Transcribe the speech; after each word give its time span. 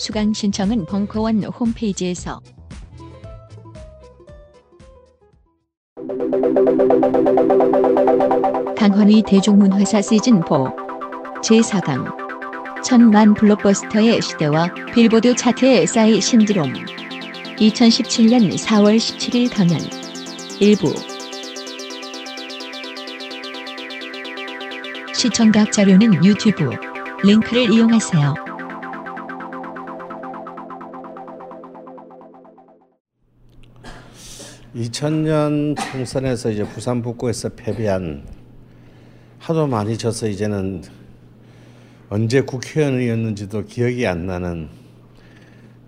수강 0.00 0.32
신청은 0.32 0.86
벙커원 0.86 1.44
홈페이지에서. 1.44 2.40
강헌의 8.78 9.24
대중문화사 9.26 10.00
시즌4 10.00 10.74
제4강. 11.42 12.82
천만 12.82 13.34
블록버스터의 13.34 14.22
시대와 14.22 14.72
빌보드 14.94 15.36
차트의 15.36 15.86
싸이 15.86 16.18
신드롬. 16.18 16.72
2017년 17.58 18.58
4월 18.58 18.96
17일 18.96 19.54
강연. 19.54 19.78
일부. 20.60 20.94
시청각 25.12 25.70
자료는 25.70 26.24
유튜브. 26.24 26.70
링크를 27.22 27.70
이용하세요. 27.70 28.49
(2000년) 34.74 35.76
총선에서 35.76 36.50
이제 36.50 36.64
부산 36.64 37.02
북구에서 37.02 37.48
패배한 37.50 38.24
하도 39.38 39.66
많이 39.66 39.98
져서 39.98 40.28
이제는 40.28 40.82
언제 42.08 42.40
국회의원이었는지도 42.42 43.64
기억이 43.64 44.06
안 44.06 44.26
나는 44.26 44.68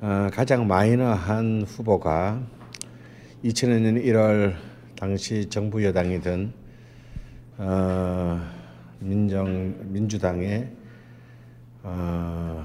어, 0.01 0.29
가장 0.33 0.67
마이너한 0.67 1.63
후보가 1.63 2.43
2000년 3.45 4.05
1월 4.05 4.55
당시 4.97 5.49
정부 5.49 5.85
여당이던 5.85 6.53
어, 7.59 8.41
민정 8.99 9.75
민주당의 9.93 10.69
어, 11.85 12.65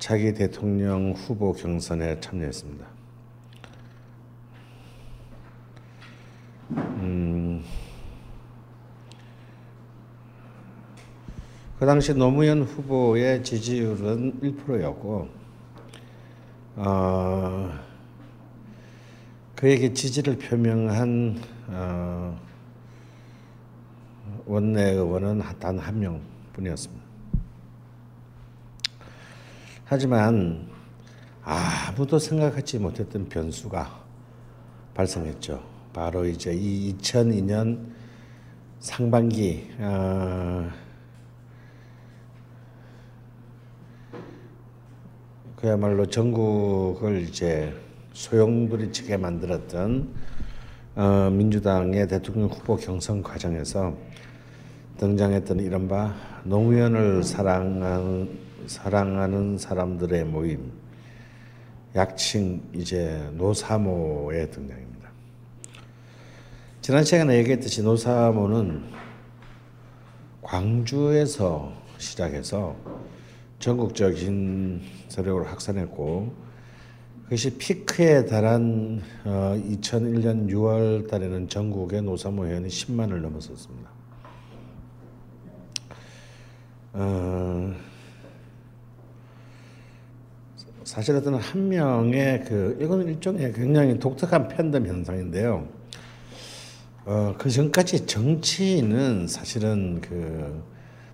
차기 0.00 0.34
대통령 0.34 1.12
후보 1.12 1.52
경선에 1.52 2.18
참여했습니다. 2.18 2.97
음, 6.70 7.64
그 11.78 11.86
당시 11.86 12.12
노무현 12.12 12.62
후보의 12.62 13.42
지지율은 13.42 14.40
1%였고 14.40 15.28
어, 16.76 17.70
그에게 19.54 19.92
지지를 19.92 20.38
표명한 20.38 21.40
어, 21.68 22.38
원내 24.46 24.90
의원은 24.92 25.42
단 25.58 25.78
한 25.78 25.98
명뿐이었습니다. 26.00 27.08
하지만 29.84 30.68
아무도 31.42 32.18
생각하지 32.18 32.78
못했던 32.78 33.26
변수가 33.28 34.04
발생했죠. 34.94 35.77
바로 35.98 36.24
이제 36.24 36.54
이 36.54 36.94
2002년 36.96 37.76
상반기 38.78 39.68
어, 39.80 40.70
그야말로 45.56 46.06
전국을 46.06 47.22
이제 47.22 47.74
소용돌이치게 48.12 49.16
만들었던 49.16 50.14
어, 50.94 51.30
민주당의 51.32 52.06
대통령 52.06 52.48
후보 52.48 52.76
경선 52.76 53.20
과정에서 53.24 53.92
등장했던 54.98 55.58
이른바 55.58 56.14
노무현을 56.44 57.24
사랑하는, 57.24 58.38
사랑하는 58.68 59.58
사람들의 59.58 60.26
모임, 60.26 60.70
약칭 61.96 62.62
이제 62.72 63.28
노사모의 63.32 64.52
등장입니다. 64.52 64.87
지난 66.88 67.04
시간에 67.04 67.36
얘기했듯이 67.36 67.82
노사모는 67.82 68.82
광주에서 70.40 71.70
시작해서 71.98 72.74
전국적인 73.58 74.80
세력으로 75.08 75.44
확산했고 75.44 76.32
그것이 77.24 77.58
피크에 77.58 78.24
달한 78.24 79.02
어, 79.26 79.60
2001년 79.68 80.48
6월 80.48 81.06
달에는 81.10 81.50
전국의 81.50 82.00
노사모 82.00 82.46
회원이 82.46 82.68
10만을 82.68 83.20
넘었었습니다. 83.20 83.90
어, 86.94 87.74
사실 90.84 91.16
어떤 91.16 91.34
한 91.34 91.68
명의 91.68 92.42
그 92.44 92.78
이거는 92.80 93.08
일종의 93.08 93.52
굉장히 93.52 93.98
독특한 93.98 94.48
팬덤 94.48 94.86
현상인데요. 94.86 95.77
어, 97.10 97.34
그 97.38 97.48
전까지 97.48 98.04
정치인은 98.04 99.28
사실은 99.28 99.98
그 100.02 100.62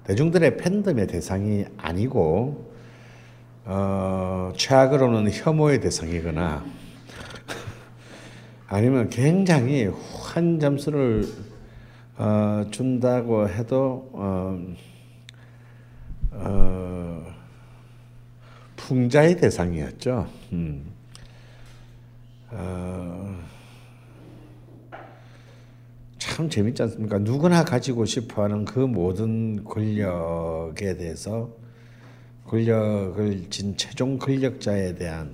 대중들의 0.02 0.56
팬덤의 0.56 1.06
대상이 1.06 1.66
아니고 1.76 2.68
어, 3.64 4.52
최악으로는 4.56 5.30
혐오의 5.30 5.80
대상이거나 5.80 6.64
아니면 8.66 9.08
굉장히 9.08 9.88
한 10.34 10.58
점수를 10.58 11.28
어, 12.16 12.66
준다고 12.72 13.48
해도 13.48 14.10
어, 14.14 14.58
어, 16.32 17.24
풍자의 18.74 19.36
대상이었죠. 19.36 20.26
음. 20.54 20.86
어, 22.50 23.53
참 26.34 26.50
재밌지 26.50 26.82
않습니까? 26.82 27.18
누구나 27.18 27.64
가지고 27.64 28.04
싶어 28.06 28.42
하는 28.42 28.64
그 28.64 28.80
모든 28.80 29.62
권력에 29.62 30.96
대해서 30.96 31.48
권력을 32.44 33.50
진 33.50 33.76
최종 33.76 34.18
권력자에 34.18 34.96
대한 34.96 35.32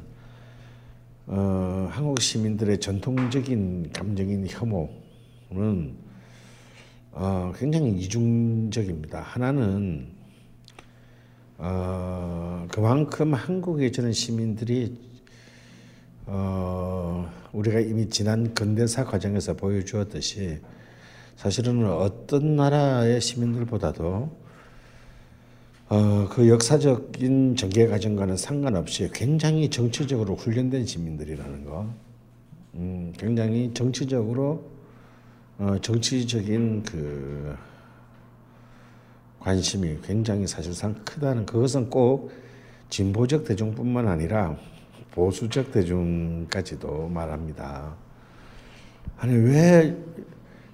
어, 1.27 1.89
한국 1.91 2.21
시민들의 2.21 2.81
전통적인 2.81 3.93
감정인 3.95 4.47
혐오는 4.47 5.95
어, 7.13 7.53
굉장히 7.57 7.93
이중적입니다. 7.93 9.23
하나는 9.23 10.07
어, 11.57 12.67
그만큼 12.71 13.33
한국에 13.33 13.91
저는 13.91 14.13
시민들이 14.13 14.99
어, 16.27 17.27
우리가 17.55 17.81
이미 17.81 18.07
지난 18.11 18.53
근대사 18.53 19.07
과정에서 19.07 19.55
보여주었듯이 19.55 20.61
사실은 21.41 21.87
어떤 21.87 22.55
나라의 22.55 23.19
시민들보다도 23.19 24.31
어, 25.89 26.29
그 26.29 26.51
역사적인 26.51 27.57
전개 27.57 27.87
과정과는 27.87 28.37
상관없이 28.37 29.09
굉장히 29.15 29.71
정치적으로 29.71 30.37
훈련된 30.37 30.85
시민들이라는 30.85 31.65
거, 31.65 31.89
음, 32.75 33.15
굉장히 33.17 33.73
정치적으로 33.73 34.71
어, 35.57 35.77
정치적인 35.81 36.83
그 36.83 37.57
관심이 39.39 39.97
굉장히 40.05 40.47
사실상 40.47 40.95
크다는 41.07 41.47
그것은 41.47 41.89
꼭 41.89 42.33
진보적 42.91 43.47
대중뿐만 43.47 44.09
아니라 44.09 44.59
보수적 45.13 45.73
대중까지도 45.73 47.09
말합니다. 47.09 47.95
아니 49.17 49.33
왜 49.33 49.97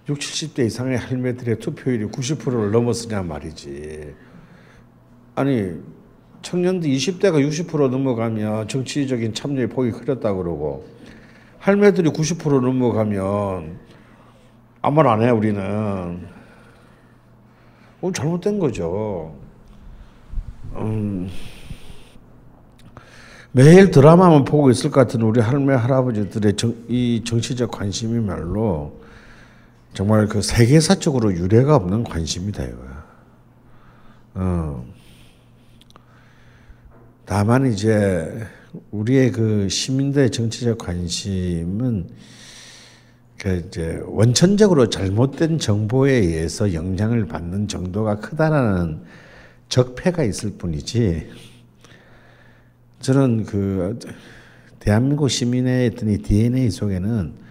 60, 0.09 0.55
70대 0.55 0.67
이상의 0.67 0.99
할매들의 0.99 1.59
투표율이 1.59 2.07
90%를 2.07 2.71
넘었으냐 2.71 3.23
말이지. 3.23 4.15
아니 5.35 5.73
청년들 6.43 6.89
20대가 6.89 7.45
60% 7.47 7.89
넘어가면 7.91 8.69
정치적인 8.69 9.35
참여의 9.35 9.69
폭이 9.69 9.91
커졌다 9.91 10.33
그러고 10.35 10.87
할매들이 11.59 12.11
90% 12.11 12.61
넘어가면 12.61 13.79
아무 14.83 14.97
말 14.97 15.07
안 15.09 15.23
해 15.23 15.31
우리는. 15.31 16.29
어, 18.01 18.13
잘못된 18.13 18.59
거죠. 18.61 19.35
음, 20.77 21.29
매일 23.51 23.91
드라마만 23.91 24.45
보고 24.45 24.71
있을 24.71 24.91
것 24.91 25.01
같은 25.01 25.23
우리 25.23 25.41
할매 25.41 25.75
할아버지들의 25.75 26.57
정, 26.57 26.75
이 26.89 27.23
정치적 27.25 27.71
관심이말로 27.71 29.01
정말 29.97 30.27
그 30.27 30.43
세계사적으로 30.43 31.33
유례가 31.33 31.75
없는 31.75 32.05
관심이다 32.05 32.65
이거야. 32.65 33.07
어. 34.35 34.87
다만 37.25 37.73
이제 37.73 38.47
우리의 38.91 39.33
그 39.33 39.71
시민들의 39.71 40.33
정치적 40.33 40.77
관심은 40.77 42.11
그 43.39 43.65
이제 43.67 44.03
원천적으로 44.05 44.91
잘못된 44.91 45.59
정보에 45.59 46.13
의해서 46.13 46.75
영향을 46.75 47.25
받는 47.27 47.67
정도가 47.67 48.17
크다라는 48.21 49.01
적폐가 49.71 50.25
있을 50.25 50.59
뿐이지 50.59 51.31
저는 53.01 53.47
그 53.47 53.99
대한민국 54.79 55.31
시민의 55.31 55.93
DNA 55.95 56.71
속에는 56.71 57.46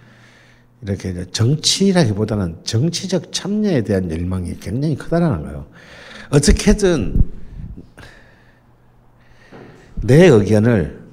이렇게 0.86 1.26
정치라기보다는 1.32 2.58
정치적 2.64 3.34
참여에 3.34 3.82
대한 3.84 4.10
열망이 4.12 4.60
굉장히 4.60 4.96
크다라는 4.96 5.42
거예요. 5.44 5.66
어떻게든 6.30 7.22
내 10.04 10.28
의견을 10.28 11.04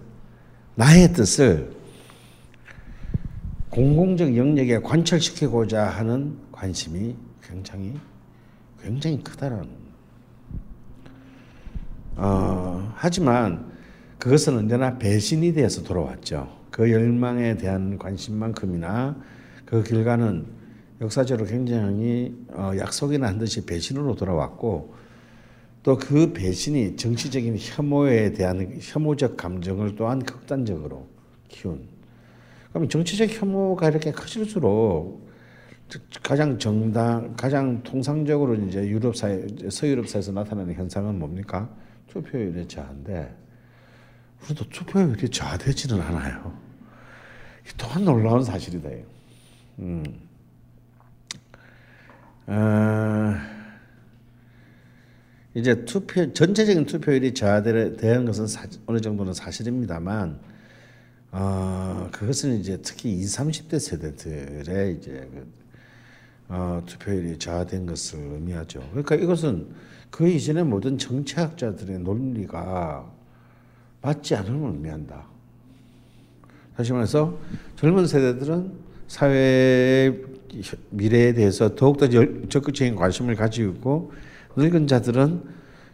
나의 0.75 1.13
뜻을 1.15 1.73
공공적 3.71 4.37
영역에 4.37 4.81
관철시키고자 4.81 5.85
하는 5.87 6.37
관심이 6.53 7.17
굉장히 7.43 7.95
굉장히 8.83 9.23
크다라는. 9.23 9.69
어, 12.17 12.93
하지만 12.97 13.73
그것은 14.19 14.59
언제나 14.59 14.99
배신이 14.99 15.55
되어서 15.55 15.83
돌아왔죠. 15.83 16.55
그 16.71 16.91
열망에 16.91 17.57
대한 17.57 17.99
관심만큼이나 17.99 19.17
그 19.73 19.83
결과는 19.83 20.45
역사적으로 21.01 21.49
굉장히 21.49 22.37
어, 22.51 22.73
약속이나 22.77 23.27
한 23.27 23.39
듯이 23.39 23.65
배신으로 23.65 24.15
돌아왔고 24.17 24.95
또 25.83 25.97
그 25.97 26.35
배신이 26.35 26.97
정치적인 26.97 27.57
혐오에 27.59 28.33
대한 28.33 28.79
혐오적 28.81 29.39
감정을 29.39 29.97
또한 29.97 30.23
극단적으로 30.23 31.09
키운. 31.49 31.89
그럼 32.71 32.89
정치적 32.89 33.31
혐오가 33.31 33.89
이렇게 33.89 34.13
커질수록 34.13 35.27
가장 36.23 36.59
정당, 36.59 37.35
가장 37.35 37.83
통상적으로 37.83 38.55
이제 38.55 38.87
유럽 38.87 39.17
사회, 39.17 39.47
서유럽 39.71 40.07
사회에서 40.07 40.33
나타나는 40.33 40.75
현상은 40.75 41.19
뭡니까? 41.19 41.69
투표율의 42.09 42.69
저하인데 42.69 43.35
우리도 44.45 44.69
투표율이 44.69 45.31
저하되지는 45.31 45.99
않아요. 45.99 46.57
또한 47.79 48.05
놀라운 48.05 48.45
사실이다. 48.45 49.12
음. 49.83 50.05
어, 52.47 53.35
이제 55.55 55.85
투표 55.85 56.33
전체적인 56.33 56.87
투표율이 56.87 57.35
저하되는 57.35 58.25
것은 58.25 58.47
사, 58.47 58.67
어느 58.87 59.01
정도는 59.01 59.35
사실입니다만 59.35 60.39
어, 61.33 62.09
그것은 62.13 62.61
이제 62.61 62.79
특히 62.83 63.13
20, 63.15 63.41
30대 63.41 63.81
세대들의 63.81 64.97
이제 64.97 65.29
그, 65.33 65.53
어, 66.49 66.83
투표율이 66.87 67.39
저하된 67.39 67.87
것을 67.87 68.21
의미하죠. 68.21 68.81
그러니까 68.91 69.17
이것은 69.17 69.69
그 70.11 70.29
이전의 70.29 70.65
모든 70.65 70.97
정치학자들의 70.97 71.99
논리가 72.01 73.11
맞지 74.03 74.37
않음을 74.37 74.73
의미한다. 74.75 75.27
다시 76.77 76.93
말해서 76.93 77.39
젊은 77.77 78.07
세대들은 78.07 78.82
사회의 79.13 80.17
미래에 80.89 81.35
대해서 81.35 81.75
더욱더 81.75 82.09
적극적인 82.09 82.97
관심을 82.97 83.35
가지고 83.35 83.73
있고 83.73 84.13
늙은 84.57 84.87
자들은 84.87 85.43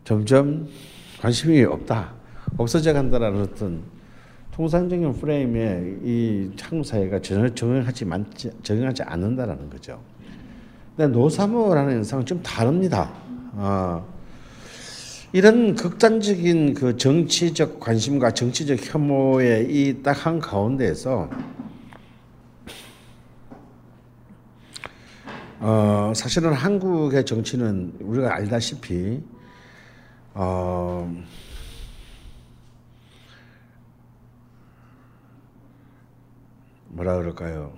점점 0.04 0.68
관심이 1.20 1.64
없다. 1.64 2.12
없어져 2.56 2.92
간다라는 2.92 3.42
어떤 3.42 3.82
통상적인 4.52 5.14
프레임에 5.14 5.96
이 6.04 6.50
한국 6.60 6.84
사회가 6.86 7.20
전혀 7.20 7.52
적응하지, 7.52 8.06
적응하지 8.62 9.02
않는다라는 9.02 9.68
거죠. 9.68 10.00
근데 10.96 11.12
노사모라는 11.12 11.94
현상은 11.96 12.24
좀 12.24 12.40
다릅니다. 12.40 13.12
어, 13.54 14.06
이런 15.32 15.74
극단적인 15.74 16.74
그 16.74 16.96
정치적 16.96 17.80
관심과 17.80 18.30
정치적 18.30 18.78
혐오의 18.80 19.66
이 19.70 20.02
딱 20.04 20.24
한 20.24 20.38
가운데에서 20.38 21.28
어, 25.60 26.12
사실은 26.14 26.52
한국의 26.52 27.26
정치는 27.26 27.96
우리가 28.00 28.32
알다시피 28.32 29.20
어, 30.34 31.12
뭐라 36.86 37.16
그럴까요? 37.16 37.72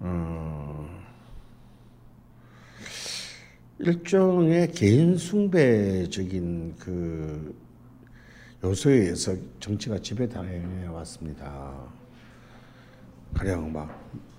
어, 0.00 0.88
일종의 3.78 4.72
개인 4.72 5.16
숭배적인 5.16 6.76
그 6.78 7.58
요소에 8.62 8.92
의해서 8.94 9.34
정치가 9.58 9.98
지배당해 9.98 10.86
왔습니다. 10.88 11.72
가령 13.32 13.72
막 13.72 13.88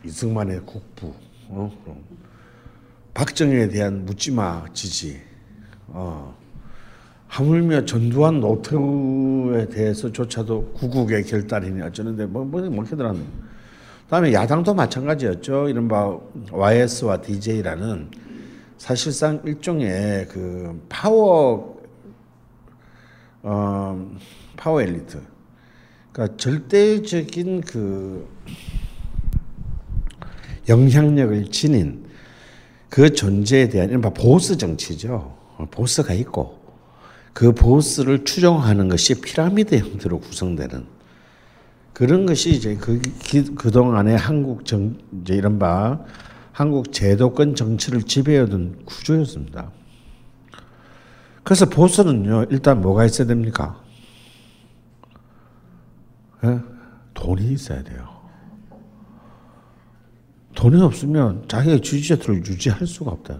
이승만의 0.06 0.62
국부, 0.66 1.12
어? 1.50 1.72
박정희에 3.14 3.68
대한 3.70 4.06
묻지마 4.06 4.66
지지, 4.74 5.20
어. 5.88 6.38
하물며 7.28 7.86
전두환 7.86 8.40
노태우에 8.40 9.68
대해서조차도 9.70 10.74
구국의 10.74 11.24
결단이니 11.26 11.82
어쩌는데 11.82 12.26
뭐, 12.26 12.44
뭐, 12.44 12.62
뭐더라는 12.62 13.24
다음에 14.10 14.34
야당도 14.34 14.74
마찬가지였죠. 14.74 15.70
이른바 15.70 16.18
YS와 16.52 17.22
DJ라는 17.22 18.10
사실상 18.80 19.40
일종의 19.46 20.28
그 20.30 20.84
파워 20.90 21.80
어, 23.44 24.18
파워 24.58 24.82
엘리트. 24.82 25.22
그러니까 26.12 26.38
절대적인 26.38 27.62
그 27.62 28.28
영향력을 30.70 31.52
지닌 31.52 32.06
그 32.90 33.14
존재에 33.14 33.70
대한 33.70 33.90
이른바 33.90 34.12
보스 34.12 34.58
정치죠. 34.58 35.38
보스가 35.72 36.14
있고 36.14 36.58
그 37.34 37.54
보스를 37.54 38.24
추종하는 38.24 38.88
것이 38.88 39.20
피라미드 39.20 39.76
형태로 39.76 40.20
구성되는 40.20 40.86
그런 41.94 42.26
것이 42.26 42.52
이제 42.52 42.76
그, 42.76 43.02
그동안의 43.56 44.18
한국 44.18 44.66
정, 44.66 44.98
이제 45.22 45.36
이른바 45.36 46.00
한국 46.54 46.94
제도권 46.94 47.56
정치를 47.56 48.04
지배하던 48.04 48.84
구조였습니다. 48.86 49.72
그래서 51.44 51.66
보수는요, 51.68 52.46
일단 52.52 52.82
뭐가 52.82 53.06
있어야 53.06 53.28
됩니까? 53.28 53.82
예? 56.44 56.60
돈이 57.14 57.54
있어야 57.54 57.84
돼요. 57.84 58.19
돈이 60.60 60.82
없으면 60.82 61.46
자기의 61.48 61.82
지지자들을 61.82 62.46
유지할 62.46 62.86
수가 62.86 63.12
없다. 63.12 63.40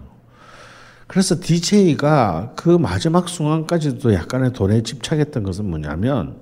그래서 1.06 1.38
DJ가 1.38 2.54
그 2.56 2.70
마지막 2.70 3.28
순간까지도 3.28 4.14
약간의 4.14 4.54
돈에 4.54 4.82
집착했던 4.82 5.42
것은 5.42 5.68
뭐냐면, 5.68 6.38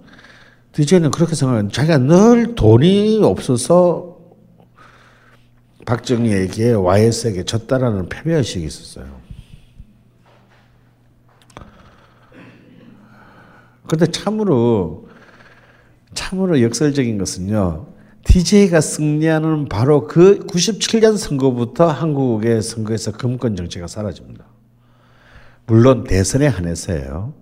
DJ는 0.71 1.11
그렇게 1.11 1.35
생각해요. 1.35 1.69
자기가 1.69 1.99
늘 1.99 2.55
돈이 2.55 3.19
없어서 3.25 4.19
박정희에게 5.85 6.75
YS에게 6.75 7.43
졌다라는 7.43 8.09
패배의식이 8.09 8.65
있었어요. 8.65 9.19
근데 13.89 14.07
참으로 14.07 15.09
참으로 16.15 16.63
역설적인 16.63 17.19
것은요. 17.19 17.98
DJ가 18.29 18.83
승리하는 18.83 19.69
바로 19.71 20.07
그 20.07 20.41
97년 20.41 21.17
선거부터 21.17 21.87
한국의 21.89 22.61
선거에서 22.61 23.13
금권 23.13 23.57
정치가 23.57 23.87
사라집니다. 23.87 24.45
물론 25.67 26.05
대선에 26.05 26.47
한해서예요. 26.47 27.33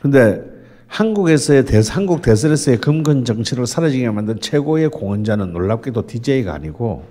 근데 0.00 0.42
한국에서의 0.86 1.64
대 1.64 1.80
한국 1.88 2.22
대선에서의 2.22 2.78
금권 2.78 3.24
정치를 3.24 3.66
사라지게 3.66 4.08
만든 4.10 4.40
최고의 4.40 4.90
공헌자는 4.90 5.52
놀랍게도 5.52 6.06
DJ가 6.06 6.54
아니고 6.54 7.04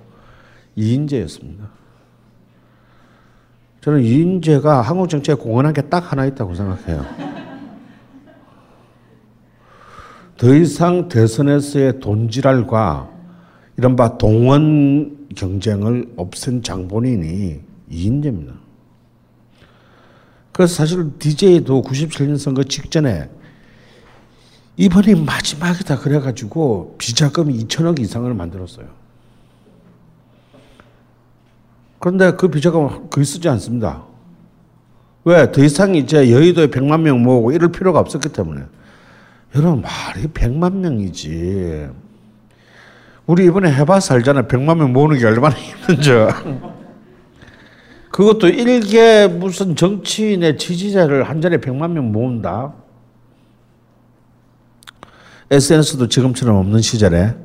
이인재였습니다. 0.78 1.70
저는 3.82 4.04
이인재가 4.04 4.82
한국 4.82 5.10
정치에 5.10 5.36
공헌한 5.36 5.74
게 5.74 5.82
딱 5.82 6.14
하나 6.14 6.26
있다고 6.26 6.56
생각해요. 6.56 7.33
더 10.44 10.54
이상 10.54 11.08
대선에서의 11.08 12.02
돈지랄과 12.02 13.10
이른바 13.78 14.18
동원 14.18 15.30
경쟁을 15.38 16.12
없앤 16.18 16.62
장본인이 16.62 17.62
이인재입니다. 17.90 18.54
그래서 20.52 20.76
사실 20.76 21.18
DJ도 21.18 21.82
97년 21.84 22.38
선거 22.38 22.62
직전에 22.62 23.30
이번이 24.76 25.16
마지막이다 25.24 26.00
그래가지고 26.00 26.96
비자금 26.98 27.46
2천억 27.48 28.02
이상을 28.02 28.34
만들었어요. 28.34 28.88
그런데 32.00 32.34
그 32.34 32.50
비자금을 32.50 33.10
거의 33.10 33.26
쓰지 33.26 33.48
않습니다. 33.48 34.04
왜? 35.24 35.50
더 35.54 35.64
이상 35.64 35.96
이제 35.96 36.30
여의도에 36.30 36.68
100만 36.68 37.00
명 37.00 37.24
모으고 37.24 37.54
이럴 37.54 37.72
필요가 37.72 38.02
없었기 38.02 38.28
때문에. 38.28 38.64
여러분, 39.56 39.82
말이 39.82 40.28
100만 40.28 40.74
명이지. 40.78 41.88
우리 43.28 43.46
이번에 43.46 43.72
해봐서 43.72 44.16
알잖아. 44.16 44.48
100만 44.48 44.78
명 44.78 44.94
모으는 44.94 45.20
게 45.20 45.26
얼마나 45.26 45.56
힘든지. 45.56 46.12
그것도 48.12 48.50
일개 48.50 49.28
무슨 49.28 49.76
정치인의 49.76 50.58
지지자를 50.58 51.24
한 51.30 51.40
자리에 51.40 51.60
100만 51.60 51.92
명 51.92 52.12
모은다. 52.12 52.74
SNS도 55.52 56.08
지금처럼 56.08 56.58
없는 56.58 56.82
시절에. 56.82 57.36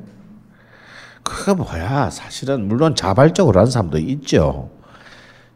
그게 1.23 1.53
뭐야. 1.53 2.09
사실은 2.09 2.67
물론 2.67 2.95
자발적으로 2.95 3.59
하는 3.59 3.71
사람도 3.71 3.99
있죠. 3.99 4.71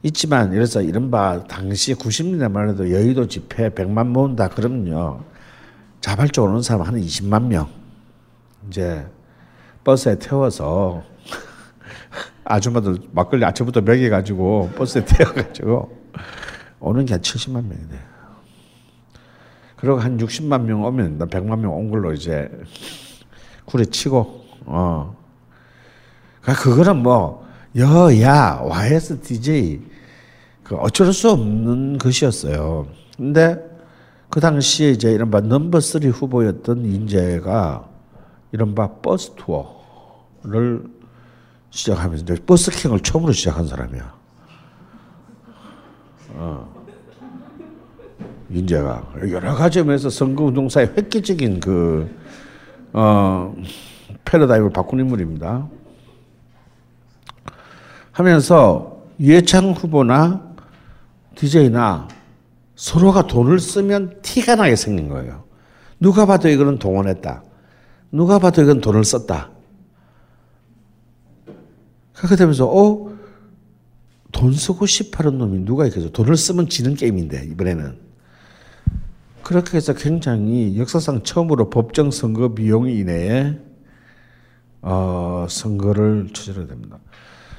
있지만 0.03 0.53
이래서 0.53 0.81
이른바 0.81 1.43
당시 1.45 1.95
90년대 1.95 2.51
만 2.51 2.69
해도 2.69 2.91
여의도 2.91 3.27
집회 3.27 3.69
100만 3.69 4.07
모은다 4.07 4.49
그러면요. 4.49 5.32
자발적으로 6.07 6.51
오는 6.51 6.61
사람 6.61 6.85
한 6.85 6.95
20만 6.99 7.43
명. 7.47 7.69
이제 8.67 9.07
버스에 9.85 10.19
태워서 10.19 11.01
아줌마들 12.43 12.97
막걸리 13.13 13.45
아침부터 13.45 13.79
먹여가지고 13.81 14.71
버스에 14.75 15.05
태워가지고 15.07 16.03
오는 16.81 17.05
게 17.05 17.13
한 17.13 17.21
70만 17.21 17.63
명이 17.63 17.87
돼요. 17.87 18.01
그리고 19.77 19.99
한 19.99 20.17
60만 20.17 20.63
명 20.63 20.83
오면 20.83 21.17
나 21.19 21.25
100만 21.25 21.59
명 21.59 21.71
온 21.73 21.89
걸로 21.89 22.13
이제 22.13 22.49
구리 23.65 23.85
치고 23.85 24.45
어. 24.65 25.15
그러니까 26.41 26.63
그거는 26.63 26.97
뭐 27.01 27.43
여 27.77 28.11
야 28.21 28.59
YS 28.61 29.21
DJ 29.21 29.81
그 30.63 30.75
어쩔 30.75 31.11
수 31.13 31.31
없는 31.31 31.97
것이었어요. 31.97 32.87
근데 33.15 33.57
그 34.33 34.39
당시에 34.39 34.89
이제 34.89 35.11
이른바 35.11 35.41
넘버 35.41 35.79
3 35.79 36.05
후보였던 36.05 36.85
인재가 36.85 37.87
이른바 38.51 38.87
버스 38.87 39.35
투어를 39.35 40.85
시작하면서 41.69 42.23
이제 42.23 42.43
버스킹을 42.43 43.01
처음으로 43.01 43.31
시작한 43.31 43.67
사람이야. 43.67 44.13
어. 46.33 46.85
인재가 48.49 49.07
여러 49.29 49.53
가지 49.53 49.83
면에서 49.83 50.09
선거운동사의 50.09 50.93
획기적인 50.97 51.59
그 51.59 52.09
어, 52.91 53.55
패러다임을 54.25 54.71
바꾼 54.71 54.99
인물입니다. 54.99 55.67
하면서 58.11 59.03
유해창 59.19 59.73
후보나 59.73 60.55
DJ나 61.35 62.07
서로가 62.83 63.27
돈을 63.27 63.61
쓰면 63.61 64.17
티가 64.23 64.55
나게 64.55 64.75
생긴 64.75 65.07
거예요. 65.07 65.45
누가 66.01 66.25
봐도 66.25 66.49
이거는 66.49 66.79
동원했다. 66.79 67.41
누가 68.11 68.39
봐도 68.39 68.61
이건 68.61 68.81
돈을 68.81 69.05
썼다. 69.05 69.51
그렇게 72.13 72.35
되면서 72.35 72.67
어? 72.67 73.13
돈 74.33 74.51
쓰고 74.51 74.85
싶어하는 74.85 75.37
놈이 75.37 75.59
누가 75.59 75.87
있겠어? 75.87 76.09
돈을 76.09 76.35
쓰면 76.35 76.67
지는 76.67 76.95
게임인데 76.95 77.45
이번에는. 77.51 77.99
그렇게 79.43 79.77
해서 79.77 79.93
굉장히 79.93 80.77
역사상 80.77 81.23
처음으로 81.23 81.69
법정 81.69 82.11
선거 82.11 82.53
비용 82.53 82.89
이내에 82.89 83.59
어, 84.81 85.45
선거를 85.49 86.31
추진하게 86.33 86.67
됩니다. 86.67 86.99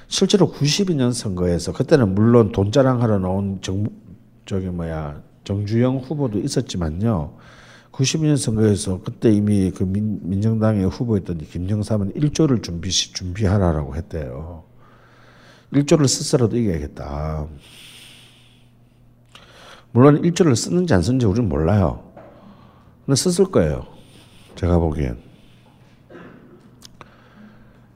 실제로 0.06 0.52
92년 0.52 1.14
선거에서 1.14 1.72
그때는 1.72 2.14
물론 2.14 2.52
돈 2.52 2.70
자랑하러 2.70 3.20
나온 3.20 3.60
정 3.62 3.86
저기 4.46 4.66
뭐야 4.66 5.22
정주영 5.44 5.98
후보도 5.98 6.38
있었지만요. 6.38 7.36
92년 7.92 8.36
선거에서 8.36 9.00
그때 9.02 9.30
이미 9.30 9.70
그 9.70 9.84
민, 9.84 10.18
민정당의 10.22 10.88
후보였던 10.88 11.38
김정삼은 11.38 12.14
1조를 12.14 12.62
준비 12.62 12.90
준비하라라고 12.90 13.94
했대요. 13.94 14.64
1조를 15.72 16.08
쓰서라도 16.08 16.56
이겨야겠다. 16.56 17.46
물론 19.92 20.22
1조를 20.22 20.56
쓰는지 20.56 20.92
안 20.92 21.02
쓰는지 21.02 21.26
우리는 21.26 21.48
몰라요. 21.48 22.12
근데 23.06 23.14
썼을 23.14 23.50
거예요. 23.50 23.86
제가 24.56 24.78
보기엔. 24.78 25.18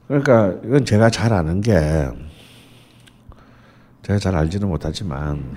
그러니까 0.07 0.53
이건 0.63 0.85
제가 0.85 1.09
잘 1.09 1.33
아는 1.33 1.61
게 1.61 1.73
제가 4.03 4.17
잘 4.17 4.35
알지는 4.35 4.67
못하지만 4.67 5.55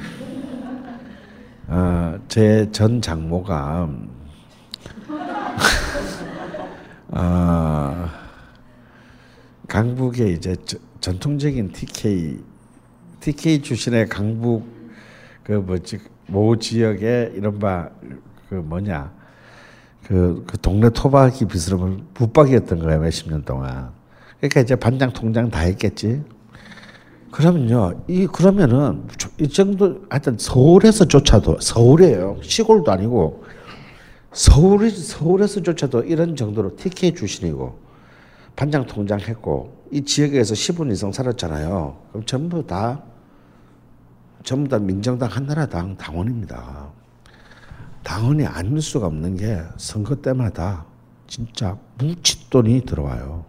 어, 1.74 2.18
제전 2.28 3.00
장모가 3.00 3.88
어, 7.08 8.08
강북에 9.68 10.32
이제 10.32 10.54
저, 10.66 10.76
전통적인 11.00 11.72
TK 11.72 12.44
TK 13.20 13.62
출신의 13.62 14.10
강북 14.10 14.66
그 15.44 15.52
뭐지 15.52 16.00
모 16.26 16.58
지역에 16.58 17.32
이른바 17.34 17.88
그 18.50 18.56
뭐냐 18.56 19.10
그, 20.04 20.44
그 20.46 20.60
동네 20.60 20.90
토박이 20.90 21.46
비스름을 21.46 22.00
붙박이였던 22.12 22.80
거야 22.80 22.98
몇십 22.98 23.30
년 23.30 23.46
동안. 23.46 23.92
그러니까 24.40 24.60
이제 24.60 24.76
반장 24.76 25.10
통장 25.10 25.48
다 25.48 25.60
했겠지. 25.60 26.22
그러면요, 27.32 28.04
이 28.08 28.26
그러면은 28.26 29.08
이 29.40 29.48
정도 29.48 30.04
하여튼 30.10 30.36
서울에서조차도 30.38 31.60
서울이에요. 31.60 32.38
시골도 32.42 32.92
아니고 32.92 33.44
서울 34.32 34.90
서울에서조차도 34.90 36.02
이런 36.02 36.36
정도로 36.36 36.76
TK 36.76 37.14
출신이고 37.14 37.78
반장 38.54 38.86
통장 38.86 39.18
했고 39.18 39.82
이 39.90 40.04
지역에서 40.04 40.52
10분 40.52 40.92
이상 40.92 41.10
살았잖아요. 41.10 41.96
그럼 42.10 42.26
전부 42.26 42.66
다 42.66 43.02
전부 44.44 44.68
다 44.68 44.78
민정당 44.78 45.30
한나라당 45.30 45.96
당원입니다. 45.96 46.90
당원이 48.02 48.44
아닐 48.44 48.82
수가 48.82 49.06
없는 49.06 49.38
게 49.38 49.62
선거 49.78 50.16
때마다 50.16 50.84
진짜 51.26 51.78
뭉칫돈이 51.96 52.82
들어와요. 52.82 53.46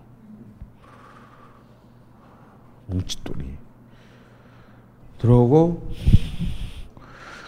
뭉칫돈이 2.87 3.62
들어오고 5.23 5.89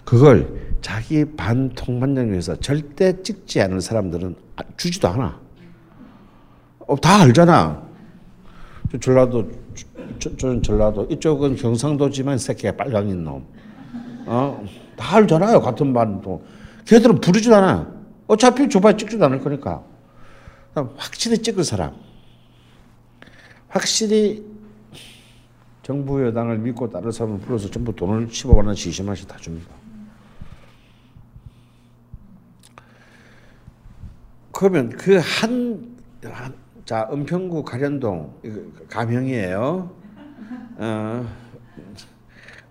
그걸 0.06 0.78
자기 0.82 1.26
반 1.26 1.70
통반장 1.70 2.30
위해서 2.30 2.56
절대 2.56 3.22
찍지 3.22 3.60
않을 3.62 3.82
사람들은 3.82 4.36
주지도 4.78 5.10
않아. 5.10 5.40
어, 6.80 6.96
다 7.02 7.22
알잖아. 7.22 7.84
전라도 9.02 9.52
저는 10.38 10.64
전라도 10.64 11.06
이쪽은 11.10 11.58
경상도지만 11.58 12.38
새끼가 12.38 12.78
빨강인 12.78 13.24
놈. 13.24 13.46
어? 14.26 14.64
다 14.96 15.18
알잖아요. 15.18 15.60
같은 15.60 15.94
반도. 15.94 16.46
걔들은 16.86 17.20
부르지도 17.20 17.56
않아. 17.56 17.92
어차피 18.28 18.70
조발 18.70 18.98
찍지도 18.98 19.26
않을 19.26 19.42
거니까. 19.42 19.84
확실히 20.96 21.40
찍을 21.40 21.64
사람. 21.64 21.94
확실히 23.68 24.46
정부 25.86 26.26
여당을 26.26 26.58
믿고 26.58 26.90
따를 26.90 27.12
사람을 27.12 27.42
불러서 27.42 27.70
전부 27.70 27.96
돈을 27.96 28.28
15만 28.28 28.66
원씩 28.66 28.92
20만 28.92 29.10
원씩 29.10 29.28
다 29.28 29.38
줍니다. 29.38 29.70
그러면 34.52 34.90
그 34.90 35.20
한 35.20 35.96
자 36.86 37.10
은평구 37.12 37.64
가련동 37.64 38.34
가명이에요. 38.90 39.92
어, 40.78 41.28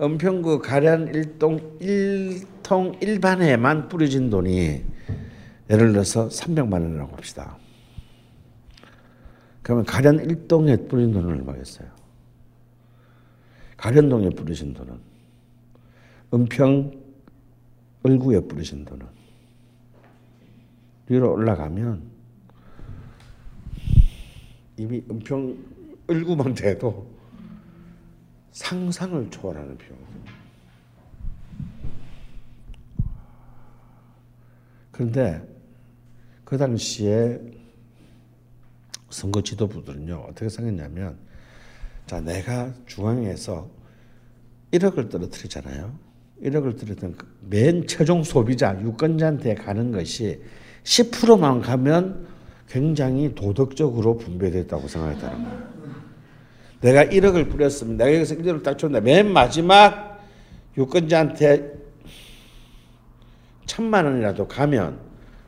은평구 0.01 0.61
가련 0.61 1.09
일동 1.09 1.77
일통 1.81 2.97
일반에만 3.01 3.89
뿌려진 3.89 4.31
돈이 4.31 4.85
예를 5.71 5.93
들어서 5.93 6.29
300만 6.29 6.73
원이라고 6.73 7.17
합시다. 7.17 7.59
그러면 9.63 9.85
가련 9.85 10.21
일동에 10.21 10.77
뿌린 10.77 11.13
돈은 11.13 11.29
얼마겠어요? 11.29 11.94
가련동에 13.85 14.31
뿌리신 14.31 14.73
돈은 14.73 14.99
은평 16.33 17.05
을구에 18.07 18.41
뿌리신 18.41 18.87
돈은 18.87 19.07
위로 21.07 21.33
올라가면 21.35 22.03
이미 24.79 25.05
은평 25.11 25.59
을구만 26.09 26.55
돼도 26.55 27.07
상상을 28.53 29.31
초월하는 29.31 29.77
비용입니다. 29.77 30.33
그런데 34.93 35.47
그 36.47 36.57
당시에 36.57 37.39
선거 39.11 39.43
지도부들은요 39.43 40.25
어떻게 40.31 40.49
생각했냐면 40.49 41.19
자 42.07 42.23
내가 42.23 42.73
중앙에서 42.87 43.74
1억을 44.75 45.11
떨어뜨리잖아요. 45.11 45.93
1억을 46.43 46.79
떨어뜨린 46.79 47.17
그맨 47.17 47.87
최종 47.87 48.23
소비자 48.23 48.79
유권자한테 48.81 49.55
가는 49.55 49.93
것이 49.93 50.41
10%만 50.83 51.61
가면 51.61 52.27
굉장히 52.69 53.35
도덕적으로 53.35 54.17
분배됐다고 54.19 54.89
생각했다는 54.89 55.45
거예요. 55.45 55.75
내가 56.81 57.05
1억을 57.05 57.51
뿌렸으면 57.51 57.97
내가 57.97 58.15
여기서 58.15 58.35
1억을 58.35 58.63
딱 58.63 58.77
줬는데 58.77 59.05
맨 59.05 59.33
마지막 59.33 60.21
유권자한테 60.77 61.73
천만 63.65 64.05
원이라도 64.05 64.47
가면 64.49 64.99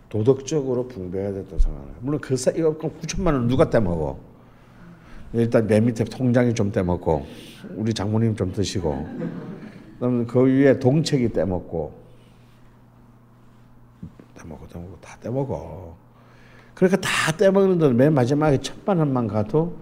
도덕적으로 0.09 0.89
분배가 0.89 1.33
됐다고 1.33 1.59
생각해요. 1.59 1.95
물론 2.01 2.21
그 2.21 2.37
사, 2.37 2.51
이거 2.53 2.79
9천만 2.79 3.27
원 3.35 3.49
누가 3.49 3.69
떼먹어? 3.69 4.19
일단 5.33 5.67
맨 5.67 5.85
밑에 5.85 6.05
통장이 6.05 6.55
좀 6.55 6.73
떼먹고 6.73 7.27
우리 7.75 7.93
장모님 7.93 8.37
좀 8.37 8.53
드시고 8.53 9.09
그다음에 9.95 10.25
그 10.27 10.45
위에 10.45 10.79
동책이 10.79 11.33
떼먹고 11.33 11.93
떼먹고 14.35 14.69
떼먹고 14.69 14.99
다 15.01 15.17
떼먹어. 15.21 15.97
그러니까 16.75 17.01
다 17.01 17.33
떼먹는 17.37 17.79
데는 17.79 17.97
맨 17.97 18.13
마지막에 18.13 18.59
원만 18.87 19.27
가도 19.27 19.77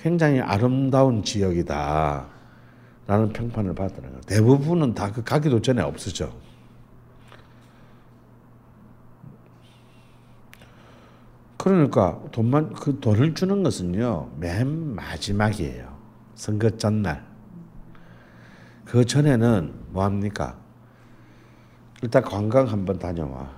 굉장히 0.00 0.40
아름다운 0.40 1.22
지역이다. 1.22 2.26
라는 3.06 3.32
평판을 3.32 3.74
받더라고요. 3.74 4.20
대부분은 4.22 4.94
다 4.94 5.10
그 5.12 5.22
가기도 5.22 5.60
전에 5.60 5.82
없어져. 5.82 6.30
그러니까 11.56 12.18
돈만 12.32 12.72
그 12.72 13.00
돈을 13.00 13.34
주는 13.34 13.62
것은요 13.62 14.30
맨 14.38 14.94
마지막이에요 14.94 15.94
선거 16.34 16.70
전날 16.70 17.22
그 18.90 19.04
전에는 19.04 19.72
뭐 19.90 20.02
합니까? 20.02 20.58
일단 22.02 22.22
관광 22.24 22.66
한번 22.66 22.98
다녀와. 22.98 23.48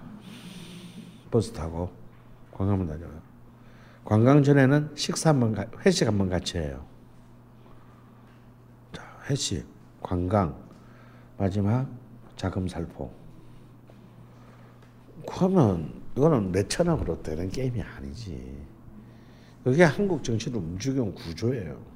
버스 1.30 1.50
타고 1.54 1.90
관광 2.50 2.78
한번 2.78 2.94
다녀와. 2.98 3.18
관광 4.04 4.42
전에는 4.42 4.90
식사 4.94 5.30
한번 5.30 5.54
가- 5.54 5.64
회식 5.86 6.06
한번 6.06 6.28
같이 6.28 6.58
해요. 6.58 6.84
자 8.92 9.02
회식 9.30 9.64
관광 10.02 10.54
마지막 11.38 11.88
자금 12.36 12.68
살포. 12.68 13.10
그러면 15.26 16.02
이거는 16.14 16.52
몇천 16.52 16.88
원으로 16.88 17.22
되는 17.22 17.48
게임이 17.48 17.80
아니지. 17.80 18.66
그게 19.64 19.82
한국 19.84 20.22
정치를 20.22 20.58
움직이는 20.58 21.14
구조예요. 21.14 21.91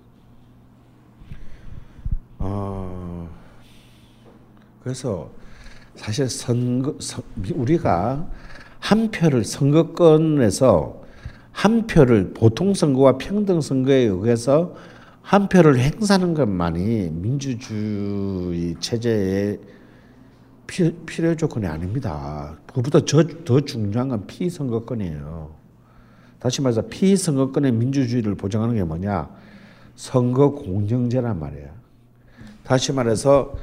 어, 2.38 3.28
그래서 4.82 5.30
사실 5.94 6.28
선거 6.28 6.94
선- 7.00 7.24
우리가 7.54 8.26
한 8.78 9.10
표를 9.10 9.44
선거권에서 9.44 11.02
한 11.52 11.86
표를 11.86 12.32
보통 12.34 12.74
선거와 12.74 13.18
평등 13.18 13.60
선거에 13.60 14.02
의해서 14.04 14.74
한 15.22 15.48
표를 15.48 15.78
행사하는 15.78 16.34
것만이 16.34 17.10
민주주의 17.10 18.76
체제의 18.78 19.58
피, 20.66 20.92
필요 21.06 21.34
조건이 21.36 21.66
아닙니다. 21.66 22.56
그보다 22.72 23.00
저, 23.04 23.24
더 23.44 23.60
중요한 23.60 24.08
건 24.08 24.26
피선거권이에요. 24.26 25.50
다시 26.38 26.60
말해서 26.60 26.82
피선거권의 26.82 27.72
민주주의를 27.72 28.34
보장하는 28.34 28.74
게 28.74 28.84
뭐냐? 28.84 29.30
선거 29.96 30.50
공정제란 30.50 31.40
말이에요. 31.40 31.70
다시 32.66 32.92
말해서 32.92 33.54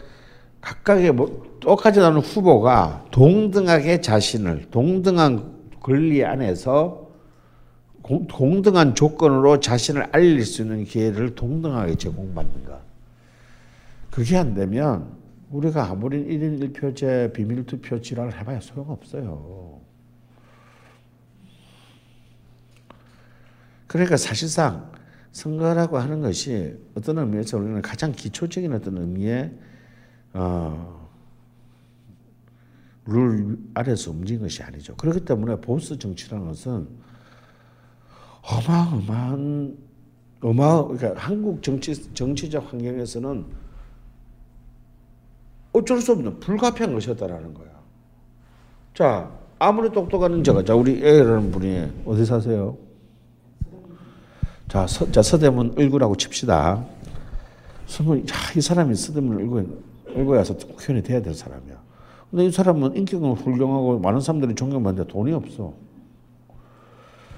각각의 0.61 1.11
뭐 1.11 1.57
똑같이 1.59 1.99
나오는 1.99 2.21
후보가 2.21 3.07
동등하게 3.11 3.99
자신을 3.99 4.69
동등한 4.71 5.51
권리 5.81 6.23
안에서 6.23 7.09
공, 8.01 8.27
동등한 8.27 8.95
조건으로 8.95 9.59
자신을 9.59 10.07
알릴 10.13 10.45
수 10.45 10.61
있는 10.61 10.85
기회를 10.85 11.35
동등하게 11.35 11.95
제공받는 11.95 12.65
것. 12.65 12.79
그게 14.09 14.37
안 14.37 14.53
되면 14.53 15.17
우리가 15.51 15.89
아무리 15.89 16.23
1인 16.25 16.73
1표제 16.73 17.33
비밀투표 17.33 18.01
지랄을 18.01 18.39
해봐야 18.39 18.61
소용없어요. 18.61 19.81
그러니까 23.87 24.15
사실상 24.15 24.91
선거라고 25.33 25.97
하는 25.97 26.21
것이 26.21 26.77
어떤 26.95 27.17
의미에서 27.17 27.57
우리는 27.57 27.81
가장 27.81 28.11
기초적인 28.11 28.71
어떤 28.71 28.97
의미의 28.99 29.51
어, 30.33 31.09
룰 33.05 33.57
아래서 33.73 34.11
움직인 34.11 34.43
것이 34.43 34.63
아니죠. 34.63 34.95
그렇기 34.95 35.25
때문에 35.25 35.59
보수 35.59 35.97
정치라는 35.97 36.47
것은 36.47 36.87
어마어마한 38.43 39.77
어마 40.41 40.83
그러니까 40.87 41.13
한국 41.15 41.63
정치 41.63 42.13
정치적 42.13 42.71
환경에서는 42.71 43.45
어쩔 45.73 45.99
수 45.99 46.11
없는 46.11 46.39
불가피한 46.41 46.93
것이었다라는 46.93 47.53
거야. 47.55 47.71
자 48.93 49.31
아무리 49.57 49.91
똑똑한 49.91 50.43
자가 50.43 50.63
자 50.63 50.75
우리 50.75 51.03
A라는 51.03 51.51
분이 51.51 52.03
어디 52.05 52.23
사세요? 52.23 52.77
자, 54.73 54.87
서, 54.87 55.11
자 55.11 55.21
서대문 55.21 55.75
을구라고 55.77 56.15
칩시다. 56.15 56.83
그러면 57.95 58.21
야, 58.21 58.33
이 58.57 58.59
사람이 58.59 58.95
서대문 58.95 59.37
을구 59.37 59.59
을구에 60.09 60.37
와서 60.39 60.57
국회의원이 60.57 61.05
돼야 61.05 61.21
될 61.21 61.35
사람이야. 61.35 61.79
근데 62.31 62.45
이 62.45 62.51
사람은 62.51 62.95
인격은 62.97 63.33
훌륭하고 63.33 63.99
많은 63.99 64.19
사람들이 64.19 64.55
존경받는데 64.55 65.11
돈이 65.11 65.31
없어. 65.31 65.73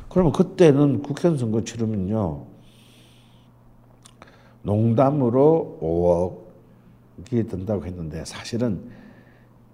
그러면 0.08 0.32
그때는 0.32 1.02
국회의원 1.04 1.38
선거 1.38 1.62
치르면요. 1.62 2.46
농담으로 4.62 6.40
5억이 7.28 7.50
든다고 7.50 7.86
했는데 7.86 8.24
사실은 8.24 8.90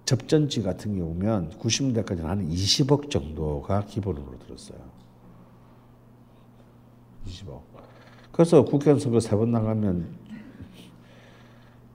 접전지 0.04 0.64
같은 0.64 0.98
경우면 0.98 1.50
90년대까지는 1.60 2.22
한 2.22 2.50
20억 2.50 3.08
정도가 3.08 3.84
기본으로 3.84 4.36
들었어요. 4.44 4.91
20억. 7.26 7.60
그래서 8.32 8.64
국회의원 8.64 8.98
선거 9.00 9.20
세 9.20 9.36
번 9.36 9.50
나가면 9.50 10.06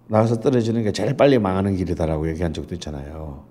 나가서 0.07 0.39
떨어지는 0.39 0.83
게 0.83 0.91
제일 0.91 1.17
빨리 1.17 1.37
망하는 1.37 1.75
길이다라고 1.75 2.29
얘기한 2.29 2.53
적도 2.53 2.73
있잖아요. 2.75 3.43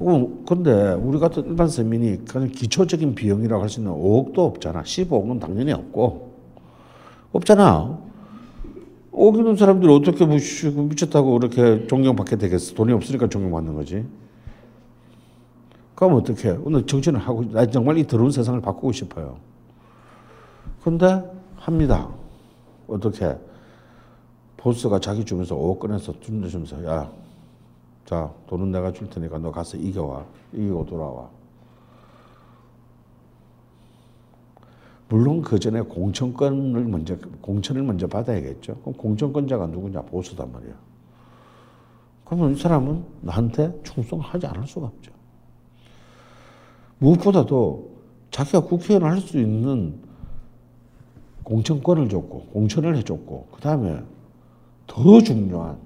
어, 0.00 0.42
근데 0.46 0.92
우리 0.94 1.18
같은 1.20 1.44
일반 1.46 1.68
서민이 1.68 2.24
그냥 2.24 2.48
기초적인 2.48 3.14
비용이라고 3.14 3.62
할 3.62 3.68
수 3.68 3.78
있는 3.80 3.92
5억도 3.92 4.38
없잖아. 4.38 4.82
15억은 4.82 5.38
당연히 5.40 5.72
없고. 5.72 6.32
없잖아. 7.32 7.98
5억 9.12 9.38
있는 9.38 9.54
사람들이 9.56 9.92
어떻게 9.92 10.24
뭐 10.26 10.38
씨, 10.38 10.68
미쳤다고 10.68 11.38
그렇게 11.38 11.86
존경받게 11.86 12.36
되겠어. 12.36 12.74
돈이 12.74 12.92
없으니까 12.92 13.28
존경받는 13.28 13.74
거지. 13.74 14.04
그럼 15.94 16.14
어떻게 16.14 16.50
오늘 16.50 16.84
정치는 16.86 17.20
하고, 17.20 17.44
나 17.52 17.64
정말 17.66 17.98
이 17.98 18.04
더러운 18.04 18.32
세상을 18.32 18.60
바꾸고 18.60 18.90
싶어요. 18.90 19.36
근데 20.84 21.24
합니다. 21.56 22.10
어떻게? 22.86 23.34
보스가 24.58 25.00
자기 25.00 25.24
주면서 25.24 25.56
5억 25.56 25.78
꺼내서 25.78 26.20
준주면서 26.20 26.84
야, 26.84 27.10
자 28.04 28.30
돈은 28.46 28.70
내가 28.70 28.92
줄 28.92 29.08
테니까 29.08 29.38
너 29.38 29.50
가서 29.50 29.78
이겨와. 29.78 30.26
이기고 30.52 30.84
돌아와. 30.84 31.30
물론 35.08 35.40
그 35.40 35.58
전에 35.58 35.80
공천권을 35.80 36.84
먼저 36.84 37.16
공천을 37.40 37.82
먼저 37.82 38.06
받아야겠죠. 38.06 38.76
그럼 38.80 38.94
공천권자가 38.94 39.68
누구냐 39.68 40.02
보수단 40.02 40.52
말이야. 40.52 40.74
그러면 42.26 42.52
이 42.52 42.58
사람은 42.58 43.04
나한테 43.22 43.80
충성하지 43.84 44.46
않을 44.48 44.66
수가 44.66 44.86
없죠. 44.86 45.12
무엇보다도 46.98 47.90
자기가 48.30 48.60
국회의원 48.60 49.10
할 49.10 49.20
수 49.20 49.38
있는 49.38 50.03
공천권을 51.44 52.08
줬고 52.08 52.46
공천을 52.46 52.96
해줬고 52.96 53.48
그 53.52 53.60
다음에 53.60 54.02
더 54.86 55.20
중요한 55.20 55.78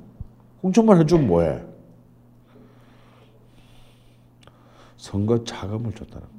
공천만 0.60 0.98
해주면 1.00 1.26
뭐해? 1.26 1.62
선거 4.96 5.44
자금을 5.44 5.92
줬다는 5.92 6.26
거. 6.26 6.38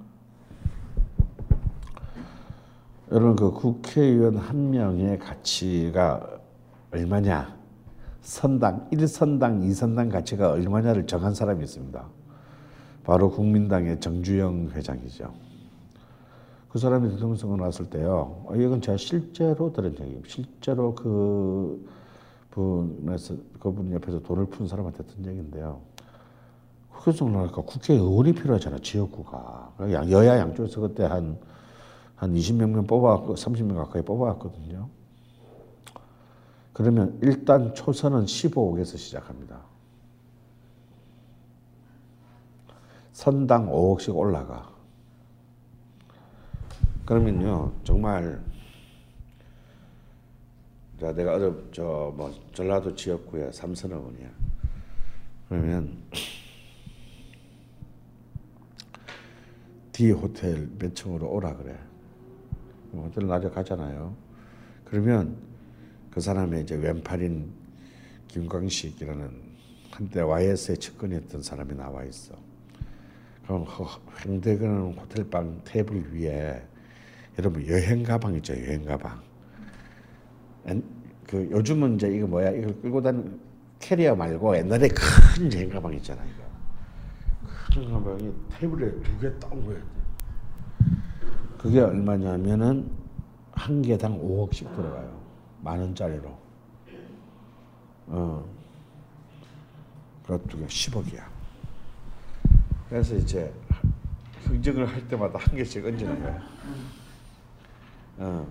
여러분 3.12 3.36
그 3.36 3.52
국회의원 3.52 4.38
한 4.38 4.70
명의 4.70 5.18
가치가 5.18 6.40
얼마냐? 6.92 7.58
선당 8.22 8.88
1선당 8.92 9.64
2선당 9.64 10.12
가치가 10.12 10.52
얼마냐를 10.52 11.08
정한 11.08 11.34
사람이 11.34 11.64
있습니다. 11.64 12.06
바로 13.04 13.32
국민당의 13.32 14.00
정주영 14.00 14.72
회장이죠. 14.76 15.34
그 16.70 16.78
사람이 16.78 17.10
대통령 17.10 17.36
선거 17.36 17.58
나왔을 17.58 17.90
때요. 17.90 18.44
어, 18.46 18.56
이건 18.56 18.82
제가 18.82 18.98
실제로 18.98 19.74
들은 19.74 19.92
얘기예요. 20.00 20.22
실제로 20.28 20.94
그 20.94 21.84
분에서 22.52 23.36
그분 23.60 23.92
옆에서 23.92 24.20
돈을 24.20 24.46
푼 24.48 24.68
사람한테 24.68 25.04
듣는 25.04 25.32
얘기인데요. 25.32 25.82
국회 26.92 27.12
선거 27.12 27.40
나니까 27.40 27.62
국회의원이 27.62 28.34
필요하잖아 28.34 28.80
지역구가 28.80 29.74
여야 30.10 30.38
양쪽에서 30.40 30.82
그때 30.82 31.04
한한 31.04 31.38
20명 32.20 32.70
명 32.70 32.86
뽑아왔고 32.86 33.36
30명 33.36 33.76
가까이 33.76 34.02
뽑아왔거든요. 34.04 34.90
그러면 36.74 37.18
일단 37.22 37.74
초선은 37.74 38.26
15억에서 38.26 38.98
시작합니다. 38.98 39.62
선당 43.14 43.70
5억씩 43.70 44.16
올라가. 44.16 44.79
그러면요 47.10 47.74
정말 47.84 48.40
자 51.02 51.12
내가 51.12 51.34
어제 51.38 51.52
저뭐 51.72 52.32
전라도 52.54 52.94
지역구에 52.94 53.52
삼선어원이야. 53.52 54.30
그러면 55.48 56.04
D 59.92 60.12
호텔 60.12 60.70
몇 60.78 60.96
층으로 60.96 61.32
오라 61.32 61.56
그래. 61.56 61.76
호텔 62.94 63.26
낮에 63.26 63.50
가잖아요. 63.50 64.16
그러면 64.86 65.36
그 66.12 66.22
사람의 66.22 66.62
이제 66.62 66.76
왼팔인 66.76 67.52
김광식이라는 68.28 69.32
한때 69.90 70.22
YS에 70.22 70.76
측근했던 70.76 71.42
사람이 71.42 71.74
나와 71.74 72.04
있어. 72.04 72.36
그럼 73.48 73.66
횡대근 74.24 74.94
호텔방 74.94 75.62
테이블 75.64 76.14
위에 76.14 76.62
여러분 77.40 77.66
여행 77.68 78.04
가방 78.04 78.36
있죠 78.36 78.54
여행 78.54 78.84
가방. 78.84 79.18
그 81.26 81.48
요즘은 81.52 81.96
이제 81.96 82.10
이거 82.10 82.28
뭐야 82.28 82.50
이걸 82.52 82.76
끌고 82.82 83.02
다니는 83.02 83.40
캐리어 83.80 84.14
말고 84.14 84.58
옛날에 84.58 84.90
큰 84.90 85.52
여행 85.54 85.70
가방 85.70 85.94
있잖아 85.94 86.22
이거. 86.26 86.44
큰 87.74 87.92
가방이 87.94 88.34
테이블에 88.50 88.92
두 89.02 89.20
개 89.22 89.40
딱 89.40 89.56
모여. 89.56 89.78
그게 91.58 91.80
얼마냐면은 91.80 92.90
한 93.54 93.82
개당 93.82 94.20
5억씩 94.20 94.76
들어가요. 94.76 95.18
만 95.62 95.80
원짜리로. 95.80 96.38
어. 98.08 98.46
그것도 100.24 100.58
10억이야. 100.68 101.22
그래서 102.90 103.16
이제 103.16 103.54
흥정을 104.44 104.86
할 104.88 105.08
때마다 105.08 105.38
한 105.40 105.56
개씩 105.56 105.86
얹는 105.86 106.22
거야. 106.22 106.42
어. 108.20 108.46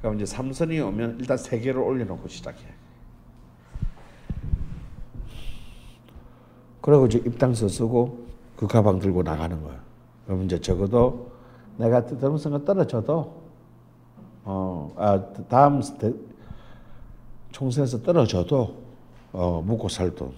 그럼 0.00 0.16
이제 0.16 0.26
삼선이 0.26 0.78
오면 0.80 1.18
일단 1.20 1.36
세 1.36 1.58
개를 1.60 1.80
올려놓고 1.80 2.28
시작해. 2.28 2.58
그리고 6.80 7.06
이제 7.06 7.18
입당서 7.18 7.68
쓰고 7.68 8.26
그 8.56 8.66
가방 8.66 8.98
들고 8.98 9.22
나가는 9.22 9.62
거야. 9.62 9.80
그럼 10.26 10.44
이제 10.44 10.60
적어도 10.60 11.32
내가 11.78 12.04
대통령선거 12.04 12.64
떨어져도 12.64 13.42
어, 14.44 14.94
아, 14.96 15.32
다음 15.48 15.80
대, 15.98 16.12
총선에서 17.52 18.02
떨어져도 18.02 18.82
어, 19.32 19.62
묵고 19.64 19.88
살 19.88 20.14
돈을 20.14 20.34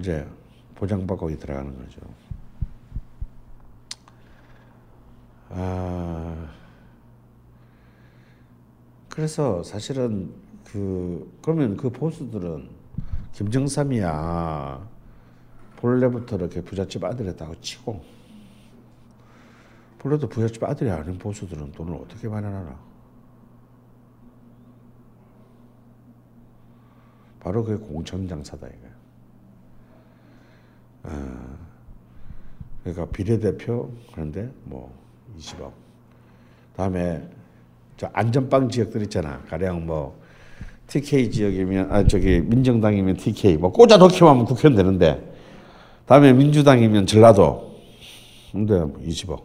이제 0.00 0.26
보장받고 0.74 1.34
들어가는 1.38 1.78
거죠. 1.78 2.00
아, 5.50 6.50
그래서 9.08 9.62
사실은 9.62 10.32
그 10.64 11.38
그러면 11.42 11.76
그 11.76 11.90
보수들은 11.90 12.68
김정삼이야 13.32 14.88
본래부터 15.76 16.36
이렇게 16.36 16.60
부잣집 16.60 17.04
아들이었다고 17.04 17.60
치고 17.60 18.02
본래도 19.98 20.28
부잣집 20.28 20.62
아들이 20.64 20.90
아닌 20.90 21.18
보수들은 21.18 21.72
돈을 21.72 21.94
어떻게 21.94 22.28
마련하나? 22.28 22.78
바로 27.40 27.64
그게 27.64 27.82
공천장사다 27.84 28.66
이거. 28.66 28.88
아, 31.04 31.58
그러니까 32.82 33.06
비례대표 33.06 33.92
그런데 34.12 34.52
뭐 34.64 34.97
20억. 35.38 35.72
다음에 36.76 37.22
저 37.96 38.08
안전빵 38.12 38.68
지역들 38.70 39.02
있잖아. 39.02 39.40
가령 39.48 39.86
뭐 39.86 40.18
TK 40.86 41.30
지역이면 41.30 41.92
아 41.92 42.06
저기 42.06 42.40
민정당이면 42.40 43.16
TK 43.16 43.56
뭐 43.56 43.72
꽂아 43.72 43.96
넣기만 43.98 44.30
하면 44.32 44.44
국회의원 44.44 44.76
되는데 44.76 45.34
다음에 46.06 46.32
민주당이면 46.32 47.06
전라도 47.06 47.74
근데 48.52 48.74
20억. 48.74 49.42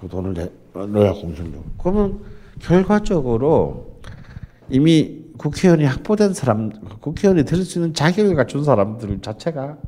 그 0.00 0.08
돈을 0.08 0.34
내, 0.34 0.50
넣어야 0.74 1.12
공천력. 1.12 1.64
그러면 1.78 2.20
결과적으로 2.60 3.98
이미 4.68 5.24
국회의원이 5.36 5.84
확보된 5.84 6.32
사람, 6.32 6.70
국회의원이 7.00 7.44
될 7.44 7.64
수 7.64 7.78
있는 7.78 7.92
자격을 7.92 8.34
갖춘 8.36 8.62
사람들 8.62 9.20
자체가 9.20 9.78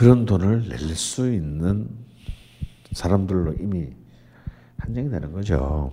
그런 0.00 0.24
돈을 0.24 0.66
낼 0.66 0.96
수 0.96 1.30
있는 1.30 1.86
사람들로 2.92 3.52
이미 3.60 3.88
한정이 4.78 5.10
되는 5.10 5.30
거죠. 5.30 5.92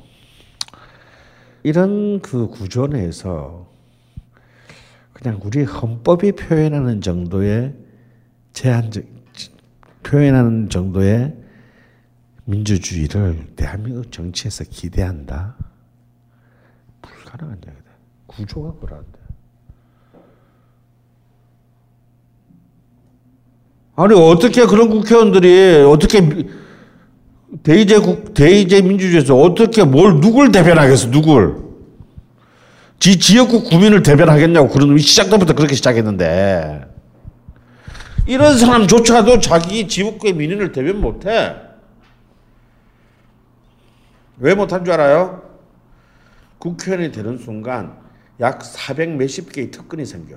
이런 1.61 2.21
그 2.21 2.47
구조 2.47 2.87
내에서 2.87 3.69
그냥 5.11 5.41
우리 5.43 5.65
헌법이 5.65 6.31
표현하는 6.31 7.01
정도의 7.01 7.75
제한적 8.53 9.03
표현하는 10.03 10.69
정도의 10.69 11.35
민주주의를 12.45 13.55
대한민국 13.57 14.09
정치에서 14.09 14.63
기대한다. 14.69 15.57
불가능한 17.01 17.57
얘기다. 17.57 17.91
구조가 18.27 18.79
그러한데. 18.79 19.16
아니 23.97 24.13
어떻게 24.13 24.63
그런 24.67 24.89
국회의원들이 24.89 25.83
어떻게 25.87 26.47
대의제 27.63 27.99
국 27.99 28.35
대의제 28.35 28.83
민주주의에서 28.83 29.35
어떻게 29.35 29.83
뭘 29.83 30.21
누굴 30.21 30.51
대변하겠어 30.51 31.09
누굴 31.09 31.65
지 32.99 33.17
지역구 33.17 33.63
구민을 33.63 34.03
대변하겠냐고 34.03 34.69
그런 34.69 34.89
놈이 34.89 35.01
시작 35.01 35.31
때부터 35.31 35.55
그렇게 35.55 35.73
시작했는데 35.73 36.85
이런 38.27 38.55
사람조차도 38.59 39.39
자기 39.39 39.87
지역구의 39.87 40.33
민원을 40.33 40.71
대변 40.73 41.01
못해 41.01 41.55
왜 44.37 44.53
못한 44.53 44.85
줄 44.85 44.93
알아요? 44.93 45.41
국회의원이 46.59 47.11
되는 47.11 47.39
순간 47.39 47.97
약 48.39 48.63
400 48.63 49.15
몇십 49.15 49.51
개의 49.51 49.71
특권이 49.71 50.05
생겨. 50.05 50.35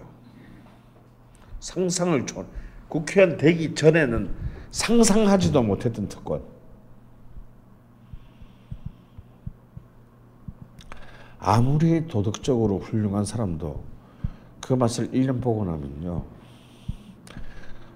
상상을 1.58 2.24
초 2.24 2.46
국회의원 2.90 3.38
되기 3.38 3.74
전에는 3.74 4.28
상상하지도 4.72 5.62
못했던 5.62 6.08
특권. 6.08 6.42
아무리 11.38 12.06
도덕적으로 12.06 12.80
훌륭한 12.80 13.24
사람도 13.24 13.82
그 14.60 14.74
맛을 14.74 15.10
1년 15.12 15.40
보고 15.40 15.64
나면요. 15.64 16.22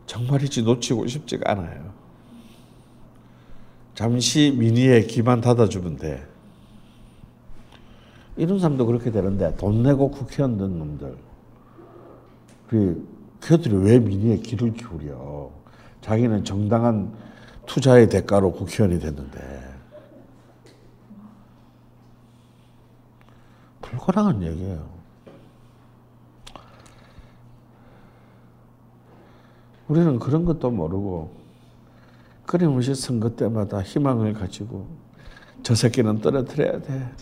정말이지 0.06 0.62
놓치고 0.62 1.06
싶지가 1.06 1.52
않아요. 1.52 1.92
잠시 3.94 4.54
민의에 4.56 5.02
귀만 5.02 5.40
닫아주면 5.40 5.96
돼. 5.96 6.26
이런 8.36 8.58
사람도 8.58 8.86
그렇게 8.86 9.10
되는데 9.10 9.54
돈 9.56 9.82
내고 9.82 10.10
국회의원 10.10 10.56
된 10.56 10.78
놈들. 10.78 11.16
그 12.68 13.13
그들이 13.44 13.76
왜 13.76 13.98
민의에 13.98 14.38
귀를 14.38 14.72
기울여? 14.72 15.52
자기는 16.00 16.44
정당한 16.44 17.14
투자의 17.66 18.08
대가로 18.08 18.52
국회의원이 18.52 18.98
됐는데 19.00 19.74
불가능한 23.82 24.42
얘기예요. 24.42 24.88
우리는 29.88 30.18
그런 30.18 30.46
것도 30.46 30.70
모르고 30.70 31.36
끊임없이 32.46 32.94
선거 32.94 33.28
때마다 33.36 33.82
희망을 33.82 34.32
가지고 34.32 34.86
저 35.62 35.74
새끼는 35.74 36.22
떨어뜨려야 36.22 36.80
돼. 36.80 37.12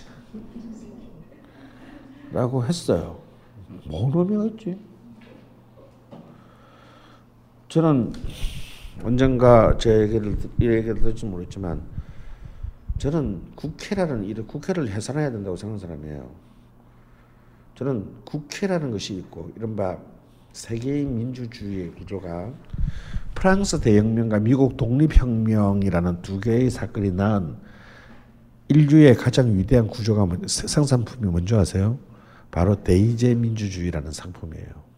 라고 2.31 2.65
했어요. 2.65 3.19
뭔 3.87 4.13
의미가 4.15 4.45
있지? 4.47 4.92
저는 7.73 8.13
언젠가 9.03 9.79
제 9.79 10.03
얘기를, 10.03 10.37
이 10.61 10.67
얘기를 10.67 11.01
들을지 11.01 11.25
모르겠지만 11.25 11.81
저는 12.99 13.41
국회라는 13.55 14.25
일을, 14.25 14.47
국회를 14.47 14.91
해산해야 14.91 15.31
된다고 15.31 15.57
생각하는 15.57 15.79
사람이에요. 15.79 16.31
저는 17.75 18.09
국회라는 18.27 18.91
것이 18.91 19.15
있고, 19.15 19.51
이른바 19.57 19.97
세계인 20.53 21.17
민주주의의 21.17 21.93
구조가 21.93 22.53
프랑스 23.35 23.81
대혁명과 23.81 24.41
미국 24.41 24.77
독립혁명이라는 24.77 26.21
두 26.21 26.41
개의 26.41 26.69
사건이 26.69 27.13
난 27.13 27.57
인류의 28.69 29.15
가장 29.15 29.57
위대한 29.57 29.89
구조가 29.89 30.29
생산품이 30.47 31.27
뭔지 31.31 31.55
아세요? 31.55 31.99
바로 32.51 32.85
대의제 32.85 33.35
민주주의라는 33.35 34.13
상품이에요. 34.13 34.92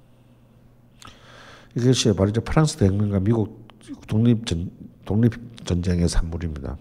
이것이 1.77 2.13
바로 2.15 2.31
이제 2.31 2.41
프랑스 2.41 2.77
대혁명과 2.77 3.21
미국 3.21 3.69
독립 4.07 4.47
전 4.47 4.71
독립 5.05 5.35
전쟁의 5.65 6.09
산물입니다. 6.09 6.77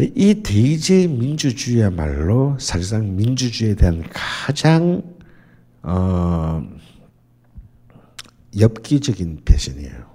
이 0.00 0.42
대의제 0.42 1.06
민주주의야말로 1.06 2.58
사실상 2.58 3.14
민주주의에 3.14 3.76
대한 3.76 4.02
가장 4.12 5.02
어, 5.82 6.62
엽기적인 8.58 9.42
배신이에요. 9.44 10.14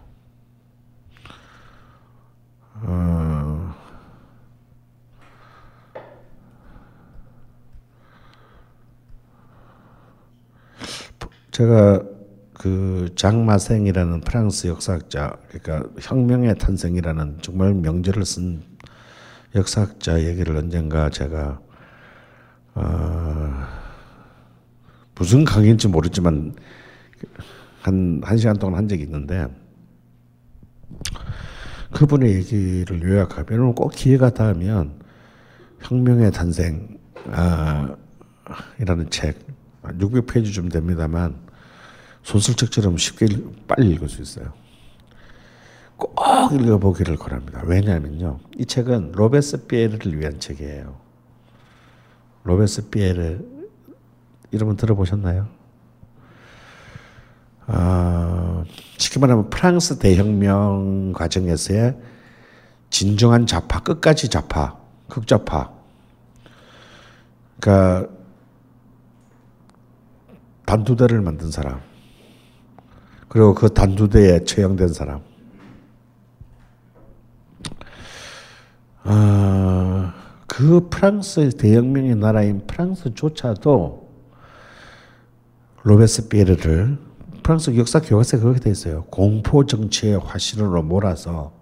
어, 2.82 3.69
제가 11.60 12.02
그 12.54 13.10
장마생이라는 13.18 14.22
프랑스 14.22 14.68
역사학자, 14.68 15.36
그러니까 15.50 15.90
혁명의 16.00 16.58
탄생이라는 16.58 17.40
정말 17.42 17.74
명제를 17.74 18.24
쓴 18.24 18.62
역사학자 19.54 20.24
얘기를 20.24 20.56
언젠가 20.56 21.10
제가 21.10 21.60
어, 22.76 23.54
무슨 25.16 25.44
강의인지 25.44 25.90
모르지만 25.90 26.56
한, 27.82 28.22
한 28.24 28.38
시간 28.38 28.56
동안 28.56 28.78
한 28.78 28.88
적이 28.88 29.04
있는데 29.04 29.46
그분의 31.92 32.36
얘기를 32.36 33.04
요약하면 33.04 33.76
꼭 33.76 33.90
기회가 33.90 34.30
닿으면 34.30 34.94
혁명의 35.82 36.32
탄생 36.32 36.98
아, 37.30 37.98
이라는 38.80 39.10
책 39.10 39.38
600페이지 39.84 40.54
좀 40.54 40.70
됩니다만 40.70 41.49
소설책처럼 42.30 42.98
쉽게 42.98 43.26
빨리 43.68 43.90
읽을 43.90 44.08
수 44.08 44.22
있어요. 44.22 44.54
꼭 45.98 46.14
읽어보기를 46.54 47.18
권합니다. 47.18 47.64
왜냐하면요. 47.66 48.40
이 48.56 48.66
책은 48.66 49.14
로베스피에르를 49.14 50.20
위한 50.20 50.40
책이에요. 50.40 50.96
로베스피에르 52.44 53.40
이름은 54.52 54.78
들어보셨나요? 54.78 55.48
어, 57.66 58.64
쉽게 58.98 59.20
말하면 59.20 59.50
프랑스 59.50 59.98
대혁명 59.98 61.14
과정에서의 61.14 61.98
진정한 62.92 63.48
좌파, 63.48 63.80
끝까지 63.80 64.30
좌파, 64.30 64.78
극좌파. 65.08 65.72
그러니까 67.60 68.08
단두대를 70.66 71.22
만든 71.22 71.50
사람. 71.50 71.89
그리고 73.30 73.54
그 73.54 73.74
단두대에 73.74 74.44
처형된 74.44 74.90
사람. 74.90 75.22
아, 79.04 80.14
그 80.48 80.90
프랑스 80.90 81.50
대혁명의 81.58 82.16
나라인 82.16 82.66
프랑스조차도 82.68 84.10
로베스피에르를 85.84 86.98
프랑스 87.44 87.76
역사 87.78 88.02
교과서에 88.02 88.40
그렇게 88.40 88.60
돼 88.60 88.72
있어요. 88.72 89.06
공포 89.06 89.66
정치의 89.66 90.20
화신으로 90.20 90.84
몰아서 90.84 91.54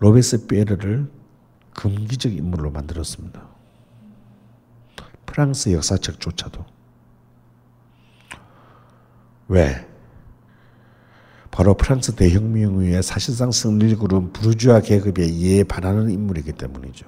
로베스피에르를 0.00 1.10
금기적 1.74 2.32
인물로 2.32 2.70
만들었습니다. 2.70 3.42
프랑스 5.26 5.72
역사책조차도. 5.72 6.64
왜? 9.48 9.89
바로 11.50 11.74
프랑스 11.74 12.14
대혁명 12.14 12.76
후에 12.76 13.02
사실상 13.02 13.50
승리를 13.50 13.98
거둔 13.98 14.32
부르주아 14.32 14.80
계급에 14.80 15.26
이에 15.26 15.64
반하는 15.64 16.10
인물이기 16.10 16.52
때문이죠. 16.52 17.06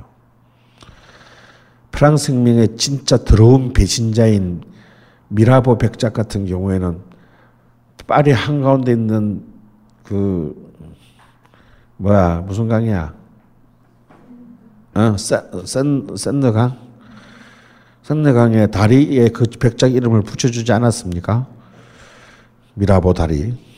프랑스 1.92 2.32
혁명의 2.32 2.76
진짜 2.76 3.18
더러운 3.18 3.72
배신자인 3.72 4.62
미라보 5.28 5.78
백작 5.78 6.12
같은 6.12 6.46
경우에는 6.46 7.00
파리 8.06 8.32
한가운데 8.32 8.92
있는 8.92 9.44
그 10.02 10.72
뭐야 11.96 12.40
무슨 12.40 12.68
강이야? 12.68 13.14
어, 14.94 15.16
센 15.16 16.06
센더강? 16.16 16.76
센더강의 18.02 18.70
다리에 18.72 19.28
그 19.28 19.44
백작 19.44 19.94
이름을 19.94 20.22
붙여주지 20.22 20.72
않았습니까? 20.72 21.46
미라보 22.74 23.14
다리. 23.14 23.71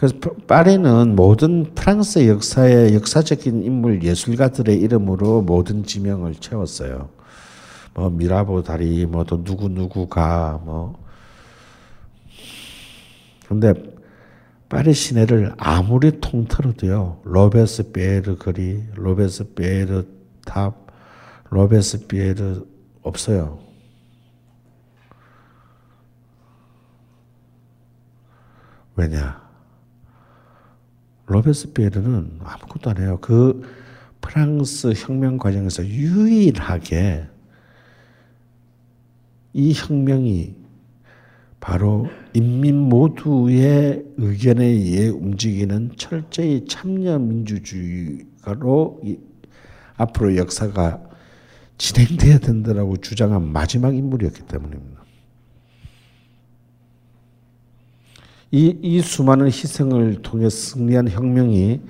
그래서 0.00 0.16
파리는 0.46 1.14
모든 1.14 1.74
프랑스 1.74 2.26
역사의 2.26 2.94
역사적인 2.94 3.62
인물 3.62 4.02
예술가들의 4.02 4.74
이름으로 4.80 5.42
모든 5.42 5.84
지명을 5.84 6.36
채웠어요. 6.36 7.10
뭐 7.92 8.08
미라보 8.08 8.62
다리, 8.62 9.04
뭐 9.04 9.24
또 9.24 9.44
누구 9.44 9.68
누구가 9.68 10.58
뭐 10.64 10.98
근데 13.46 13.74
파리 14.70 14.94
시내를 14.94 15.52
아무리 15.58 16.18
통틀어도요. 16.18 17.20
로베스피에르 17.24 18.36
거리, 18.38 18.82
로베스피에르 18.94 20.04
탑, 20.46 20.86
로베스피에르 21.50 22.64
없어요. 23.02 23.58
왜냐? 28.96 29.49
로베스피에르는 31.30 32.40
아무것도 32.42 32.90
안 32.90 32.98
해요. 32.98 33.18
그 33.20 33.62
프랑스 34.20 34.92
혁명 34.96 35.38
과정에서 35.38 35.86
유일하게 35.86 37.26
이 39.52 39.72
혁명이 39.72 40.56
바로 41.60 42.08
인민 42.32 42.76
모두의 42.76 44.04
의견에 44.16 44.64
의해 44.64 45.08
움직이는 45.08 45.92
철저히 45.96 46.64
참여 46.66 47.18
민주주의로 47.18 49.00
앞으로 49.96 50.36
역사가 50.36 51.02
진행돼야 51.78 52.38
된다라고 52.38 52.96
주장한 52.96 53.52
마지막 53.52 53.94
인물이었기 53.94 54.42
때문입니다. 54.42 54.99
이, 58.52 58.76
이 58.82 59.00
수많은 59.00 59.46
희생을 59.46 60.22
통해 60.22 60.48
승리한 60.48 61.08
혁명이 61.08 61.80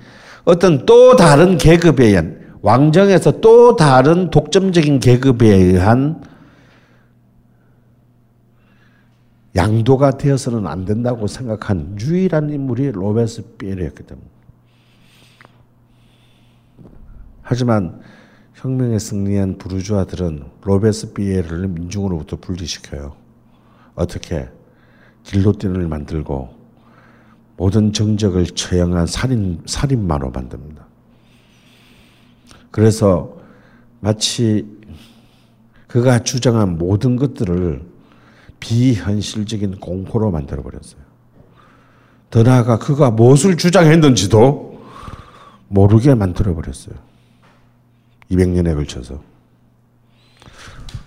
어떤 0.43 0.85
또 0.85 1.15
다른 1.15 1.57
계급에 1.57 2.07
의한 2.07 2.39
왕정에서 2.61 3.41
또 3.41 3.75
다른 3.75 4.29
독점적인 4.29 4.99
계급에 4.99 5.47
의한 5.47 6.23
양도가 9.55 10.11
되어서는 10.17 10.67
안 10.67 10.85
된다고 10.85 11.27
생각한 11.27 11.97
유일한 11.99 12.49
인물이 12.51 12.91
로베스 12.91 13.57
피에르였기 13.57 14.03
때문에. 14.03 14.27
하지만 17.41 18.01
혁명에 18.53 18.99
승리한 18.99 19.57
부르주아들은 19.57 20.45
로베스 20.61 21.13
피에르를 21.13 21.67
민중으로부터 21.67 22.37
분리시켜요. 22.37 23.15
어떻게? 23.95 24.47
길로틴을 25.23 25.87
만들고 25.87 26.61
모든 27.57 27.93
정적을 27.93 28.45
처형한 28.47 29.07
살인 29.07 29.61
살인마로 29.65 30.31
만듭니다. 30.31 30.85
그래서 32.71 33.37
마치 33.99 34.65
그가 35.87 36.23
주장한 36.23 36.77
모든 36.77 37.17
것들을 37.17 37.83
비현실적인 38.59 39.79
공포로 39.79 40.31
만들어 40.31 40.63
버렸어요. 40.63 41.01
더 42.29 42.43
나아가 42.43 42.79
그가 42.79 43.11
무엇을 43.11 43.57
주장했는지도 43.57 44.81
모르게 45.67 46.15
만들어 46.15 46.55
버렸어요. 46.55 46.95
200년에 48.31 48.73
걸쳐서. 48.73 49.21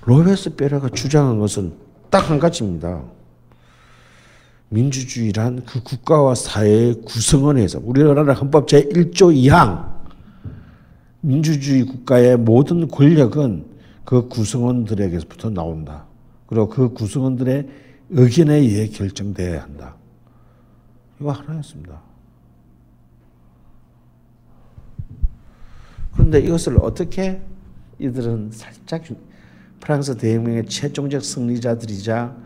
로베스페라가 0.04 0.90
주장한 0.90 1.38
것은 1.38 1.74
딱 2.10 2.30
한 2.30 2.38
가지입니다. 2.38 3.02
민주주의란 4.74 5.64
그 5.64 5.82
국가와 5.82 6.34
사회의 6.34 7.00
구성원에서 7.02 7.80
우리나라 7.84 8.34
헌법 8.34 8.66
제1조 8.66 9.32
2항 9.32 9.94
민주주의 11.20 11.84
국가의 11.84 12.36
모든 12.36 12.88
권력은 12.88 13.66
그 14.04 14.28
구성원들에게서부터 14.28 15.50
나온다. 15.50 16.04
그리고 16.46 16.68
그 16.68 16.92
구성원들의 16.92 17.68
의견에 18.10 18.56
의해 18.56 18.88
결정돼야 18.88 19.62
한다. 19.62 19.94
이거 21.20 21.30
하나였습니다. 21.30 22.02
그런데 26.12 26.40
이것을 26.40 26.78
어떻게 26.80 27.40
이들은 27.98 28.50
살짝 28.52 29.04
프랑스 29.80 30.16
대혁명의 30.16 30.66
최종적 30.66 31.24
승리자들이자 31.24 32.43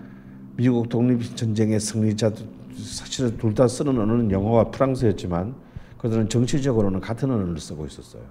미국 0.59 0.89
독립전쟁의 0.89 1.79
승리자들 1.79 2.45
사실은 2.77 3.37
둘 3.39 3.55
다 3.55 3.69
쓰는 3.69 3.97
언어는 3.99 4.31
영어와 4.33 4.71
프랑스였지만 4.73 5.55
그들은 5.99 6.29
정치적으로는 6.29 7.01
같은 7.01 7.31
언어를 7.31 7.59
쓰고 7.59 7.87
있었어요. 7.87 8.23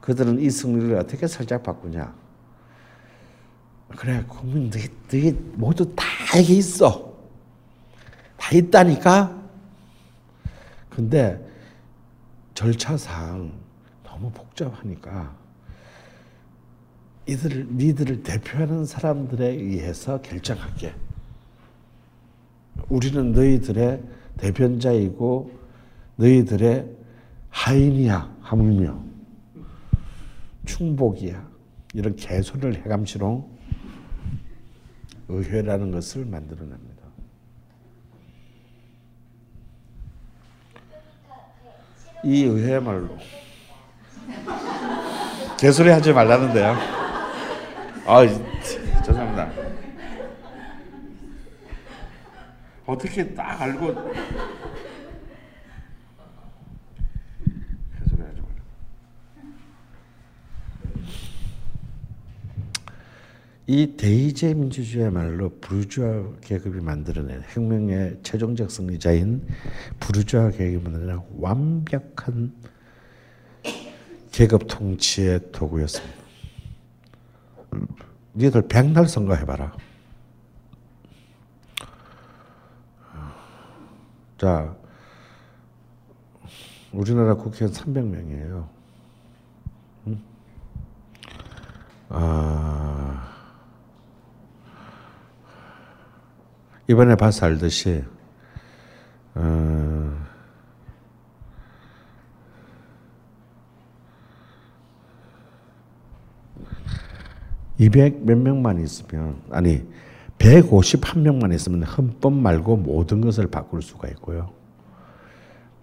그들은 0.00 0.40
이 0.40 0.48
승리를 0.48 0.96
어떻게 0.96 1.26
살짝 1.26 1.62
바꾸냐? 1.64 2.14
그래 3.96 4.24
국민 4.28 4.70
너희, 4.70 4.88
너희 5.08 5.32
모두 5.54 5.92
다 5.96 6.04
이게 6.38 6.54
있어. 6.54 7.14
다 8.36 8.54
있다니까. 8.56 9.42
근데 10.88 11.44
절차상 12.54 13.52
너무 14.04 14.30
복잡하니까 14.30 15.34
이들을 17.26 17.66
니들을 17.72 18.22
대표하는 18.22 18.84
사람들에 18.84 19.46
의해서 19.46 20.20
결정할게. 20.22 20.94
우리는 22.88 23.32
너희들의 23.32 24.02
대변자이고 24.38 25.50
너희들의 26.16 26.88
하인이야 27.50 28.36
하물며 28.42 29.02
충복이야 30.66 31.48
이런 31.94 32.14
개소리를 32.16 32.76
해감시로 32.84 33.48
의회라는 35.28 35.90
것을 35.90 36.26
만들어냅니다. 36.26 36.96
이 42.24 42.42
의회야말로 42.44 43.16
개소리 45.58 45.88
하지 45.88 46.12
말라는데요. 46.12 46.95
아, 48.08 48.24
죄송합니다. 49.02 49.50
어떻게 52.86 53.34
딱 53.34 53.60
알고. 53.60 53.94
이 63.68 63.96
대의제 63.96 64.54
민주주의야말로 64.54 65.58
부르주아 65.60 66.36
계급이 66.40 66.80
만들어낸 66.80 67.42
혁명의 67.48 68.20
최종적 68.22 68.70
승리자인 68.70 69.44
부르주아 69.98 70.50
계급이 70.50 70.84
만들어낸 70.84 71.20
완벽한 71.40 72.54
계급 74.30 74.68
통치의 74.68 75.50
도구였습니다. 75.50 76.25
니들 78.34 78.68
백날 78.68 79.06
선거 79.08 79.34
해봐라. 79.34 79.72
자, 84.38 84.76
우리나라 86.92 87.34
국회의원 87.34 87.72
300명이에요. 87.72 88.68
응? 90.08 90.22
아, 92.10 93.32
이번에 96.86 97.16
봐서 97.16 97.46
알듯이, 97.46 98.04
어, 99.34 100.26
200 107.78 108.24
몇 108.24 108.38
명만 108.38 108.80
있으면 108.80 109.42
아니 109.50 109.82
151명만 110.38 111.54
있으면 111.54 111.82
헌법 111.82 112.32
말고 112.32 112.76
모든 112.76 113.20
것을 113.20 113.46
바꿀 113.48 113.82
수가 113.82 114.08
있고요. 114.08 114.50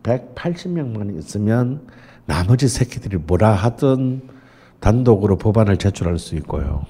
180명만 0.03 1.17
있으면 1.17 1.88
나머지 2.25 2.67
새끼들이 2.67 3.17
뭐라 3.17 3.53
하든 3.53 4.29
단독으로 4.79 5.38
법안을 5.38 5.77
제출할 5.77 6.19
수 6.19 6.36
있고요. 6.36 6.86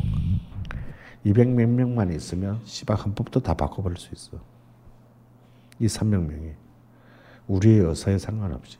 200 1.24 1.50
몇 1.50 1.70
명만 1.70 2.12
있으면 2.12 2.60
시바 2.66 2.96
헌법도 2.96 3.42
다 3.42 3.54
바꿔버릴 3.54 3.98
수 3.98 4.10
있어. 4.14 4.38
이 5.80 5.86
300명이 5.86 6.54
우리의 7.48 7.80
의사에 7.80 8.18
상관없이. 8.18 8.78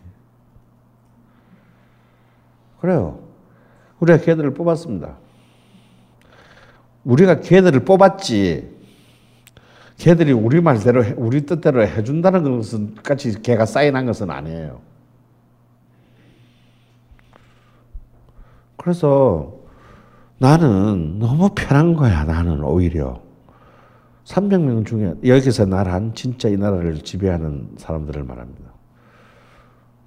그래요. 2.82 3.20
우리가 4.00 4.20
걔들을 4.20 4.54
뽑았습니다. 4.54 5.18
우리가 7.04 7.42
걔들을 7.42 7.82
뽑았지. 7.86 8.74
걔들이 9.98 10.32
우리 10.32 10.60
말대로 10.60 11.04
우리 11.18 11.46
뜻대로 11.46 11.86
해준다는 11.86 12.58
것은 12.58 12.96
같이 12.96 13.42
걔가 13.42 13.66
사인한 13.66 14.06
것은 14.06 14.30
아니에요. 14.32 14.82
그래서 18.76 19.54
나는 20.40 21.20
너무 21.20 21.50
편한 21.56 21.94
거야. 21.94 22.26
나는 22.26 22.64
오히려 22.64 23.22
300명 24.26 24.86
중에 24.86 25.14
여기서 25.26 25.66
나란 25.66 26.14
진짜 26.16 26.50
이 26.50 26.58
나라를 26.58 26.96
지배하는 27.02 27.76
사람들을 27.78 28.24
말합니다. 28.24 28.72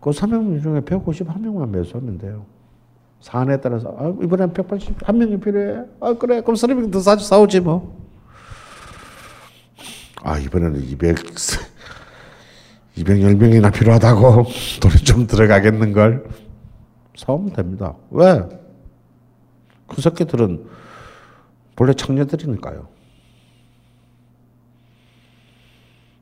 그 0.00 0.10
300명 0.10 0.62
중에 0.62 0.80
151명만 0.80 1.70
매수하면 1.70 2.18
돼요. 2.18 2.44
사안에 3.20 3.60
따라서 3.60 3.94
아, 3.98 4.14
이번엔 4.22 4.52
181명이 4.52 5.42
필요해. 5.42 5.84
아 6.00 6.14
그래 6.14 6.40
그럼 6.40 6.54
3명 6.54 6.92
더 6.92 7.00
사, 7.00 7.16
싸우지 7.16 7.60
뭐. 7.60 7.96
아 10.22 10.38
이번에는 10.38 10.82
200 10.82 11.16
210명이나 12.96 13.72
필요하다고 13.74 14.44
돈이 14.80 14.94
좀 15.04 15.26
들어가겠는걸. 15.26 16.24
사오면 17.16 17.52
됩니다. 17.54 17.94
왜? 18.10 18.42
그 19.88 20.00
새끼들은 20.02 20.66
본래 21.76 21.92
청년들이니까요. 21.94 22.88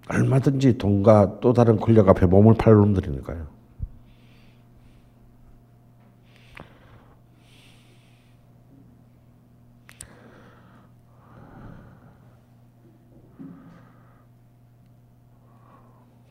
얼마든지 0.08 0.78
돈과 0.78 1.38
또 1.40 1.52
다른 1.52 1.78
권력 1.78 2.08
앞에 2.08 2.26
몸을 2.26 2.54
팔 2.54 2.74
놈들이니까요. 2.74 3.53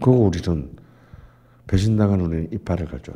그리고 0.03 0.25
우리는 0.25 0.75
배신당한 1.65 2.19
우리는 2.19 2.51
이빨을 2.51 2.87
가져. 2.87 3.13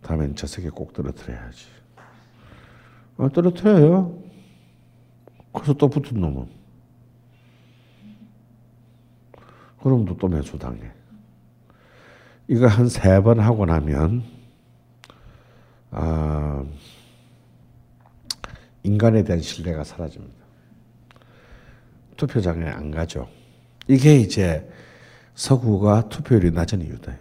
다음엔 0.00 0.36
저 0.36 0.46
세계 0.46 0.70
꼭 0.70 0.92
떨어뜨려야지. 0.92 1.66
어, 3.16 3.28
떨어뜨려요. 3.28 4.16
그래서 5.52 5.72
또 5.72 5.88
붙은 5.88 6.20
놈은 6.20 6.46
그럼 9.82 10.04
또 10.18 10.28
매수당해. 10.28 10.92
이거 12.46 12.68
한 12.68 12.86
세 12.86 13.20
번 13.20 13.40
하고 13.40 13.66
나면 13.66 14.22
아, 15.90 16.64
인간에 18.84 19.24
대한 19.24 19.42
신뢰가 19.42 19.82
사라집니다. 19.82 20.46
투표장에 22.16 22.66
안 22.68 22.92
가죠. 22.92 23.28
이게 23.88 24.16
이제 24.16 24.68
서구가 25.36 26.08
투표율이 26.08 26.50
낮은 26.50 26.82
이유다. 26.82 27.12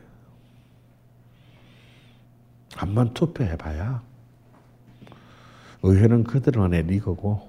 한번 2.73 3.13
투표해봐야 3.13 4.01
의회는 5.83 6.23
그들만의 6.23 6.83
리그고 6.83 7.47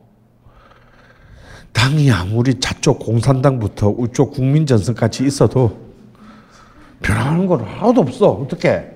당이 1.73 2.11
아무리 2.13 2.61
좌쪽 2.61 2.99
공산당부터 3.01 3.89
우쪽 3.89 4.33
국민전선까지 4.33 5.25
있어도 5.27 5.87
변하는 7.03 7.47
건 7.47 7.63
하나도 7.65 8.03
없어. 8.03 8.31
어떻게? 8.33 8.96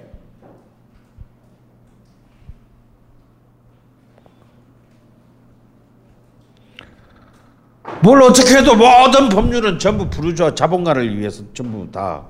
뭘 8.02 8.22
어떻게 8.22 8.56
해도 8.56 8.74
모든 8.74 9.28
법률은 9.28 9.78
전부 9.78 10.08
부르주아 10.08 10.54
자본가를 10.54 11.18
위해서 11.18 11.44
전부 11.52 11.90
다. 11.90 12.26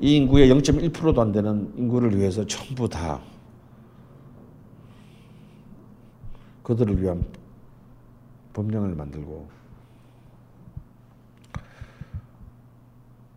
이 0.00 0.16
인구의 0.16 0.50
0.1%도 0.50 1.20
안 1.20 1.30
되는 1.30 1.72
인구를 1.76 2.18
위해서 2.18 2.44
전부 2.44 2.88
다. 2.88 3.20
그들을 6.64 7.00
위한 7.00 7.24
법령을 8.52 8.96
만들고. 8.96 9.48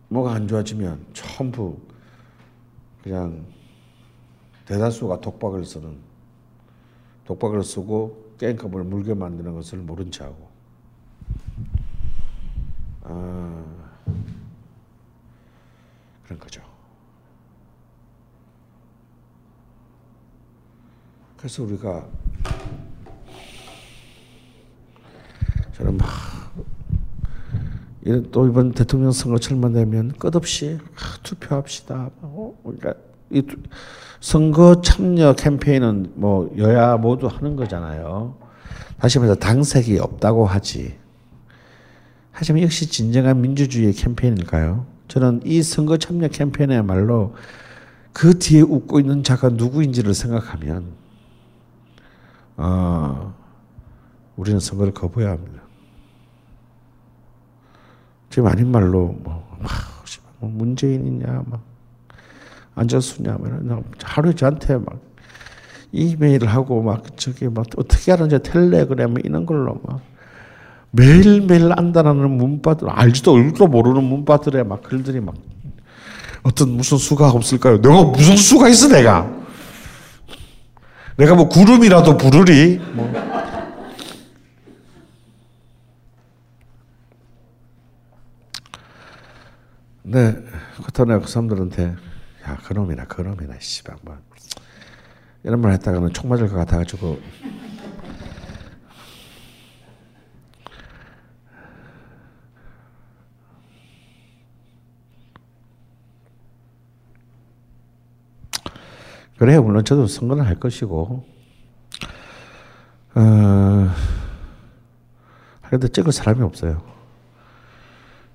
뭐가 0.08 0.32
안 0.32 0.48
좋아지면 0.48 1.06
전부 1.12 1.78
그냥 3.04 3.44
대다수가 4.66 5.20
독박을 5.20 5.64
쓰는 5.64 5.98
독박을 7.26 7.62
쓰고 7.62 8.34
게임값을 8.38 8.82
물게 8.82 9.14
만드는 9.14 9.54
것을 9.54 9.78
모른 9.78 10.10
체하고 10.10 10.49
아, 13.10 13.64
그런 16.24 16.38
거죠. 16.38 16.62
그래서 21.36 21.62
우리가 21.64 22.06
저는 25.72 25.96
막 25.96 26.06
이런 28.02 28.30
또 28.30 28.46
이번 28.46 28.72
대통령 28.72 29.10
선거철만 29.12 29.72
되면 29.72 30.12
끝없이 30.12 30.78
아, 30.96 31.18
투표합시다. 31.22 32.10
어? 32.20 32.54
이 33.30 33.42
투- 33.42 33.56
선거 34.20 34.80
참여 34.82 35.32
캠페인은 35.34 36.12
뭐 36.16 36.52
여야 36.58 36.96
모두 36.96 37.26
하는 37.26 37.56
거잖아요. 37.56 38.36
다시 38.98 39.18
말해서 39.18 39.38
당색이 39.38 39.98
없다고 39.98 40.44
하지. 40.46 40.99
하지만 42.40 42.62
역시 42.62 42.86
진정한 42.86 43.42
민주주의의 43.42 43.92
캠페인일까요? 43.92 44.86
저는 45.08 45.42
이 45.44 45.62
선거 45.62 45.98
참여 45.98 46.28
캠페인이야말로 46.28 47.34
그 48.14 48.38
뒤에 48.38 48.62
웃고 48.62 48.98
있는 48.98 49.22
자가 49.22 49.50
누구인지를 49.50 50.14
생각하면 50.14 50.86
어, 52.56 53.34
우리는 54.36 54.58
선거를 54.58 54.94
거부해야 54.94 55.32
합니다. 55.32 55.60
지금 58.30 58.48
아닌 58.48 58.70
말로 58.70 59.08
뭐, 59.22 59.58
막, 59.60 59.70
씨발, 60.06 60.32
뭐 60.38 60.48
문재인이냐 60.48 61.44
막 61.46 61.62
안철수냐 62.74 63.36
막 63.36 63.84
하루에 64.02 64.32
저한테 64.32 64.78
막 64.78 64.98
이메일을 65.92 66.48
하고 66.48 66.80
막 66.82 67.18
저기 67.18 67.48
막 67.48 67.66
어떻게 67.76 68.12
하는지 68.12 68.38
텔레그램 68.38 69.16
이런 69.24 69.44
걸로 69.44 69.78
막 69.84 70.09
매일매일 70.92 71.72
안다라는 71.72 72.30
문바들 72.30 72.88
알지도 72.90 73.32
얼굴도 73.32 73.68
모르는 73.68 74.02
문바들에 74.02 74.64
막 74.64 74.82
글들이 74.82 75.20
막 75.20 75.34
어떤 76.42 76.70
무슨 76.70 76.98
수가 76.98 77.30
없을까요? 77.30 77.80
내가 77.80 78.04
무슨 78.04 78.36
수가 78.36 78.68
있어 78.68 78.88
내가? 78.88 79.30
내가 81.16 81.34
뭐 81.34 81.48
구름이라도 81.48 82.16
부르리? 82.16 82.78
뭐. 82.94 83.12
네, 90.02 90.32
그렇다고 90.78 91.04
내가 91.08 91.20
그 91.20 91.28
사람들한테. 91.28 91.96
야 92.48 92.56
그놈이나 92.64 93.04
그놈이나 93.04 93.54
씨발 93.58 93.96
뭐 94.02 94.16
이런 95.44 95.60
말 95.60 95.72
했다가는 95.72 96.12
총 96.12 96.30
맞을 96.30 96.48
것 96.48 96.56
같아가지고 96.56 97.20
그래요 109.40 109.62
물론 109.62 109.82
저도 109.86 110.06
선거는 110.06 110.44
할 110.44 110.56
것이고 110.56 111.24
어, 113.14 113.90
그래도 115.62 115.88
찍을 115.88 116.12
사람이 116.12 116.42
없어요. 116.42 116.82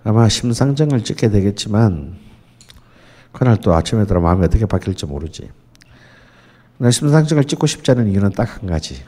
아마 0.03 0.28
심상정을 0.28 1.03
찍게 1.03 1.30
되겠지만 1.30 2.18
그날 3.32 3.58
또 3.58 3.76
아침에 3.76 4.06
들어 4.06 4.20
마음이 4.20 4.45
어떻게 4.45 4.66
바뀔지 4.66 5.06
모르지. 5.06 5.51
나 6.80 6.89
심상정을 6.89 7.43
찍고 7.43 7.68
싶지 7.68 7.91
않은 7.91 8.08
이유는 8.08 8.32
딱 8.32 8.58
한 8.58 8.68
가지. 8.68 9.03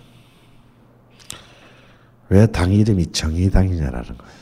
왜 2.30 2.46
당 2.46 2.72
이름이 2.74 3.12
정의당이냐라는 3.12 4.18
거예요. 4.18 4.34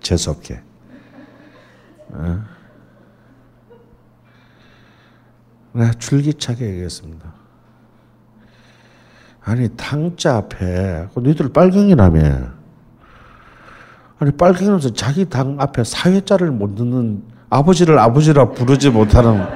재수없게. 0.00 0.60
어? 2.08 2.42
내가 5.72 5.92
줄기차게 5.92 6.66
얘기했습니다. 6.68 7.32
아니 9.42 9.68
당자 9.76 10.36
앞에 10.36 11.06
그 11.14 11.20
너희들 11.20 11.52
빨갱이라며. 11.52 12.20
아니 14.18 14.30
빨갱이면서 14.32 14.92
자기 14.92 15.24
당 15.24 15.56
앞에 15.58 15.82
사회자를 15.84 16.50
못 16.50 16.74
듣는 16.74 17.22
아버지를 17.48 17.98
아버지라 17.98 18.50
부르지 18.50 18.90
못하는 18.90 19.46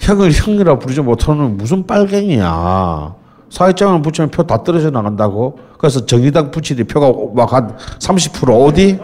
형을 0.00 0.30
형이라 0.32 0.78
부르지 0.78 1.00
못하는 1.00 1.56
무슨 1.56 1.86
빨갱이야. 1.86 3.14
사회자만 3.48 4.02
붙이면 4.02 4.30
표 4.30 4.42
다 4.44 4.62
떨어져 4.62 4.90
나간다고. 4.90 5.58
그래서 5.78 6.04
정의당 6.04 6.50
붙이니 6.50 6.84
표가 6.84 7.12
막 7.34 7.52
한 7.52 7.76
30% 7.98 8.66
어디? 8.66 8.98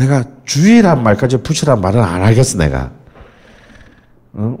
내가 0.00 0.24
주의란 0.46 1.02
말까지 1.02 1.42
붙이란 1.42 1.80
말은 1.80 2.02
안 2.02 2.22
하겠어 2.22 2.56
내가. 2.58 2.90
어? 4.32 4.56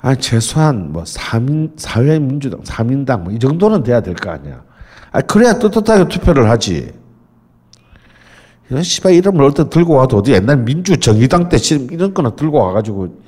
아 0.00 0.14
최소한 0.16 0.92
뭐 0.92 1.04
사민 1.06 1.72
사회민주당 1.76 2.60
사민당 2.64 3.24
뭐 3.24 3.32
이 3.32 3.38
정도는 3.38 3.82
돼야 3.82 4.00
될 4.00 4.14
거 4.14 4.30
아니야. 4.30 4.62
아 5.10 5.20
그래야 5.22 5.58
떳떳하게 5.58 6.08
투표를 6.08 6.50
하지. 6.50 6.92
이런 8.68 8.82
씨발 8.82 9.12
이름을 9.14 9.44
어디 9.44 9.68
들고 9.68 9.94
와도 9.94 10.18
어디 10.18 10.32
옛날 10.32 10.56
민주 10.58 10.96
정의당 10.98 11.48
때 11.48 11.56
지금 11.58 11.90
이런 11.92 12.12
거나 12.14 12.34
들고 12.34 12.58
와가지고 12.58 13.22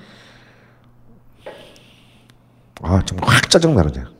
아 2.83 3.01
정말 3.07 3.29
확 3.31 3.49
짜증 3.51 3.75
나 3.75 3.83
그냥. 3.83 4.13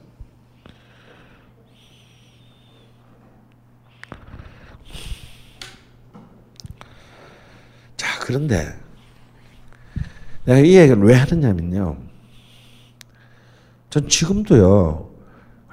자 7.97 8.07
그런데 8.25 8.75
내가 10.47 10.59
이 10.61 10.77
얘기를 10.77 11.03
왜 11.03 11.15
하느냐면요. 11.15 11.99
전 13.91 14.09
지금도요, 14.09 15.11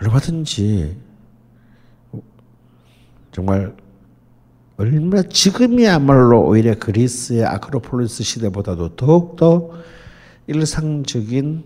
얼마든지, 0.01 0.97
정말, 3.31 3.73
얼마나 4.75 5.23
지금이야말로 5.23 6.45
오히려 6.45 6.75
그리스의 6.77 7.45
아크로폴리스 7.45 8.21
시대보다도 8.23 8.97
더욱더 8.97 9.71
일상적인 10.47 11.63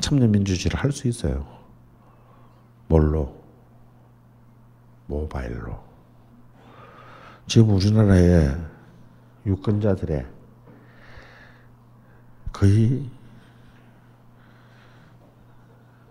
참여민주주의를 0.00 0.80
할 0.80 0.90
수 0.90 1.06
있어요. 1.06 1.46
뭘로? 2.88 3.32
모바일로. 5.06 5.78
지금 7.46 7.70
우리나라의 7.70 8.75
유권자들의 9.46 10.26
거의 12.52 13.08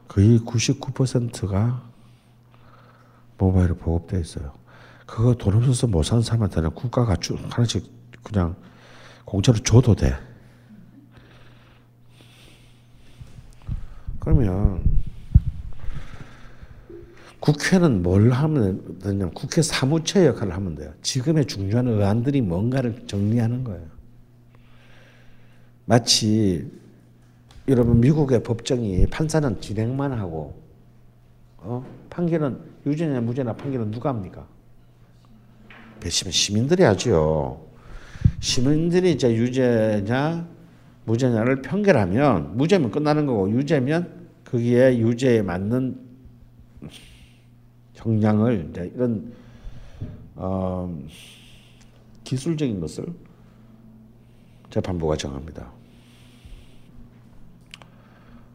거의 0.07 0.39
99%가 0.39 1.83
모바일로 3.37 3.75
보급돼 3.75 4.21
있어요. 4.21 4.53
그거 5.05 5.35
돈 5.35 5.55
없어서 5.55 5.87
못 5.87 6.03
사는 6.03 6.23
사람한테는 6.23 6.71
국가가 6.71 7.15
쭉 7.17 7.37
하나씩 7.49 7.91
그냥 8.23 8.55
공짜로 9.25 9.57
줘도 9.59 9.93
돼. 9.93 10.15
그러면 14.19 14.81
국회는 17.45 18.01
뭘 18.01 18.31
하면 18.31 18.97
되냐면 18.97 19.31
국회 19.35 19.61
사무처 19.61 20.25
역할을 20.25 20.51
하면 20.55 20.73
돼요. 20.73 20.91
지금의 21.03 21.45
중요한 21.45 21.87
의안들이 21.87 22.41
뭔가를 22.41 23.05
정리하는 23.05 23.63
거예요. 23.63 23.85
마치 25.85 26.67
여러분 27.67 28.01
미국의 28.01 28.41
법정이 28.41 29.05
판사는 29.07 29.61
진행만 29.61 30.11
하고 30.13 30.59
어? 31.57 31.85
판결은 32.09 32.59
유죄냐 32.87 33.21
무죄나 33.21 33.53
판결은 33.53 33.91
누가 33.91 34.09
합니까? 34.09 34.47
배심은 35.99 36.31
시민들이 36.31 36.81
하죠. 36.81 37.63
시민들이 38.39 39.11
이제 39.11 39.31
유죄냐 39.31 40.47
무죄냐를 41.05 41.61
판결하면 41.61 42.57
무죄면 42.57 42.89
끝나는 42.89 43.27
거고 43.27 43.51
유죄면 43.51 44.25
거기에 44.45 44.97
유죄에 44.97 45.43
맞는 45.43 46.05
이제 48.05 48.91
이런 48.95 49.33
어, 50.35 50.97
기술적인 52.23 52.79
것을 52.79 53.05
재판부가 54.69 55.15
정합니다. 55.15 55.71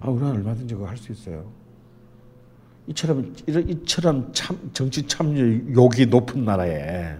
아, 0.00 0.08
우리는 0.08 0.30
얼마든지 0.32 0.74
그거 0.74 0.86
할 0.86 0.96
수 0.96 1.12
있어요. 1.12 1.50
이처럼 2.86 3.34
이런 3.46 3.68
이처럼 3.68 4.32
참 4.32 4.70
정치 4.72 5.06
참여 5.06 5.38
욕이 5.74 6.06
높은 6.06 6.44
나라에 6.44 7.18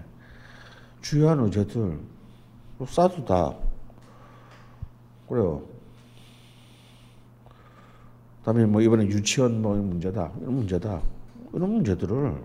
주요한 1.01 1.39
의제들 1.39 1.99
싸도 2.85 3.25
다 3.25 3.55
그래요. 5.29 5.63
그 8.39 8.45
다음에 8.45 8.65
뭐 8.65 8.81
이번에 8.81 9.05
유치원 9.05 9.61
뭐 9.61 9.75
문제다 9.75 10.31
이런 10.41 10.55
문제다 10.55 11.01
이런 11.53 11.69
문제들을 11.69 12.35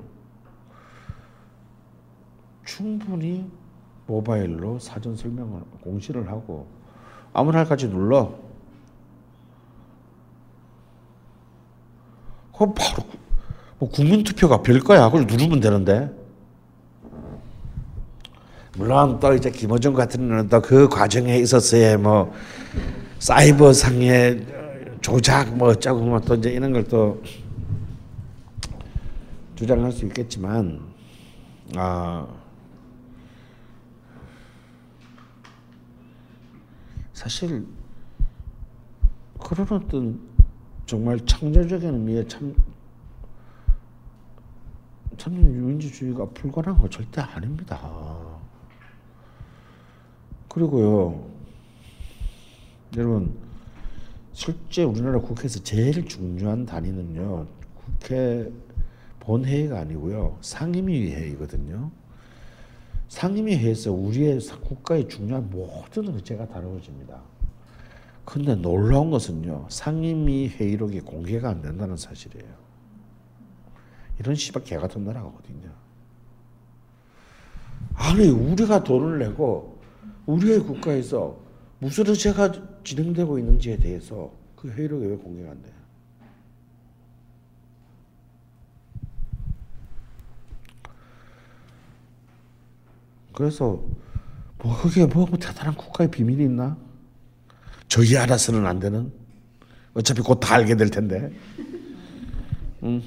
충분히 2.64 3.48
모바일로 4.06 4.78
사전 4.78 5.16
설명을 5.16 5.60
공시를 5.82 6.28
하고 6.28 6.66
아무나 7.32 7.58
할까지 7.58 7.88
눌러. 7.88 8.32
그 12.56 12.72
바로 12.72 13.04
뭐 13.78 13.88
국민 13.90 14.24
투표가 14.24 14.62
별 14.62 14.80
거야. 14.80 15.06
그걸 15.10 15.26
누르면 15.26 15.60
되는데. 15.60 16.10
물론 18.78 19.20
또 19.20 19.34
이제 19.34 19.50
김어준 19.50 19.94
같은 19.94 20.28
경우는 20.28 20.48
또 20.48 20.60
그 20.60 20.88
과정에 20.88 21.38
있어서의 21.38 21.96
뭐 21.98 22.32
사이버 23.18 23.72
상의 23.72 24.46
조작 25.00 25.56
뭐 25.56 25.68
어쩌고 25.68 26.00
뭐 26.04 26.20
또 26.20 26.34
이제 26.34 26.50
이런 26.50 26.72
걸또 26.72 27.22
주장할 29.56 29.90
수 29.90 30.04
있겠지만 30.06 30.80
아 31.74 32.28
사실 37.12 37.66
그런 39.40 39.66
어떤 39.70 40.20
정말 40.84 41.18
창조적인 41.24 41.94
의미의 41.94 42.28
참 42.28 42.54
참는 45.16 45.42
유민주주의가 45.54 46.26
불가능한 46.26 46.80
거 46.80 46.88
절대 46.90 47.22
아닙니다. 47.22 47.80
그리고요, 50.48 51.28
여러분 52.96 53.38
실제 54.32 54.84
우리나라 54.84 55.18
국회에서 55.18 55.62
제일 55.62 56.06
중요한 56.06 56.66
단위는요 56.66 57.46
국회 57.74 58.52
본회의가 59.26 59.80
아니고요 59.80 60.38
상임위 60.40 61.12
회의거든요. 61.12 61.90
상임위 63.08 63.56
회의에서 63.56 63.92
우리의 63.92 64.38
국가의 64.64 65.08
중요한 65.08 65.50
모든 65.50 66.14
의제가 66.14 66.48
다루어집니다. 66.48 67.20
근데 68.24 68.54
놀라운 68.54 69.10
것은요 69.10 69.66
상임위 69.68 70.48
회의록이 70.48 71.00
공개가 71.00 71.50
안 71.50 71.60
된다는 71.60 71.96
사실이에요. 71.96 72.54
이런 74.20 74.34
씨발 74.34 74.62
개 74.62 74.76
같은 74.76 75.06
어딨냐? 75.08 75.74
아니 77.94 78.28
우리가 78.28 78.84
돈을 78.84 79.18
내고 79.18 79.78
우리의 80.26 80.60
국가에서 80.60 81.36
무슨 81.80 82.06
의제가 82.06 82.52
진행되고 82.84 83.38
있는지에 83.38 83.76
대해서 83.76 84.32
그 84.54 84.68
회의록이 84.70 85.06
왜 85.06 85.16
공개가 85.16 85.50
안 85.50 85.62
돼? 85.62 85.75
그래서 93.36 93.82
뭐 94.58 94.74
그게 94.80 95.04
뭐 95.04 95.26
대단한 95.38 95.74
국가의 95.74 96.10
비밀이 96.10 96.42
있나? 96.44 96.74
저희 97.86 98.16
알아서는 98.16 98.66
안 98.66 98.80
되는? 98.80 99.12
어차피 99.92 100.22
곧 100.22 100.40
다 100.40 100.54
알게 100.54 100.74
될 100.74 100.88
텐데. 100.88 101.30
음. 102.82 103.02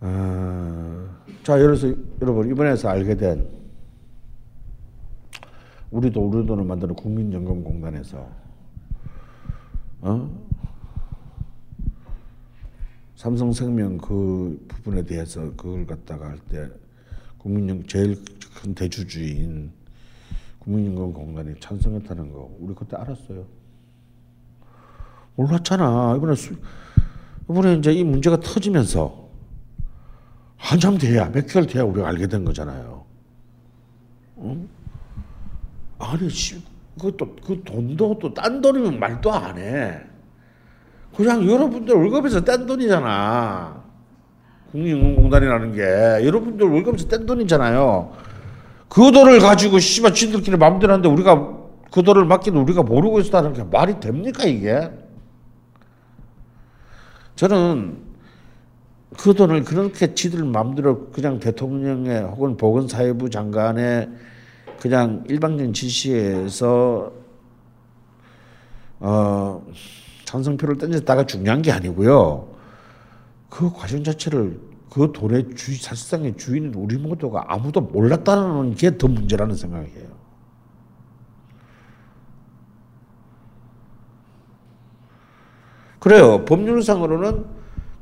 아, 0.00 1.08
자, 1.42 1.58
여기서 1.58 1.94
여러분 2.20 2.50
이번에서 2.50 2.90
알게 2.90 3.16
된 3.16 3.48
우리도 5.90 6.20
우리 6.20 6.44
돈을 6.46 6.64
만드는 6.64 6.94
국민연금공단에서 6.94 8.28
어? 10.02 10.47
삼성생명 13.22 13.98
그 13.98 14.64
부분에 14.68 15.02
대해서 15.02 15.40
그걸 15.56 15.84
갖다가 15.84 16.26
할 16.28 16.38
때 16.48 16.68
국민연 17.38 17.84
제일 17.88 18.16
큰 18.54 18.72
대주주인 18.76 19.72
국민연금공단이 20.60 21.58
찬성했다는 21.58 22.32
거 22.32 22.48
우리 22.60 22.74
그때 22.76 22.96
알았어요. 22.96 23.44
몰랐잖아. 25.34 26.14
이번에 26.16 26.36
수, 26.36 26.54
이번에 27.50 27.74
이제 27.74 27.92
이 27.92 28.04
문제가 28.04 28.38
터지면서 28.38 29.28
한참 30.56 30.96
돼야 30.96 31.28
몇 31.32 31.44
개월 31.46 31.66
돼야 31.66 31.82
우리가 31.82 32.06
알게 32.08 32.28
된 32.28 32.44
거잖아요. 32.44 33.04
응? 34.38 34.68
아니 35.98 36.30
씨, 36.30 36.62
그것도 36.96 37.34
그 37.44 37.62
돈도 37.64 38.18
또 38.20 38.32
딴 38.32 38.60
돈이면 38.60 39.00
말도 39.00 39.32
안 39.32 39.58
해. 39.58 40.07
그냥 41.18 41.44
여러분들 41.50 41.96
월급에서 41.96 42.44
뗀 42.44 42.64
돈이잖아. 42.64 43.82
국민연금공단이라는 44.70 45.72
게 45.72 45.82
여러분들 46.24 46.64
월급에서 46.68 47.08
뗀 47.08 47.26
돈이잖아요. 47.26 48.12
그 48.88 49.10
돈을 49.10 49.40
가지고 49.40 49.80
씨발 49.80 50.14
지들끼리 50.14 50.56
마음대로 50.56 50.92
하는데 50.92 51.08
우리가 51.08 51.58
그 51.90 52.04
돈을 52.04 52.24
맡기는 52.24 52.60
우리가 52.60 52.84
모르고 52.84 53.18
있다는 53.18 53.52
게 53.52 53.64
말이 53.64 53.98
됩니까 53.98 54.44
이게? 54.44 54.92
저는 57.34 57.98
그 59.18 59.34
돈을 59.34 59.64
그렇게 59.64 60.14
지들 60.14 60.44
마음대로 60.44 61.10
그냥 61.10 61.40
대통령의 61.40 62.22
혹은 62.22 62.56
보건사회부 62.56 63.28
장관의 63.28 64.08
그냥 64.78 65.24
일방적인 65.26 65.72
지시에서 65.72 67.10
어, 69.00 69.66
찬성표를 70.28 70.76
던졌다가 70.76 71.24
중요한 71.24 71.62
게 71.62 71.72
아니고요. 71.72 72.48
그 73.48 73.72
과정 73.72 74.04
자체를 74.04 74.60
그 74.90 75.10
돈의 75.14 75.54
주 75.54 75.74
사실상의 75.80 76.36
주인은 76.36 76.74
우리 76.74 76.98
모두가 76.98 77.44
아무도 77.48 77.80
몰랐다는 77.80 78.74
게 78.74 78.98
더 78.98 79.08
문제라는 79.08 79.54
생각이에요. 79.54 80.18
그래요. 85.98 86.44
법률상으로는 86.44 87.44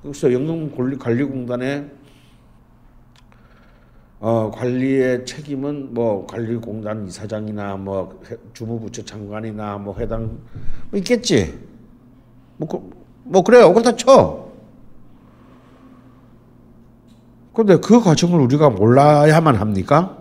그래서 0.03 0.33
연금관리공단의 0.33 1.91
어, 4.19 4.51
관리의 4.51 5.27
책임은 5.27 5.95
뭐 5.95 6.27
관리공단 6.27 7.07
이사장이나 7.07 7.77
뭐 7.77 8.21
주무부처 8.53 9.05
장관이나 9.05 9.79
뭐 9.79 9.97
해당 9.99 10.39
뭐 10.91 10.99
있겠지. 10.99 11.76
뭐, 12.57 12.69
그, 12.69 12.91
뭐 13.25 13.43
그래요. 13.43 13.73
그렇다 13.73 13.97
쳐. 13.97 14.47
근데 17.53 17.79
그 17.79 18.01
과정을 18.01 18.41
우리가 18.41 18.71
몰라야만 18.71 19.57
합니까? 19.57 20.19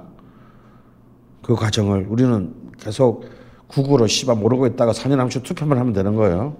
그 1.41 1.55
과정을 1.55 2.07
우리는 2.09 2.53
계속 2.79 3.25
구구로 3.67 4.07
씨발 4.07 4.37
모르고 4.37 4.67
있다가 4.67 4.93
4년 4.93 5.17
한번 5.17 5.29
투표만 5.29 5.77
하면 5.77 5.93
되는 5.93 6.15
거예요. 6.15 6.55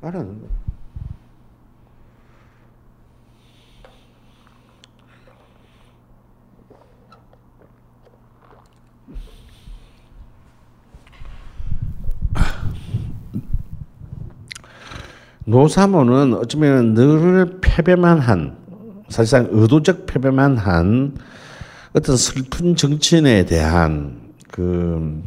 말하는 0.00 0.40
거예요. 0.40 0.59
노사모는 15.50 16.34
어쩌면 16.34 16.94
늘 16.94 17.58
패배만 17.60 18.20
한 18.20 18.56
사실상 19.08 19.48
의도적 19.50 20.06
패배만 20.06 20.56
한 20.56 21.16
어떤 21.92 22.16
슬픈 22.16 22.76
정치인에 22.76 23.46
대한 23.46 24.32
그 24.48 25.24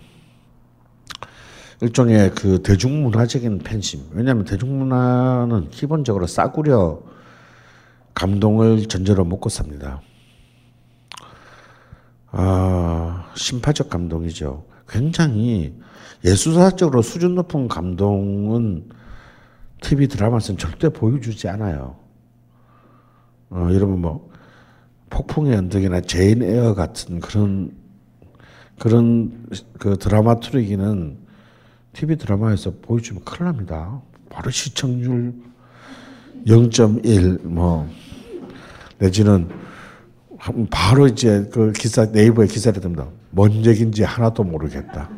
일종의 1.82 2.32
그 2.36 2.64
대중문화적인 2.64 3.60
팬심. 3.60 4.04
왜냐하면 4.12 4.46
대중문화는 4.46 5.70
기본적으로 5.72 6.26
싸구려 6.26 7.02
감동을 8.14 8.88
전제로 8.88 9.26
먹고 9.26 9.50
삽니다. 9.50 10.02
아, 12.32 13.30
심파적 13.36 13.90
감동이죠. 13.90 14.64
굉장히 14.88 15.74
예술사적으로 16.24 17.02
수준 17.02 17.36
높은 17.36 17.68
감동은 17.68 19.03
TV 19.84 20.08
드라마에서는 20.08 20.58
절대 20.58 20.90
보여주지 20.90 21.48
않아요. 21.50 21.96
어, 23.50 23.68
여러분 23.72 24.02
뭐 24.02 24.32
폭풍의 25.10 25.56
언덕이나 25.56 26.02
제인 26.02 26.42
에어 26.42 26.74
같은 26.74 27.20
그런 27.20 27.72
그런 28.80 29.48
그 29.78 29.98
드라마투르기는 29.98 31.18
TV 31.92 32.16
드라마에서 32.16 32.74
보여주면 32.82 33.24
큰일 33.24 33.46
납니다. 33.46 34.02
바로 34.30 34.50
시청률 34.50 35.34
0.1 36.48 37.46
뭐 37.46 37.88
내지는 38.98 39.50
바로 40.72 41.08
이제 41.08 41.48
그 41.52 41.72
기사 41.74 42.06
네이버에 42.06 42.48
기사가 42.48 42.82
뜹니다. 42.82 43.08
뭔 43.30 43.64
얘기인지 43.66 44.04
하나도 44.04 44.44
모르겠다. 44.44 45.10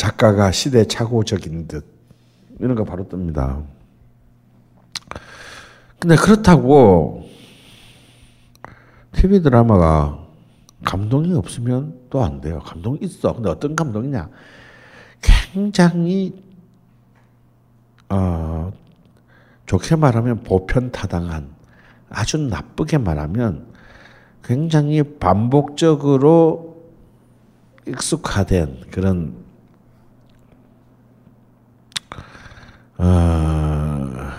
작가가 0.00 0.50
시대 0.50 0.86
착오적인 0.86 1.68
듯 1.68 1.84
이런 2.58 2.74
거 2.74 2.84
바로 2.84 3.06
뜹니다. 3.06 3.62
근데 5.98 6.16
그렇다고 6.16 7.28
TV 9.12 9.42
드라마가 9.42 10.26
감동이 10.86 11.34
없으면 11.34 12.00
또 12.08 12.24
안 12.24 12.40
돼요. 12.40 12.60
감동이 12.60 13.00
있어. 13.02 13.34
근데 13.34 13.50
어떤 13.50 13.76
감동이냐? 13.76 14.30
굉장히 15.20 16.42
어, 18.08 18.72
좋게 19.66 19.96
말하면 19.96 20.44
보편타당한 20.44 21.50
아주 22.08 22.38
나쁘게 22.38 22.96
말하면 22.96 23.66
굉장히 24.42 25.02
반복적으로 25.18 26.86
익숙화된 27.86 28.84
그런 28.90 29.39
어, 33.02 34.32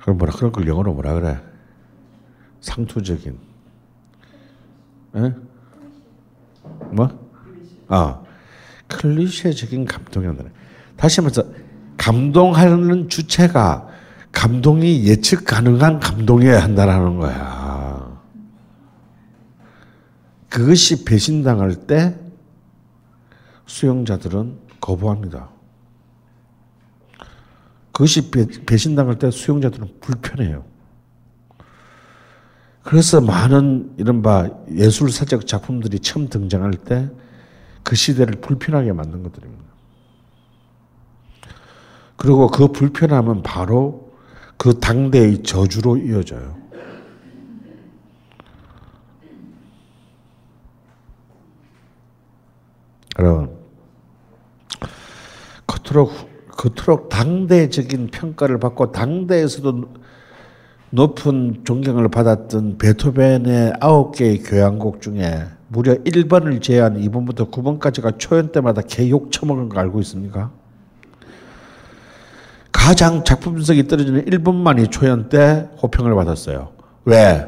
그럼 0.00 0.18
뭐라 0.18 0.32
그런 0.34 0.52
걸 0.52 0.68
영어로 0.68 0.94
뭐라 0.94 1.14
그래? 1.14 1.40
상투적인 2.60 3.38
에? 5.16 5.34
뭐? 6.92 7.28
아, 7.88 8.22
클리셰적인 8.86 9.84
감동이란다. 9.84 10.44
다시 10.96 11.20
말해서 11.20 11.42
감동하는 11.96 13.08
주체가 13.08 13.88
감동이 14.30 15.06
예측 15.06 15.44
가능한 15.44 15.98
감동이어야 15.98 16.62
한다라는 16.62 17.18
거야. 17.18 18.22
그것이 20.48 21.04
배신당할 21.04 21.74
때 21.74 22.16
수용자들은 23.66 24.56
거부합니다. 24.80 25.57
그것이 27.98 28.30
배신당할 28.64 29.18
때 29.18 29.30
수용자들은 29.30 29.96
불편해요. 30.00 30.64
그래서 32.82 33.20
많은 33.20 33.94
이른바 33.98 34.48
예술사적 34.70 35.46
작품들이 35.46 35.98
처음 35.98 36.28
등장할 36.28 36.72
때 36.72 37.10
그 37.88 37.96
시대를 37.96 38.42
불편하게 38.42 38.92
만든 38.92 39.22
것들입니다. 39.22 39.64
그리고 42.16 42.48
그 42.48 42.68
불편함은 42.68 43.42
바로 43.42 44.12
그 44.58 44.78
당대의 44.78 45.42
저주로 45.42 45.96
이어져요. 45.96 46.54
여러분, 53.18 53.56
그토록, 55.64 56.27
그토록 56.58 57.08
당대적인 57.08 58.08
평가를 58.08 58.58
받고 58.58 58.90
당대에서도 58.90 59.94
높은 60.90 61.62
존경을 61.62 62.08
받았던 62.08 62.78
베토벤의 62.78 63.74
아홉 63.78 64.16
개의 64.16 64.42
교향곡 64.42 65.00
중에 65.00 65.46
무려 65.68 65.94
1번을 65.94 66.60
제한 66.60 67.00
2번부터 67.00 67.52
9번까지가 67.52 68.18
초연 68.18 68.50
때마다 68.50 68.82
개욕 68.82 69.30
처먹은 69.30 69.68
거 69.68 69.78
알고 69.78 70.00
있습니까? 70.00 70.50
가장 72.72 73.22
작품성이 73.22 73.86
떨어지는 73.86 74.24
1번만이 74.24 74.90
초연 74.90 75.28
때 75.28 75.68
호평을 75.80 76.12
받았어요. 76.16 76.72
왜? 77.04 77.46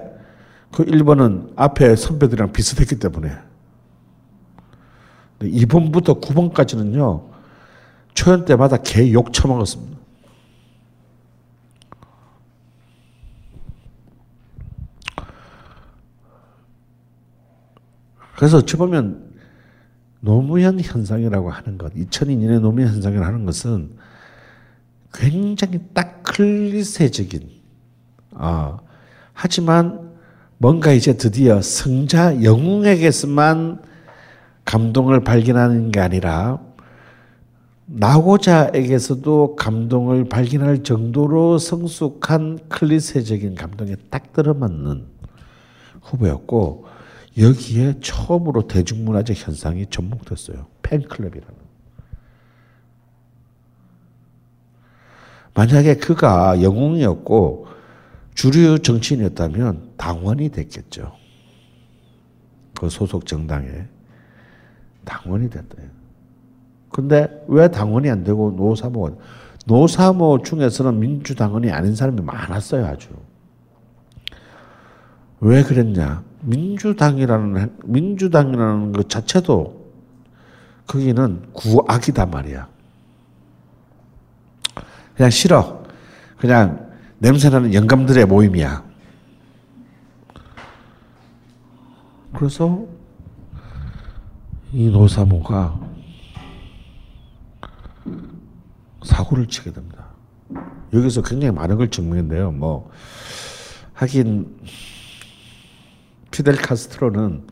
그 0.71 0.85
1번은 0.85 1.55
앞에 1.57 1.97
선배들이랑 1.97 2.53
비슷했기 2.53 3.01
때문에. 3.01 3.33
2번부터 5.41 6.21
9번까지는요, 6.21 7.30
초연 8.15 8.45
때마다 8.45 8.77
개 8.79 9.13
욕 9.13 9.33
처먹었습니다. 9.33 9.99
그래서 18.37 18.59
어찌 18.59 18.77
보면 18.77 19.31
노무현 20.21 20.81
현상이라고 20.81 21.51
하는 21.51 21.79
것, 21.79 21.95
2002년의 21.95 22.61
노무현 22.61 22.89
현상이라고 22.89 23.27
하는 23.27 23.45
것은 23.45 23.91
굉장히 25.13 25.81
딱 25.93 26.23
클리세적인, 26.23 27.51
아, 28.35 28.79
하지만 29.33 30.11
뭔가 30.59 30.93
이제 30.93 31.17
드디어 31.17 31.61
성자 31.63 32.43
영웅에게서만 32.43 33.83
감동을 34.65 35.25
발견하는 35.25 35.91
게 35.91 36.01
아니라 36.01 36.61
나고자에게서도 37.93 39.57
감동을 39.57 40.29
발견할 40.29 40.85
정도로 40.85 41.59
성숙한 41.59 42.69
클리세적인 42.69 43.57
감동에 43.57 43.97
딱 44.11 44.33
들어맞는 44.33 45.07
후보였고 46.01 46.87
여기에 47.37 47.97
처음으로 48.01 48.69
대중문화적 48.69 49.37
현상이 49.37 49.87
접목됐어요. 49.91 50.67
팬클럽이라는. 50.83 51.61
만약에 55.55 55.97
그가 55.97 56.63
영웅이었고 56.63 57.67
주류 58.35 58.79
정치인이었다면 58.79 59.95
당원이 59.97 60.51
됐겠죠. 60.51 61.13
그 62.79 62.89
소속 62.89 63.27
정당에 63.27 63.69
당원이 65.05 65.51
됐대요. 65.51 66.00
근데 66.91 67.45
왜 67.49 67.69
당원이 67.69 68.11
안 68.11 68.25
되고 68.25 68.51
노사모 68.51 69.19
노사모 69.67 70.43
중에서는 70.43 70.99
민주당원이 70.99 71.71
아닌 71.71 71.95
사람이 71.95 72.21
많았어요, 72.23 72.87
아주. 72.87 73.09
왜 75.41 75.63
그랬냐? 75.63 76.23
민주당이라는 76.43 77.77
민주당이라는 77.85 78.93
것 78.93 79.09
자체도 79.09 79.81
거기는 80.87 81.43
구악이다 81.53 82.27
말이야. 82.27 82.69
그냥 85.15 85.31
싫어. 85.31 85.85
그냥 86.39 86.91
냄새나는 87.19 87.75
영감들의 87.75 88.25
모임이야. 88.27 88.83
그래서 92.35 92.87
이 94.73 94.89
노사모가 94.89 95.90
사고를 99.05 99.47
치게 99.47 99.73
됩니다. 99.73 100.07
여기서 100.93 101.23
굉장히 101.23 101.53
많은 101.55 101.77
걸 101.77 101.91
증명했는데요. 101.91 102.51
뭐 102.53 102.91
하긴 103.95 104.59
피델 106.31 106.57
카스트로는 106.57 107.47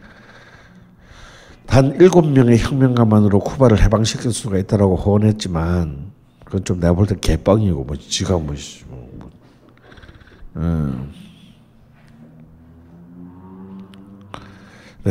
단 1.67 1.95
일곱 2.01 2.27
명의 2.27 2.59
혁명가만으로 2.59 3.41
쿠바를 3.41 3.83
해방시킬 3.83 4.33
수가 4.33 4.59
있다라고 4.59 4.97
호언했지만 4.97 6.11
그건 6.45 6.65
좀 6.65 6.81
내가 6.81 6.95
볼 6.95 7.07
때 7.07 7.15
개뻥이고 7.21 7.85
뭐 7.85 7.97
지가 7.97 8.39
뭐, 8.39 8.55
씨, 8.57 8.85
뭐, 8.87 9.09
뭐 9.19 9.31
음. 10.57 11.13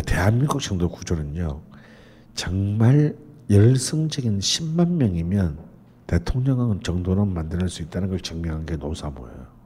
대한민국 0.05 0.61
정도 0.61 0.89
구조는요 0.89 1.61
정말 2.35 3.15
열성적인 3.49 4.39
10만 4.39 4.89
명이면 4.89 5.66
대통령 6.07 6.79
정도는 6.81 7.33
만들 7.33 7.67
수 7.69 7.81
있다는 7.83 8.09
걸 8.09 8.19
증명한 8.19 8.65
게 8.65 8.77
노사모예요. 8.77 9.57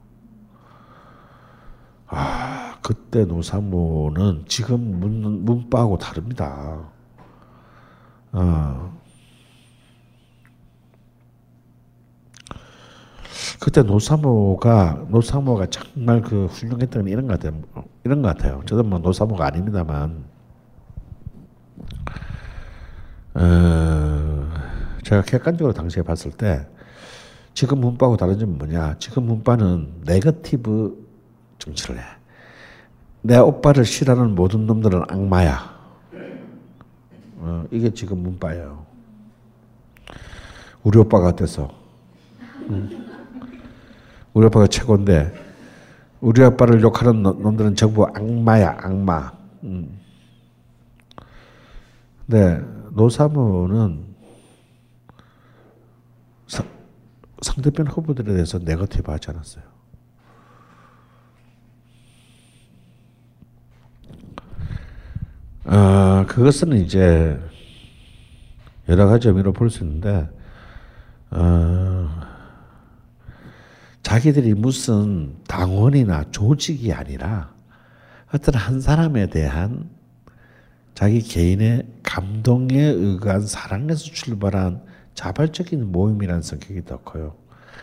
아 2.08 2.78
그때 2.82 3.24
노사모는 3.24 4.44
지금 4.48 5.00
문, 5.00 5.44
문바하고 5.44 5.98
다릅니다. 5.98 6.90
어. 8.32 9.00
그때 13.60 13.82
노사모가 13.82 15.06
노사모가 15.08 15.66
정말 15.66 16.20
그 16.20 16.46
훌륭했던 16.46 17.02
건 17.04 17.12
이런 17.12 17.28
것 17.28 17.38
같아요. 17.38 17.62
이런 18.04 18.20
것 18.20 18.28
같아요. 18.28 18.62
저도 18.66 18.82
뭐 18.82 18.98
노사모가 18.98 19.46
아닙니다만, 19.46 20.24
어, 23.34 24.41
제가 25.12 25.22
객관적으로 25.22 25.74
당시에 25.74 26.02
봤을 26.02 26.30
때 26.30 26.66
지금 27.52 27.80
문바하고 27.80 28.16
다른 28.16 28.38
점은 28.38 28.56
뭐냐? 28.56 28.96
지금 28.98 29.24
문바는 29.24 30.04
네거티브 30.06 31.06
정치를 31.58 31.98
해. 31.98 32.02
내 33.20 33.36
오빠를 33.36 33.84
싫어하는 33.84 34.34
모든 34.34 34.66
놈들은 34.66 35.02
악마야. 35.10 35.70
어, 37.36 37.64
이게 37.70 37.92
지금 37.92 38.22
문바예요. 38.22 38.86
우리 40.82 40.98
오빠가 40.98 41.26
어때서? 41.26 41.70
응. 42.70 43.06
우리 44.32 44.46
아빠가 44.46 44.66
최고인데 44.66 45.30
우리 46.22 46.42
아빠를 46.42 46.80
욕하는 46.80 47.22
놈들은 47.22 47.74
전부 47.74 48.06
악마야 48.06 48.78
악마. 48.80 49.30
음. 49.64 50.00
네 52.24 52.58
노사모는 52.92 54.12
사, 56.52 56.62
상대편 57.42 57.86
후보들에 57.88 58.32
대해서 58.32 58.58
네거티브 58.58 59.10
하지 59.10 59.30
않았어요. 59.30 59.64
어, 65.64 66.24
그것은 66.26 66.72
이제 66.76 67.38
여러 68.88 69.06
가지 69.06 69.28
의미로 69.28 69.52
볼 69.52 69.70
수 69.70 69.84
있는데 69.84 70.28
어, 71.30 72.10
자기들이 74.02 74.54
무슨 74.54 75.36
당원이나 75.46 76.24
조직이 76.30 76.92
아니라 76.92 77.52
어떤 78.34 78.54
한 78.56 78.80
사람에 78.80 79.28
대한 79.28 79.88
자기 80.94 81.22
개인의 81.22 81.86
감동에 82.02 82.78
의한 82.78 83.46
사랑에서 83.46 84.04
출발한 84.04 84.82
자발적인 85.14 85.92
모임이라는 85.92 86.42
성격이 86.42 86.84
더 86.84 86.98
커요. 86.98 87.34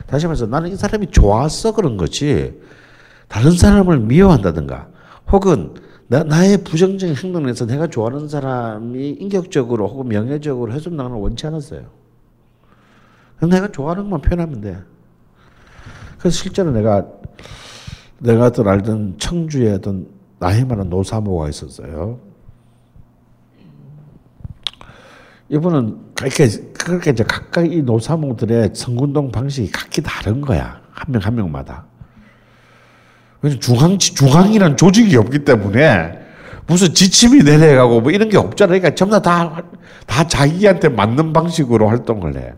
다시 0.08 0.26
말해서 0.26 0.46
나는 0.46 0.72
이 0.72 0.76
사람이 0.76 1.12
좋았어 1.12 1.74
그런 1.74 1.98
거지 1.98 2.60
다른 3.28 3.52
사람을 3.52 4.00
미워한다든가 4.00 4.90
혹은 5.32 5.76
나, 6.08 6.24
나의 6.24 6.64
부정적인 6.64 7.16
행동에서 7.16 7.68
내가 7.68 7.88
좋아하는 7.88 8.28
사람이 8.28 9.12
인격적으로 9.12 9.88
혹은 9.88 10.08
명예적으로 10.08 10.74
훼손당하는 10.74 11.18
원치 11.18 11.46
않았어요. 11.46 11.86
내가 13.42 13.72
좋아하는 13.72 14.04
것만 14.04 14.22
표현하면 14.22 14.62
돼. 14.62 14.78
그래서 16.18 16.36
실제로 16.36 16.72
내가 16.72 17.08
내가 18.18 18.48
어떤 18.48 18.68
알던 18.68 19.16
청주에 19.18 19.74
어떤 19.74 20.08
나이 20.40 20.66
많은 20.66 20.90
노사모가 20.90 21.48
있었어요. 21.48 22.20
이분은 25.50 26.09
그렇게 26.20 26.48
그렇게 26.74 27.12
이제 27.12 27.24
각각 27.24 27.72
이 27.72 27.82
노사모들의 27.82 28.72
성군동 28.74 29.32
방식이 29.32 29.72
각기 29.72 30.02
다른 30.02 30.42
거야 30.42 30.82
한 30.92 31.12
명 31.12 31.22
한 31.24 31.36
명마다. 31.36 31.86
왜냐 33.42 33.58
중앙 33.60 33.98
중앙이란 33.98 34.76
조직이 34.76 35.16
없기 35.16 35.46
때문에 35.46 36.20
무슨 36.68 36.94
지침이 36.94 37.42
내려가고 37.42 38.02
뭐 38.02 38.12
이런 38.12 38.28
게 38.28 38.38
없잖아. 38.38 38.68
그러니까 38.68 38.94
전부 38.96 39.14
다다 39.22 39.62
다 40.06 40.28
자기한테 40.28 40.90
맞는 40.90 41.32
방식으로 41.32 41.88
활동을 41.88 42.36
해. 42.36 42.54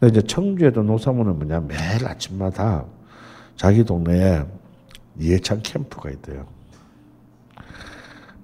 근데 0.00 0.18
이제 0.18 0.26
청주에도 0.26 0.82
노사모는 0.82 1.38
뭐냐 1.38 1.60
매일 1.60 2.04
아침마다 2.08 2.84
자기 3.56 3.84
동네에 3.84 4.42
예찬 5.20 5.62
캠프가 5.62 6.10
있대요. 6.10 6.46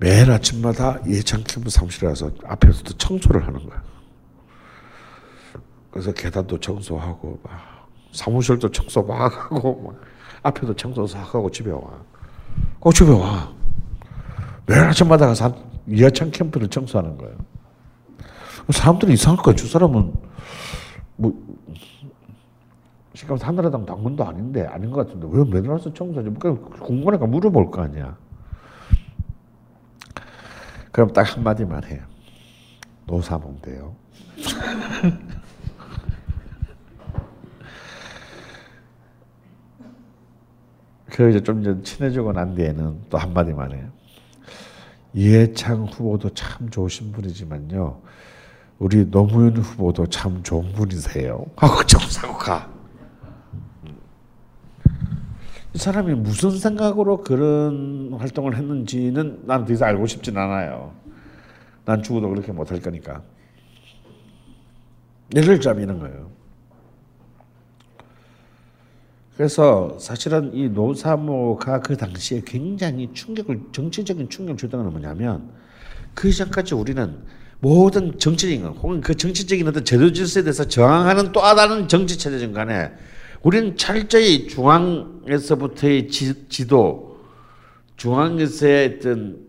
매일 0.01 0.31
아침마다 0.31 0.99
예찬 1.07 1.45
캠프 1.45 1.69
사무실에 1.69 2.09
가서 2.09 2.31
앞에서도 2.47 2.95
청소를 2.95 3.47
하는 3.47 3.69
거야. 3.69 3.83
그래서 5.91 6.11
계단도 6.13 6.59
청소하고 6.59 7.39
막 7.43 7.53
사무실도 8.13 8.71
청소 8.71 9.03
막 9.03 9.31
하고 9.53 9.83
막 9.83 10.01
앞에도 10.43 10.75
청소 10.75 11.07
싹 11.07 11.35
하고 11.35 11.51
집에 11.51 11.71
와. 11.71 11.83
꼭 12.79 12.95
집에 12.95 13.13
와. 13.13 13.53
매일 14.65 14.85
아침마다 14.85 15.27
가서 15.27 15.55
예찬 15.87 16.31
캠프를 16.31 16.69
청소하는 16.69 17.19
거예요. 17.19 17.37
사람들이 18.71 19.13
이상할 19.13 19.43
거야. 19.43 19.55
저 19.55 19.67
사람은 19.67 20.15
뭐 21.17 21.35
지금 23.13 23.37
한나라당 23.37 23.85
당원도 23.85 24.25
아닌데 24.25 24.65
아닌 24.65 24.91
것 24.91 25.07
같은데 25.07 25.27
왜 25.31 25.45
매달 25.45 25.73
와서 25.73 25.93
청소하지? 25.93 26.31
궁금하니까 26.81 27.27
물어볼 27.27 27.71
거 27.71 27.83
아니야. 27.83 28.17
그럼 30.93 31.13
딱 31.13 31.37
한마디만 31.37 31.85
해요. 31.85 32.03
노사몽대요. 33.07 33.95
그 41.11 41.29
이제 41.31 41.43
좀 41.43 41.83
친해지고 41.83 42.33
난 42.33 42.55
뒤에는 42.55 43.03
또 43.11 43.19
한마디만 43.19 43.73
해요. 43.73 43.89
이해창 45.13 45.85
후보도 45.87 46.31
참 46.35 46.71
좋으신 46.71 47.13
분이지만요. 47.13 48.01
우리 48.79 49.11
노무현 49.11 49.57
후보도 49.57 50.07
참 50.07 50.43
좋은 50.43 50.73
분이세요. 50.73 51.45
하고 51.57 51.85
정사고 51.85 52.39
가. 52.39 52.71
이 53.85 53.91
사람이 55.75 56.15
무슨 56.15 56.51
생각으로 56.51 57.23
그런 57.23 58.13
활동을 58.19 58.57
했는지는 58.57 59.43
난더 59.47 59.73
이상 59.73 59.89
알고 59.89 60.07
싶진 60.07 60.37
않아요. 60.37 60.93
난 61.85 62.03
죽어도 62.03 62.29
그렇게 62.29 62.53
못할 62.53 62.81
거니까. 62.81 63.23
예를 65.35 65.61
이런 65.83 66.01
거예요. 66.01 66.31
그래서 69.37 69.97
사실은 69.99 70.53
이 70.53 70.69
노사모가 70.69 71.81
그 71.81 71.97
당시에 71.97 72.43
굉장히 72.45 73.09
충격을 73.15 73.61
정치적인 73.73 74.29
충격을 74.29 74.59
줬던 74.59 74.83
건 74.83 74.93
뭐냐면 74.93 75.51
그 76.15 76.29
이전까지 76.29 76.75
우리는 76.75 77.17
모든 77.61 78.19
정치적인 78.19 78.63
것 78.63 78.77
혹은 78.77 79.01
그 79.01 79.17
정치적인 79.17 79.67
어떤 79.69 79.85
제도 79.85 80.13
질서에 80.13 80.43
대해서 80.43 80.67
저항하는 80.67 81.33
또 81.33 81.41
다른 81.41 81.89
정치 81.89 82.19
체제적 82.19 82.53
간에 82.53 82.91
우리는 83.43 83.77
철저히 83.77 84.47
중앙에서부터의 84.49 86.09
지, 86.09 86.67
도 86.67 87.21
중앙에서의 87.97 88.99
어떤 88.99 89.47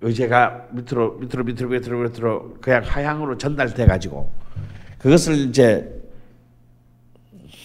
의제가 0.00 0.68
밑으로 0.72 1.18
밑으로 1.18 1.44
밑으로 1.44 1.68
밑으로 1.68 1.98
밑으로 2.08 2.54
그냥 2.60 2.82
하향으로 2.84 3.38
전달돼 3.38 3.86
가지고 3.86 4.30
그것을 4.98 5.36
이제 5.36 5.92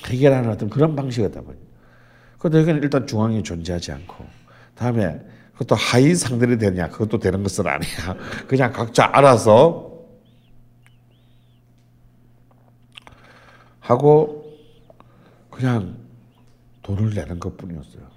해결하는 0.08 0.50
어떤 0.50 0.70
그런 0.70 0.96
방식이었다 0.96 1.42
보니. 1.42 1.58
그런데 2.40 2.60
여기는 2.60 2.84
일단 2.84 3.06
중앙이 3.06 3.44
존재하지 3.44 3.92
않고 3.92 4.26
다음에 4.76 5.20
그것도 5.54 5.76
하위 5.76 6.16
상들이 6.16 6.58
되냐 6.58 6.90
그것도 6.90 7.20
되는 7.20 7.44
것은 7.44 7.68
아니야. 7.68 8.16
그냥 8.48 8.74
각자 8.74 9.10
알아서 9.14 9.92
하고 13.80 14.41
그냥 15.52 15.98
돈을 16.82 17.14
내는 17.14 17.40
것 17.40 17.56
뿐이었어요. 17.58 18.10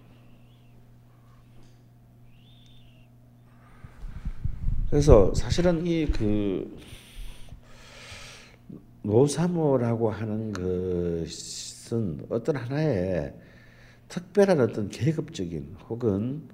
그래서 4.88 5.34
사실은 5.34 5.86
이 5.86 6.06
그 6.06 6.78
노사모라고 9.04 10.10
하는 10.10 10.52
것은 10.54 12.24
어떤 12.30 12.56
하나의 12.56 13.34
특별한 14.08 14.60
어떤 14.60 14.88
계급적인 14.88 15.76
혹은 15.90 16.48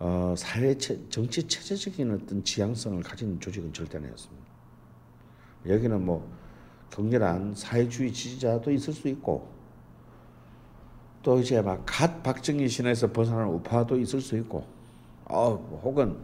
어, 0.00 0.34
사회 0.36 0.76
체, 0.76 0.98
정치 1.08 1.44
체제적인 1.46 2.10
어떤 2.10 2.42
지향성을 2.42 3.00
가진 3.04 3.38
조직은 3.38 3.72
절대 3.72 3.98
아니었습니다. 3.98 4.44
여기는 5.66 6.04
뭐 6.04 6.28
격렬한 6.90 7.54
사회주의 7.54 8.12
지지자도 8.12 8.72
있을 8.72 8.92
수 8.92 9.06
있고 9.08 9.48
또 11.28 11.38
이제 11.38 11.60
막 11.60 11.84
갓 11.84 12.22
박정희 12.22 12.66
신화에서 12.66 13.12
벗어나는 13.12 13.52
우파도 13.52 13.98
있을 14.00 14.18
수 14.18 14.34
있고 14.38 14.64
어, 15.26 15.50
뭐 15.68 15.78
혹은 15.84 16.16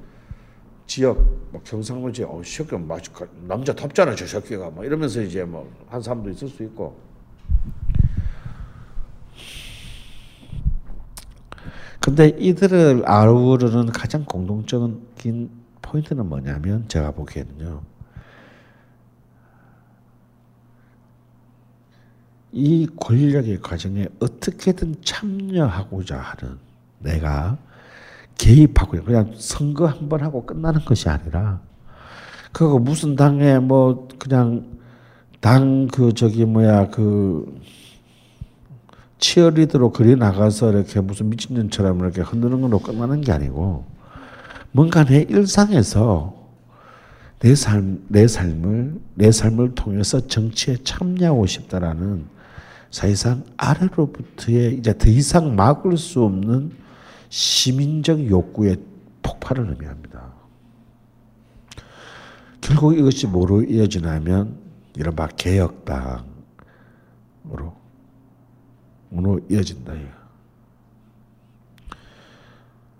지역 0.86 1.18
뭐 1.50 1.60
경상도 1.62 2.10
지역 2.10 2.34
어, 2.34 2.42
새끼 2.42 2.74
막 2.78 3.02
남자 3.46 3.74
덥잖아 3.74 4.14
저 4.14 4.26
새끼가 4.26 4.70
뭐 4.70 4.82
이러면서 4.82 5.20
이제 5.20 5.44
뭐 5.44 5.68
한 5.90 6.00
사람도 6.00 6.30
있을 6.30 6.48
수 6.48 6.62
있고 6.62 6.96
근데 12.00 12.28
이들을 12.38 13.02
아우르는 13.04 13.92
가장 13.92 14.24
공동적인 14.24 15.50
포인트는 15.82 16.26
뭐냐면 16.26 16.88
제가 16.88 17.10
보기에는요. 17.10 17.82
이 22.54 22.86
권력의 23.00 23.60
과정에 23.60 24.06
어떻게든 24.20 24.96
참여하고자 25.04 26.16
하는 26.16 26.56
내가 27.00 27.58
개입하고 28.38 29.02
그냥 29.02 29.32
선거 29.36 29.86
한 29.86 30.08
번 30.08 30.22
하고 30.22 30.46
끝나는 30.46 30.84
것이 30.84 31.08
아니라 31.08 31.60
그거 32.52 32.78
무슨 32.78 33.16
당에 33.16 33.58
뭐 33.58 34.08
그냥 34.18 34.64
당 35.40 35.88
그 35.92 36.14
저기 36.14 36.44
뭐야 36.44 36.90
그 36.90 37.60
치어리더로 39.18 39.90
그리 39.90 40.16
나가서 40.16 40.70
이렇게 40.72 41.00
무슨 41.00 41.30
미친년처럼 41.30 41.98
이렇게 42.00 42.20
흔드는 42.20 42.60
걸로 42.60 42.78
끝나는 42.78 43.20
게 43.20 43.32
아니고 43.32 43.84
뭔가 44.72 45.04
내 45.04 45.22
일상에서 45.22 46.34
내 47.40 47.54
삶, 47.54 48.04
내 48.08 48.26
삶을, 48.26 49.00
내 49.14 49.30
삶을 49.30 49.74
통해서 49.74 50.26
정치에 50.26 50.78
참여하고 50.82 51.46
싶다라는 51.46 52.33
사실상 52.94 53.42
아래로부터의 53.56 54.76
이제 54.76 54.96
더 54.96 55.10
이상 55.10 55.56
막을 55.56 55.96
수 55.96 56.22
없는 56.22 56.70
시민적 57.28 58.30
욕구의 58.30 58.76
폭발을 59.20 59.68
의미합니다. 59.68 60.32
결국 62.60 62.96
이것이 62.96 63.26
뭐로 63.26 63.64
이어지냐면 63.64 64.58
이른바 64.94 65.26
개혁당으로 65.26 66.22
으로 69.12 69.40
이어진다. 69.50 69.92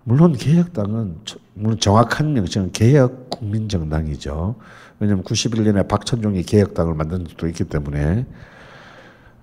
물론 0.03 0.33
개혁당은 0.33 1.19
물론 1.53 1.79
정확한 1.79 2.33
명칭은 2.33 2.73
개혁 2.73 3.29
국민정당이죠. 3.29 4.55
왜냐하면 4.99 5.23
91년에 5.23 5.87
박천종이 5.87 6.43
개혁당을 6.43 6.95
만든 6.95 7.25
적도 7.25 7.47
있기 7.47 7.63
때문에 7.63 8.25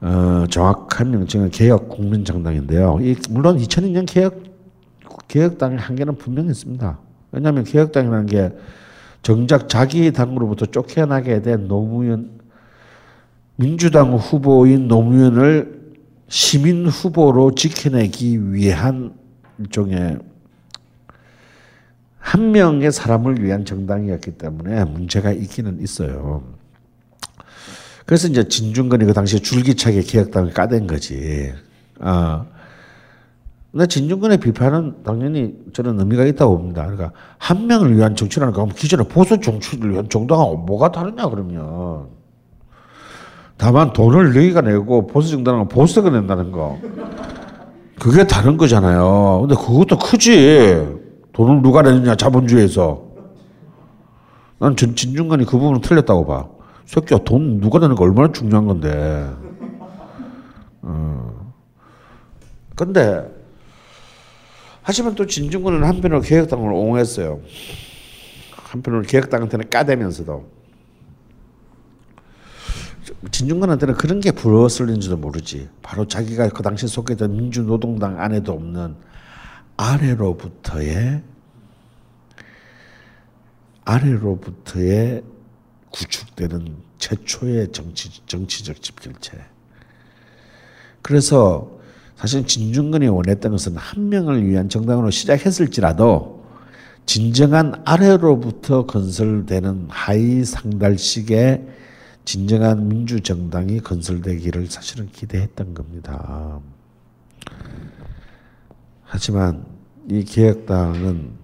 어, 0.02 0.46
정확한 0.50 1.12
명칭은 1.12 1.50
개혁 1.50 1.88
국민정당인데요. 1.88 2.98
이, 3.00 3.16
물론 3.30 3.56
2002년 3.56 4.04
개혁 4.06 4.42
개혁당의 5.28 5.78
한계는 5.78 6.16
분명히 6.16 6.50
있습니다. 6.50 6.98
왜냐하면 7.30 7.64
개혁당이라는 7.64 8.26
게 8.26 8.50
정작 9.22 9.68
자기 9.68 10.12
당으로부터 10.12 10.66
쫓겨나게 10.66 11.42
된 11.42 11.68
노무현 11.68 12.40
민주당 13.54 14.14
후보인 14.16 14.88
노무현을 14.88 15.80
시민 16.28 16.86
후보로 16.86 17.54
지켜내기 17.54 18.52
위한 18.52 19.14
일종의 19.58 20.18
한 22.18 22.50
명의 22.50 22.90
사람을 22.90 23.42
위한 23.42 23.64
정당이었기 23.64 24.32
때문에 24.32 24.84
문제가 24.84 25.30
있기는 25.30 25.80
있어요. 25.80 26.42
그래서 28.06 28.28
이제 28.28 28.46
진중권이 28.48 29.04
그 29.04 29.12
당시에 29.12 29.38
줄기차게 29.40 30.02
개혁당을 30.02 30.52
까댄 30.52 30.86
거지. 30.86 31.52
어. 32.00 32.46
근데 33.70 33.86
진중권의 33.86 34.38
비판은 34.38 35.02
당연히 35.02 35.54
저는 35.72 35.98
의미가 35.98 36.26
있다고 36.26 36.58
봅니다. 36.58 36.82
그러니까 36.82 37.12
한 37.38 37.66
명을 37.66 37.96
위한 37.96 38.14
정치라는 38.14 38.52
거 38.52 38.66
기존의 38.66 39.08
보수 39.08 39.40
정치를 39.40 39.92
위한 39.92 40.08
정당하고 40.10 40.58
뭐가 40.58 40.92
다르냐 40.92 41.28
그러면. 41.28 42.08
다만 43.56 43.92
돈을 43.92 44.34
너희가 44.34 44.60
내고 44.60 45.06
보수 45.06 45.30
정당은 45.30 45.68
보수가 45.68 46.10
낸다는 46.10 46.52
거. 46.52 46.78
그게 47.98 48.26
다른 48.26 48.56
거잖아요. 48.56 49.38
근데 49.42 49.54
그것도 49.54 49.98
크지. 49.98 51.00
돈을 51.32 51.62
누가 51.62 51.80
내느냐 51.80 52.14
자본주의에서. 52.16 53.12
난 54.58 54.76
진, 54.76 54.94
진중간이 54.94 55.44
그 55.46 55.52
부분은 55.52 55.80
틀렸다고 55.80 56.26
봐. 56.26 56.46
새끼야 56.86 57.20
돈 57.24 57.60
누가 57.60 57.78
내는 57.78 57.94
거 57.94 58.04
얼마나 58.04 58.32
중요한 58.32 58.66
건데. 58.66 59.30
어. 60.82 61.52
근데 62.74 63.30
하지만 64.82 65.14
또 65.14 65.26
진중권은 65.26 65.84
한편으로 65.84 66.20
개혁당을 66.20 66.72
옹호했어요. 66.72 67.40
한편으로 68.54 69.02
개혁당한테는 69.02 69.70
까대면서도. 69.70 70.50
진중권한테는 73.30 73.94
그런 73.94 74.20
게 74.20 74.32
부러웠을는지도 74.32 75.16
모르지. 75.16 75.68
바로 75.82 76.06
자기가 76.06 76.48
그 76.48 76.62
당시 76.62 76.88
속했던 76.88 77.36
민주노동당 77.36 78.20
안에도 78.20 78.52
없는 78.52 78.96
아래로부터의 79.76 81.22
아래로부터의 83.84 85.22
구축되는 85.92 86.76
최초의 86.98 87.72
정치 87.72 88.10
정치적 88.26 88.82
집결체. 88.82 89.38
그래서 91.02 91.70
사실 92.16 92.46
진중권이 92.46 93.08
원했던 93.08 93.52
것은 93.52 93.76
한 93.76 94.08
명을 94.08 94.46
위한 94.46 94.68
정당으로 94.68 95.10
시작했을지라도 95.10 96.42
진정한 97.04 97.82
아래로부터 97.84 98.86
건설되는 98.86 99.88
하위 99.88 100.44
상달식의 100.44 101.66
진정한 102.24 102.88
민주정당이 102.88 103.80
건설되기를 103.80 104.68
사실은 104.68 105.08
기대했던 105.10 105.74
겁니다. 105.74 106.60
하지만 109.02 109.66
이 110.08 110.24
개혁당은 110.24 111.41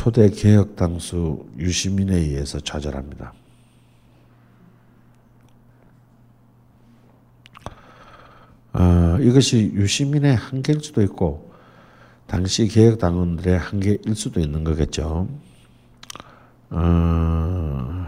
초대 0.00 0.30
개혁 0.30 0.76
당수 0.76 1.44
유시민에 1.58 2.16
의해서 2.16 2.58
좌절합니다. 2.58 3.34
어, 8.72 9.18
이것이 9.20 9.72
유시민의 9.74 10.36
한계일 10.36 10.80
수도 10.80 11.02
있고 11.02 11.52
당시 12.26 12.66
개혁당원들의 12.66 13.58
한계일 13.58 14.14
수도 14.14 14.40
있는 14.40 14.64
거겠죠. 14.64 15.28
어, 16.70 18.06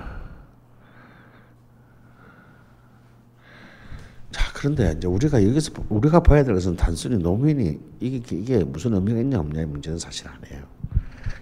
그런데 4.55 4.95
이제 4.97 5.07
우리가 5.07 5.45
여기서 5.47 5.73
우리가 5.91 6.23
봐야 6.23 6.43
될 6.43 6.55
것은 6.55 6.75
단순히 6.75 7.19
노무현이 7.19 7.79
이게 8.01 8.35
이게 8.35 8.65
무슨 8.65 8.95
의미가 8.95 9.21
있냐 9.21 9.41
없냐의 9.41 9.67
문제는 9.67 9.99
사실 9.99 10.27
아니에요. 10.27 10.82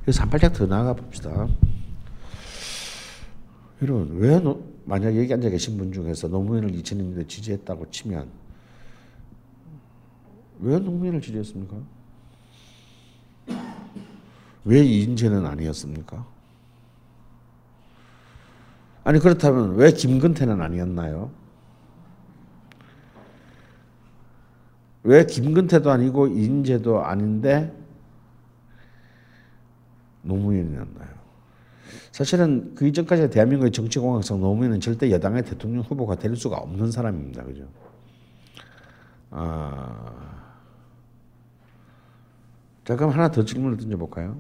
그래서 0.02 0.22
한 0.22 0.30
발짝 0.30 0.52
더 0.52 0.66
나가 0.66 0.94
봅시다. 0.94 1.48
이런 3.80 4.16
왜 4.18 4.38
노, 4.38 4.62
만약 4.84 5.16
여기 5.16 5.32
앉아 5.32 5.48
계신 5.48 5.78
분 5.78 5.92
중에서 5.92 6.28
노무현을 6.28 6.70
2000년대 6.72 7.28
지지했다고 7.28 7.90
치면 7.90 8.28
왜 10.60 10.78
노무현을 10.78 11.20
지지했습니까? 11.20 11.76
왜 14.64 14.84
이인재는 14.84 15.46
아니었습니까? 15.46 16.26
아니 19.04 19.18
그렇다면 19.18 19.76
왜 19.76 19.92
김근태는 19.92 20.60
아니었나요? 20.60 21.30
왜 25.02 25.24
김근태도 25.24 25.90
아니고 25.90 26.26
인재도 26.26 27.02
아닌데 27.02 27.74
노무현이었나요? 30.22 31.20
사실은 32.12 32.74
그 32.74 32.86
이전까지 32.86 33.30
대한민국의 33.30 33.72
정치공학상 33.72 34.40
노무현은 34.40 34.80
절대 34.80 35.10
여당의 35.10 35.44
대통령 35.44 35.82
후보가 35.82 36.16
될 36.16 36.36
수가 36.36 36.56
없는 36.58 36.90
사람입니다. 36.90 37.44
그죠? 37.44 37.68
아... 39.30 40.40
자, 42.84 42.96
그럼 42.96 43.10
하나 43.10 43.30
더 43.30 43.44
질문을 43.44 43.76
던져볼까요? 43.76 44.36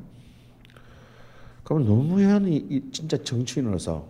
그럼 1.62 1.84
노무현이 1.84 2.90
진짜 2.90 3.16
정치인으로서 3.16 4.08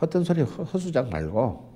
헛된 0.00 0.24
소리 0.24 0.42
허수작 0.42 1.08
말고 1.08 1.72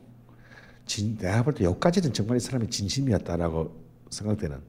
진, 0.85 1.16
내가 1.16 1.43
볼 1.43 1.55
때 1.55 1.64
여기까지는 1.64 2.12
정말 2.12 2.37
이 2.37 2.41
사람이 2.41 2.68
진심이었다라고 2.68 3.74
생각되는 4.11 4.61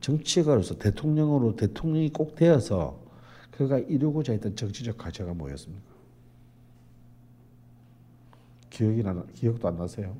정치가로서 0.00 0.78
대통령으로 0.78 1.56
대통령이 1.56 2.10
꼭 2.10 2.34
되어서 2.36 3.01
그가 3.62 3.78
이루고자 3.78 4.32
했던 4.32 4.56
정치적 4.56 4.98
과제가 4.98 5.34
뭐였습니까? 5.34 5.92
기억이 8.70 9.02
나 9.02 9.24
기억도 9.34 9.68
안 9.68 9.76
나세요? 9.76 10.16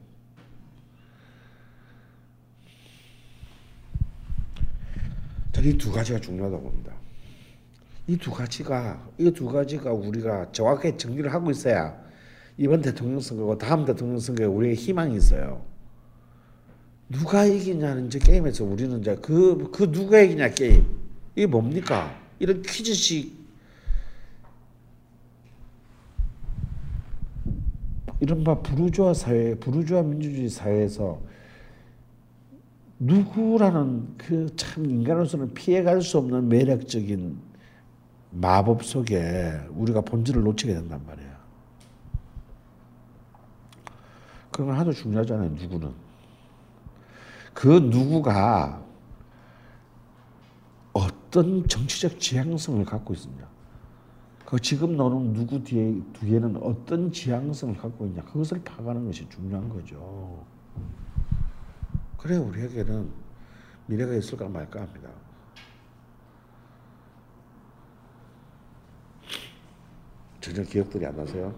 저는 5.53 5.71
이 5.71 5.79
두 5.79 5.91
가지가 5.93 6.21
중요하다고 6.21 6.63
봅니다. 6.63 6.93
이 8.07 8.17
두 8.17 8.31
가지가 8.31 9.11
이 9.19 9.31
두 9.33 9.47
가지가 9.47 9.93
우리가 9.93 10.53
정확하게 10.53 10.97
정리를 10.97 11.33
하고 11.33 11.51
있어야 11.51 12.01
이번 12.57 12.81
대통령 12.81 13.21
선거고 13.21 13.59
다음 13.59 13.85
대통령 13.85 14.19
선거에 14.19 14.47
우리의 14.47 14.75
희망이 14.77 15.17
있어요. 15.17 15.65
누가 17.09 17.45
이기냐는 17.45 18.07
이제 18.07 18.19
게임에서 18.19 18.65
우리는 18.65 19.01
이제 19.01 19.17
그, 19.17 19.71
그 19.73 19.91
누가 19.91 20.21
이기냐 20.21 20.51
게임. 20.51 20.87
이게 21.35 21.47
뭡니까? 21.47 22.22
이런 22.43 22.61
퀴즈식 22.61 23.41
이른바 28.19 28.61
부르주아 28.61 29.15
사회, 29.15 29.55
부르주아 29.55 30.03
민주주의 30.03 30.49
사회에서 30.49 31.21
누구라는 32.99 34.17
그 34.19 34.47
참 34.57 34.87
인간으로서는 34.87 35.55
피해갈 35.55 36.03
수 36.03 36.19
없는 36.19 36.49
매력적인 36.49 37.39
마법 38.33 38.85
속에 38.85 39.61
우리가 39.71 40.01
본질을 40.01 40.43
놓치게 40.43 40.75
된단 40.75 41.01
말이야. 41.07 41.39
그런 44.51 44.69
건 44.69 44.79
하도 44.79 44.93
중요하잖아요, 44.93 45.51
누구는. 45.51 45.93
그 47.55 47.69
누구가 47.69 48.82
어떤 51.33 51.67
정치적 51.67 52.21
지향성을 52.21 52.85
갖고 52.85 53.15
있습니다. 53.15 53.49
그 54.45 54.61
지금 54.61 54.99
너는 54.99 55.33
누구 55.33 55.65
뒤에 55.65 55.99
뒤에는 56.13 56.63
어떤 56.63 57.11
지향성을 57.11 57.75
갖고 57.79 58.05
있냐 58.05 58.23
그것을 58.25 58.63
파악하는 58.63 59.07
것이 59.07 59.27
중요한 59.31 59.67
거죠. 59.71 60.45
그래 62.19 62.37
우리에게는 62.37 63.11
미래가 63.87 64.15
있을까 64.15 64.47
말까 64.47 64.83
합니다. 64.83 65.09
전혀 70.39 70.63
기억들이 70.65 71.07
안 71.07 71.17
나세요? 71.17 71.55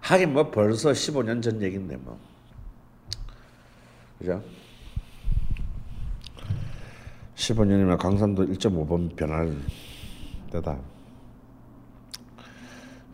하긴 0.00 0.34
뭐 0.34 0.50
벌써 0.50 0.90
15년 0.90 1.42
전 1.42 1.62
얘긴데 1.62 1.96
뭐. 1.96 2.20
그죠? 4.18 4.42
15년이면 7.36 7.98
강산도 7.98 8.44
1.5번 8.46 9.14
변할 9.14 9.54
때다. 10.50 10.78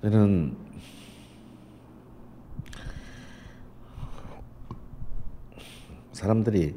저는 0.01 0.57
사람들이 6.13 6.75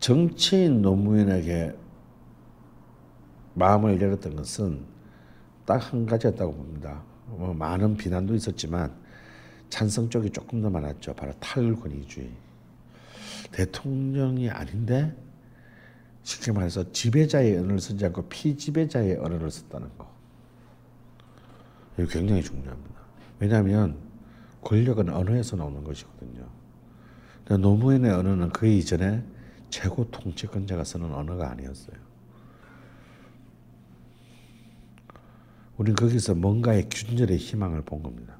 정치인 0.00 0.82
노무현에게 0.82 1.76
마음을 3.54 4.00
열었던 4.00 4.36
것은 4.36 4.84
딱 5.64 5.92
한 5.92 6.06
가지였다고 6.06 6.52
봅니다. 6.54 7.02
뭐 7.26 7.54
많은 7.54 7.96
비난도 7.96 8.34
있었지만 8.34 8.92
찬성 9.68 10.10
쪽이 10.10 10.30
조금 10.30 10.60
더 10.60 10.68
많았죠. 10.70 11.14
바로 11.14 11.32
탈권위주의. 11.38 12.30
대통령이 13.52 14.50
아닌데 14.50 15.16
쉽게 16.22 16.52
말해서 16.52 16.90
지배자의 16.92 17.58
언어를 17.58 17.80
쓰지 17.80 18.04
않고 18.06 18.28
피지배자의 18.28 19.16
언어를 19.16 19.50
썼다는 19.50 19.88
거. 19.98 20.10
이거 21.98 22.06
굉장히 22.08 22.42
중요합니다. 22.42 23.02
왜냐하면 23.40 23.98
권력은 24.62 25.08
언어에서 25.08 25.56
나오는 25.56 25.82
것이거든요. 25.82 26.48
노무현의 27.48 28.10
언어는 28.12 28.50
그 28.50 28.66
이전에 28.66 29.22
최고 29.68 30.08
통치권자가 30.10 30.84
쓰는 30.84 31.12
언어가 31.12 31.50
아니었어요. 31.50 31.96
우리는 35.76 35.96
거기서 35.96 36.34
뭔가의 36.34 36.88
균열의 36.88 37.36
희망을 37.38 37.82
본 37.82 38.02
겁니다. 38.02 38.36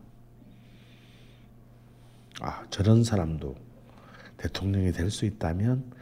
아, 2.41 2.64
저런 2.70 3.03
사람도 3.03 3.57
대통령이 4.37 4.93
될 4.93 5.11
수 5.11 5.24
있다면 5.24 5.93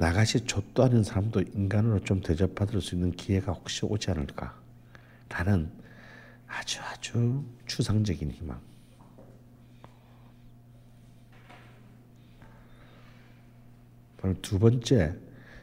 나같이 0.00 0.46
좆도 0.46 0.82
않은 0.84 1.04
사람도 1.04 1.42
인간으로 1.42 2.02
좀 2.02 2.22
대접받을 2.22 2.80
수 2.80 2.94
있는 2.94 3.12
기회가 3.12 3.52
혹시 3.52 3.84
오지 3.84 4.10
않을까? 4.10 4.58
라는 5.28 5.70
아주 6.46 6.80
아주 6.80 7.44
추상적인 7.66 8.30
희망. 8.30 8.58
두 14.40 14.58
번째, 14.58 15.14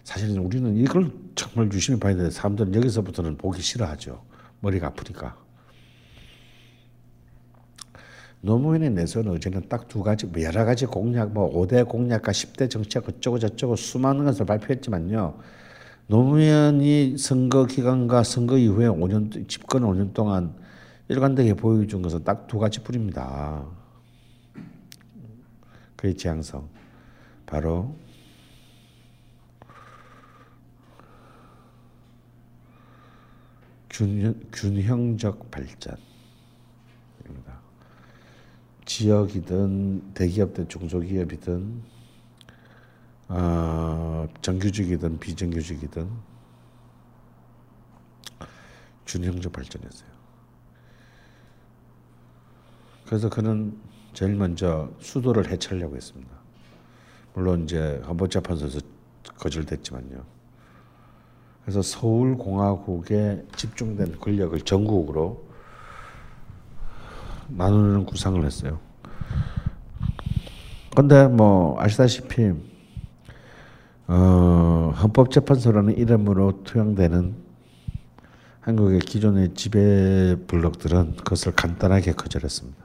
사실은 0.04 0.38
우리는 0.38 0.76
이걸 0.78 1.12
정말 1.34 1.72
유심히 1.74 2.00
봐야 2.00 2.16
돼. 2.16 2.30
사람들은 2.30 2.76
여기서부터는 2.76 3.38
보기 3.38 3.60
싫어하죠. 3.64 4.24
머리가 4.60 4.88
아프니까. 4.88 5.47
노무현의 8.42 8.92
내세운 8.92 9.28
의제는 9.28 9.68
딱 9.70 9.88
두 9.88 10.04
가지, 10.04 10.26
뭐 10.26 10.42
여러 10.44 10.64
가지 10.66 10.86
공약, 10.86 11.32
뭐 11.34 11.52
5대 11.52 11.88
공약과 11.88 12.32
10대 12.32 12.70
정책 12.70 13.08
어쩌고 13.10 13.40
저쩌고 13.40 13.76
수많은 13.76 14.26
것을 14.26 14.46
발표했지만요. 14.46 15.40
노무현이 16.08 17.18
선거 17.18 17.66
기간과 17.66 18.24
선거 18.24 18.58
이후에 18.58 18.88
5년, 18.88 19.48
집권 19.50 19.84
5년 19.84 20.14
동안 20.14 20.56
일관되게 21.10 21.54
보여준 21.56 22.02
것은 22.02 22.24
딱 22.24 22.48
두 22.48 22.60
가지 22.60 22.82
뿐입니다. 22.84 23.66
그의 25.96 26.16
지향성. 26.16 26.70
바로 27.46 27.96
균, 33.90 34.40
균형적 34.52 35.50
발전입니다. 35.50 36.17
지역이든 38.88 40.14
대기업든 40.14 40.70
중소기업이든 40.70 41.82
어, 43.28 44.28
정규직이든 44.42 45.20
비정규직이든 45.20 46.10
균형적 49.06 49.52
발전했어요. 49.52 50.10
그래서 53.06 53.30
그는 53.30 53.78
제일 54.14 54.36
먼저 54.36 54.90
수도를 55.00 55.50
해체하려고 55.50 55.96
했습니다. 55.96 56.32
물론 57.34 57.66
이제 57.66 58.02
헌법재판소에서 58.08 58.80
거절됐지만요. 59.38 60.24
그래서 61.62 61.82
서울공화국에 61.82 63.46
집중된 63.58 64.20
권력을 64.20 64.60
전국으로 64.62 65.47
나누는 67.50 68.06
구상을 68.06 68.44
했어요. 68.44 68.80
근데 70.96 71.28
뭐 71.28 71.80
아시다시피 71.80 72.54
어, 74.08 74.94
헌법재판소라는 75.02 75.98
이름으로 75.98 76.64
투영되는 76.64 77.36
한국의 78.62 79.00
기존의 79.00 79.54
지배 79.54 80.36
블록들은 80.48 81.18
그것을 81.18 81.54
간단하게 81.54 82.14
거절했습니다. 82.14 82.84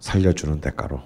살려주는 0.00 0.60
대가로. 0.60 1.02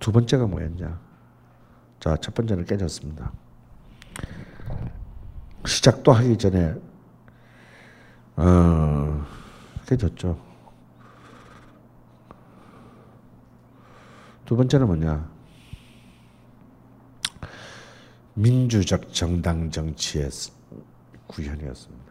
두 0.00 0.12
번째가 0.12 0.46
뭐였냐? 0.46 0.98
자, 2.00 2.16
첫 2.16 2.34
번째는 2.34 2.64
깨졌습니다. 2.64 3.32
시작도 5.66 6.12
하기 6.12 6.36
전에 6.38 6.74
어, 8.36 9.26
깨졌죠. 9.86 10.38
두 14.46 14.56
번째는 14.56 14.86
뭐냐? 14.86 15.28
민주적 18.34 19.12
정당 19.12 19.70
정치의 19.70 20.30
구현이었습니다. 21.26 22.08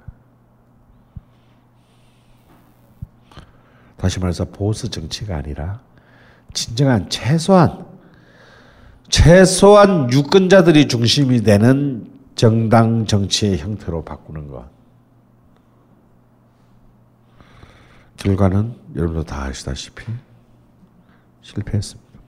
다시 3.95 4.19
말해서 4.19 4.45
보수 4.45 4.89
정치가 4.89 5.37
아니라 5.37 5.81
진정한 6.53 7.09
최소한 7.09 7.85
최소한 9.09 10.11
유권자들이 10.11 10.87
중심이 10.87 11.41
되는 11.41 12.16
정당 12.37 13.07
정치의 13.07 13.57
형태로 13.57 14.03
바꾸는 14.05 14.47
것. 14.47 14.69
결과는 18.15 18.75
여러분도 18.95 19.23
다 19.23 19.45
아시다시피 19.45 20.05
실패했습니다. 21.41 22.19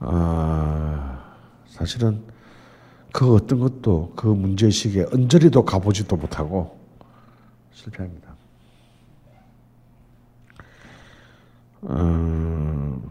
아, 0.00 1.36
사실은 1.66 2.24
그 3.12 3.34
어떤 3.34 3.60
것도 3.60 4.14
그 4.16 4.26
문제의식에 4.28 5.08
언저리도 5.12 5.66
가보지도 5.66 6.16
못하고 6.16 6.80
실패합니다. 7.72 8.34
어, 11.82 13.02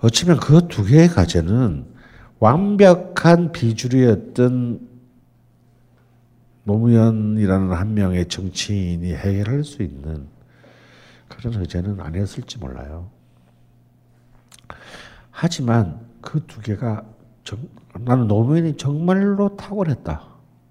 어쩌면 0.00 0.40
그 0.40 0.66
두 0.66 0.84
개의 0.84 1.08
과제는 1.08 1.95
완벽한 2.38 3.52
비주류였던 3.52 4.80
노무현이라는 6.64 7.72
한 7.72 7.94
명의 7.94 8.26
정치인이 8.26 9.14
해결할 9.14 9.64
수 9.64 9.82
있는 9.82 10.26
그런 11.28 11.54
의제는 11.60 12.00
아니었을지 12.00 12.58
몰라요. 12.58 13.08
하지만 15.30 16.00
그 16.20 16.40
두 16.46 16.60
개가 16.60 17.04
정, 17.44 17.58
나는 18.00 18.26
노무현이 18.26 18.76
정말로 18.76 19.56
탁월했다. 19.56 20.22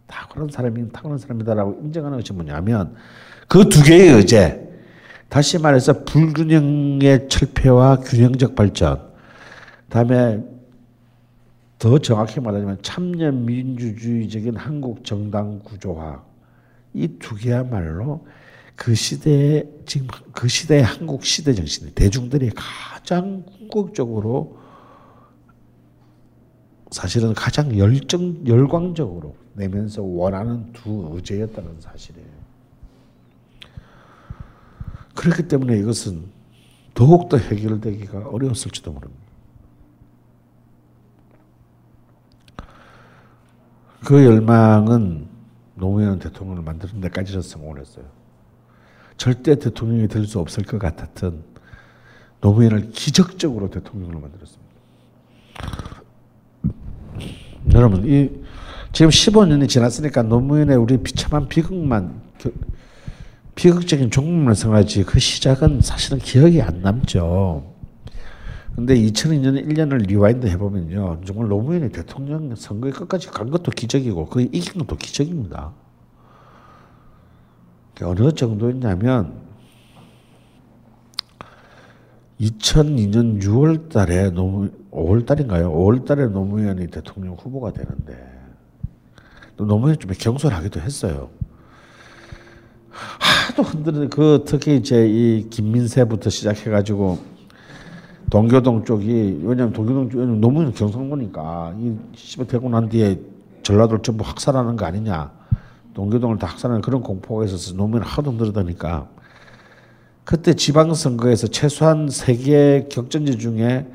탁월한 0.07 0.49
사람이 0.51 0.91
탁월한 0.91 1.17
사람이다라고 1.17 1.79
인정하는 1.83 2.17
것이 2.17 2.33
뭐냐면 2.33 2.95
그 3.47 3.69
두 3.69 3.83
개의 3.83 4.09
의제. 4.09 4.61
다시 5.29 5.57
말해서 5.59 6.03
불균형의 6.03 7.29
철폐와 7.29 7.97
균형적 7.97 8.55
발전. 8.55 9.01
다음에 9.89 10.43
더 11.77 11.99
정확히 11.99 12.39
말하자면 12.39 12.81
참여 12.81 13.31
민주주의적인 13.31 14.55
한국 14.55 15.03
정당 15.03 15.59
구조화. 15.59 16.23
이 16.93 17.07
두 17.19 17.35
개야말로 17.35 18.25
그 18.75 18.95
시대의 18.95 19.69
지금 19.85 20.07
그 20.31 20.47
시대의 20.47 20.83
한국 20.83 21.25
시대 21.25 21.53
정신, 21.53 21.91
대중들이 21.93 22.51
가장 22.55 23.43
궁극적으로 23.43 24.57
사실은 26.91 27.33
가장 27.33 27.77
열정 27.77 28.45
열광적으로 28.47 29.35
내면서 29.53 30.01
원하는 30.03 30.71
두 30.71 31.11
의제였다는 31.13 31.81
사실이에요. 31.81 32.27
그렇기 35.15 35.47
때문에 35.47 35.77
이것은 35.79 36.25
더욱더 36.93 37.37
해결되기가 37.37 38.29
어려웠을지도 38.29 38.91
모릅니다. 38.93 39.24
그 44.05 44.23
열망은 44.23 45.27
노무현 45.73 46.19
대통령을 46.19 46.61
만드는 46.61 47.01
데까지는 47.01 47.41
성공을 47.41 47.81
했어요. 47.81 48.05
절대 49.17 49.57
대통령이 49.57 50.07
될 50.07 50.25
수 50.25 50.39
없을 50.39 50.63
것 50.63 50.77
같았던 50.77 51.43
노무현을 52.39 52.91
기적적으로 52.91 53.69
대통령으로 53.69 54.19
만들었습니다. 54.19 54.75
여러분, 57.73 58.05
이 58.05 58.29
지금 58.91 59.09
15년이 59.09 59.67
지났으니까 59.67 60.21
노무현의 60.21 60.77
우리 60.77 60.97
비참한 60.97 61.47
비극만 61.49 62.21
비극적인 63.55 64.11
종말을 64.11 64.53
생각하지 64.53 65.03
그 65.03 65.19
시작은 65.19 65.81
사실은 65.81 66.19
기억이 66.19 66.61
안 66.61 66.81
남죠. 66.81 67.74
근데 68.75 68.93
2002년 68.95 69.65
1년을 69.65 70.05
rewind 70.05 70.47
해보면요. 70.47 71.21
정말 71.25 71.47
노무현이 71.47 71.89
대통령 71.93 72.53
선거에 72.55 72.91
끝까지 72.91 73.29
간 73.29 73.49
것도 73.49 73.71
기적이고, 73.71 74.25
그 74.25 74.41
이긴 74.41 74.79
것도 74.79 74.97
기적입니다. 74.97 75.71
어느 78.01 78.33
정도였냐면, 78.33 79.45
2002년 82.41 83.41
6월 83.41 83.89
달에 83.89 84.29
노무, 84.31 84.69
5월 84.91 85.25
달인가요? 85.25 85.71
5월 85.71 86.05
달에 86.05 86.27
노무현이 86.27 86.87
대통령 86.87 87.35
후보가 87.35 87.71
되는데, 87.71 88.29
노무현이 89.55 89.99
좀 89.99 90.11
경솔하기도 90.11 90.81
했어요. 90.81 91.29
하도 92.89 93.63
흔드는 93.63 94.09
그 94.09 94.43
특히 94.45 94.75
이제 94.75 95.07
이 95.07 95.49
김민세부터 95.49 96.29
시작해가지고 96.29 97.34
동교동 98.29 98.85
쪽이 98.85 99.41
왜냐면 99.43 99.73
동교동 99.73 100.09
쪽 100.09 100.25
너무 100.37 100.71
경상도니까 100.71 101.75
이 101.79 101.95
씨발 102.15 102.47
되고 102.47 102.67
난 102.69 102.89
뒤에 102.89 103.19
전라도를 103.63 104.01
전부 104.01 104.23
학살하는 104.25 104.75
거 104.75 104.85
아니냐 104.85 105.31
동교동을 105.93 106.37
다 106.37 106.47
학살하는 106.47 106.81
그런 106.81 107.01
공포가 107.01 107.45
있어서 107.45 107.73
노무현 107.75 108.03
하도 108.03 108.31
늘어다니까 108.31 109.07
그때 110.23 110.53
지방선거에서 110.53 111.47
최소한 111.47 112.09
세 112.09 112.35
개 112.35 112.87
격전지 112.89 113.37
중에 113.37 113.87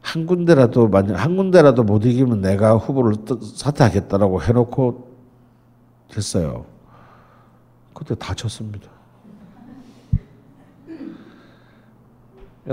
한 0.00 0.26
군데라도 0.26 0.88
만약 0.88 1.16
한 1.16 1.36
군데라도 1.36 1.84
못 1.84 2.04
이기면 2.04 2.40
내가 2.40 2.76
후보를 2.76 3.14
사퇴하겠다라고 3.56 4.42
해놓고 4.42 5.08
했어요. 6.16 6.64
그때 7.94 8.14
다쳤습니다. 8.14 8.88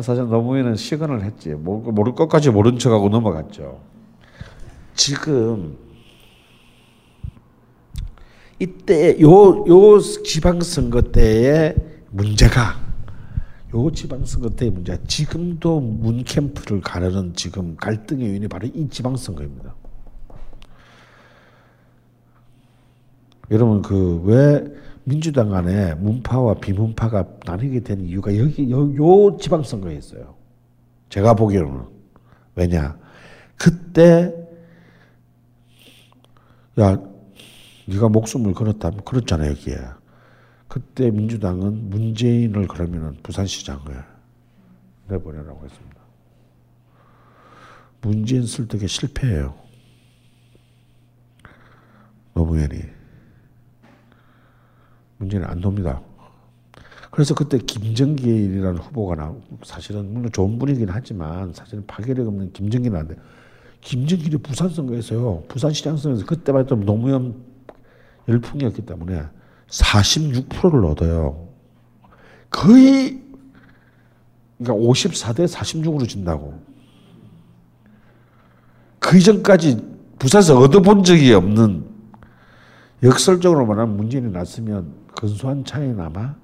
사실 0.01 0.25
노무현은 0.25 0.75
시건을 0.75 1.23
했지. 1.23 1.49
모를 1.53 2.13
것까지 2.15 2.49
모른 2.51 2.77
척하고 2.77 3.09
넘어갔죠. 3.09 3.81
지금 4.93 5.77
이때 8.59 9.19
요 9.21 9.65
요 9.67 9.99
지방선거 9.99 11.01
때의 11.11 11.75
문제가 12.11 12.79
요 13.73 13.91
지방선거 13.91 14.51
때의 14.51 14.71
문제 14.71 14.97
지금도 15.05 15.81
문 15.81 16.23
캠프를 16.23 16.79
가르는 16.81 17.33
지금 17.35 17.75
갈등의 17.75 18.29
요인이 18.29 18.47
바로 18.47 18.67
이 18.73 18.87
지방선거입니다. 18.89 19.75
여러분 23.51 23.81
그 23.81 24.21
왜 24.23 24.63
민주당 25.06 25.53
안에 25.53 25.93
문파와 25.95 26.56
비문파가 26.56 27.26
나뉘게 27.45 27.82
된 27.82 28.02
이유가 28.02 28.36
여기 28.38 28.69
요, 28.72 28.94
요 28.95 29.38
지방선거에 29.38 29.95
있어요. 29.95 30.36
제가 31.10 31.36
보기로는 31.36 31.86
왜냐 32.56 32.98
그때 33.56 34.34
야 36.80 36.99
네가 37.88 38.10
목숨을 38.10 38.53
걸었다면 38.53 39.06
그렇잖아요 39.06 39.52
여기에 39.52 39.77
그때 40.68 41.11
민주당은 41.11 41.90
문재인을 41.91 42.68
그러면은 42.68 43.15
부산시장을 43.22 44.03
내보내라고 45.07 45.64
했습니다. 45.64 45.95
문재인 48.02 48.45
설득에 48.45 48.88
실패해요. 48.88 49.56
노무현이. 52.34 53.05
문제는 55.17 55.47
안 55.47 55.61
돕니다. 55.61 56.01
그래서 57.11 57.33
그때 57.33 57.57
김정길이라는 57.57 58.77
후보가 58.77 59.15
나 59.15 59.33
사실은 59.63 60.13
물론 60.13 60.31
좋은 60.31 60.59
분이긴 60.59 60.89
하지만 60.89 61.53
사실은 61.53 61.85
파괴력 61.87 62.27
없는 62.27 62.51
김정길은 62.51 62.99
안 62.99 63.07
돼. 63.07 63.15
김정길이 63.79 64.37
부산 64.37 64.67
선거에서요. 64.67 65.43
부산시장 65.47 65.95
선거에서 65.95 66.25
그때만 66.25 66.63
해도 66.63 66.75
노무현 66.75 67.35
열풍이었기 68.27 68.81
때문에 68.85 69.23
46%를 69.69 70.85
얻어요. 70.85 71.47
거의 72.49 73.21
그러니까 74.57 74.85
54대 74.85 75.47
46으로 75.47 76.07
진다고. 76.07 76.59
그 78.99 79.17
이전까지 79.17 79.95
부산에서 80.17 80.59
얻어본 80.59 81.03
적이 81.03 81.33
없는 81.33 81.85
역설적으로 83.03 83.65
말하면 83.65 83.97
문재인이 83.97 84.31
났으면 84.31 85.05
근소한 85.15 85.63
차이나마 85.63 86.35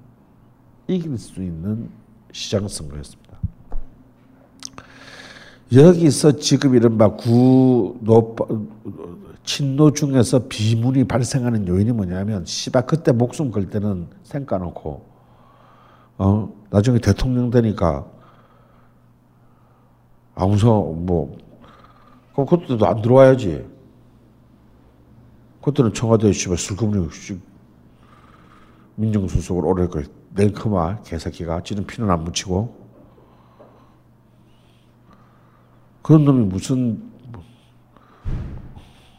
이길 0.88 1.16
수 1.18 1.42
있는 1.42 1.90
시장 2.32 2.66
선거였습니다. 2.68 3.38
여기서 5.72 6.32
지금 6.38 6.74
이른바 6.74 7.08
구 7.16 7.96
노 8.02 8.34
친노 9.44 9.92
중에서 9.92 10.46
비문이 10.48 11.04
발생하는 11.04 11.66
요인이 11.66 11.92
뭐냐면 11.92 12.44
씨발 12.44 12.86
그때 12.86 13.10
목숨 13.12 13.50
걸 13.50 13.68
때는 13.70 14.06
생까 14.22 14.58
놓고 14.58 15.04
어 16.18 16.52
나중에 16.70 16.98
대통령 16.98 17.50
되니까 17.50 18.06
아 20.34 20.46
무서 20.46 20.80
뭐 20.82 21.36
그럼 22.32 22.46
그때도 22.46 22.86
안 22.86 23.02
들어와야지. 23.02 23.66
그때는 25.62 25.92
청와대에 25.92 26.32
씨발 26.32 26.56
술금리 26.56 26.98
민정수석을 28.96 29.64
오래 29.64 29.86
그 29.86 30.04
넬크마 30.34 31.02
개새끼가 31.02 31.62
지는 31.62 31.86
피는 31.86 32.10
안 32.10 32.24
묻히고 32.24 32.82
그런 36.02 36.24
놈이 36.24 36.46
무슨 36.46 37.10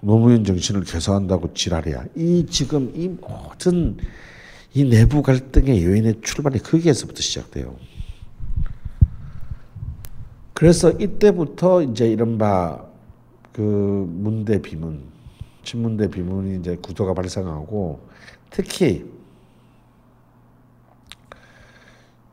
노무현 0.01 0.43
정신을 0.43 0.83
개선한다고 0.83 1.53
지랄이야. 1.53 2.05
이 2.15 2.45
지금 2.49 2.91
이 2.93 3.07
모든 3.07 3.97
이 4.73 4.83
내부 4.83 5.21
갈등의 5.21 5.83
요인의 5.85 6.21
출발이 6.21 6.59
거기에서부터 6.59 7.21
시작돼요. 7.21 7.77
그래서 10.53 10.91
이때부터 10.91 11.83
이제 11.83 12.11
이른바 12.11 12.85
그 13.53 13.61
문대 14.09 14.61
비문, 14.61 15.03
친문대 15.63 16.09
비문이 16.09 16.59
이제 16.59 16.75
구도가 16.75 17.13
발생하고 17.13 18.07
특히 18.49 19.05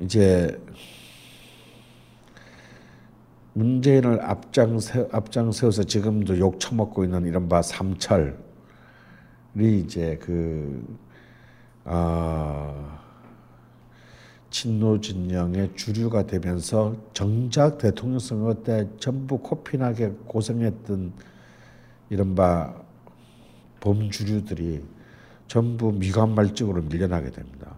이제 0.00 0.58
문재인을 3.52 4.22
앞장 4.22 4.78
세, 4.78 5.06
앞장 5.12 5.52
세워서 5.52 5.84
지금도 5.84 6.38
욕 6.38 6.58
처먹고 6.58 7.04
있는 7.04 7.26
이른바 7.26 7.60
삼철이 7.60 8.32
이제 9.58 10.18
그 10.22 10.82
아, 11.84 12.98
친노 14.48 15.00
진영의 15.00 15.76
주류가 15.76 16.26
되면서 16.26 16.96
정작 17.12 17.78
대통령 17.78 18.18
선거 18.18 18.54
때 18.62 18.88
전부 18.98 19.38
코피나게 19.38 20.12
고생했던 20.26 21.12
이른바 22.08 22.74
범주류들이 23.80 24.82
전부 25.46 25.92
미관말증으로 25.92 26.82
밀려나게 26.82 27.30
됩니다. 27.30 27.69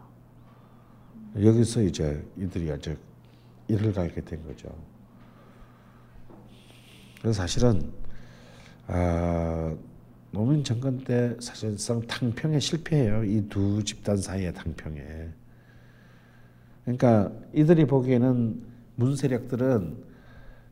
여기서 1.41 1.83
이제 1.83 2.23
이들이 2.37 2.75
이제 2.77 2.97
일을 3.69 3.93
가게 3.93 4.21
된 4.21 4.43
거죠. 4.45 4.69
그래서 7.21 7.41
사실은 7.43 7.91
아, 8.87 9.75
노무현 10.33 10.65
정권 10.65 10.99
때 11.05 11.37
사실상 11.41 12.01
탕평에 12.07 12.59
실패해요. 12.59 13.25
이 13.25 13.49
두 13.49 13.83
집단 13.85 14.17
사이의 14.17 14.53
탕평에. 14.53 15.29
그러니까 16.85 17.31
이들이 17.55 17.87
보기에는 17.87 18.63
문 18.97 19.17
세력들은 19.17 20.05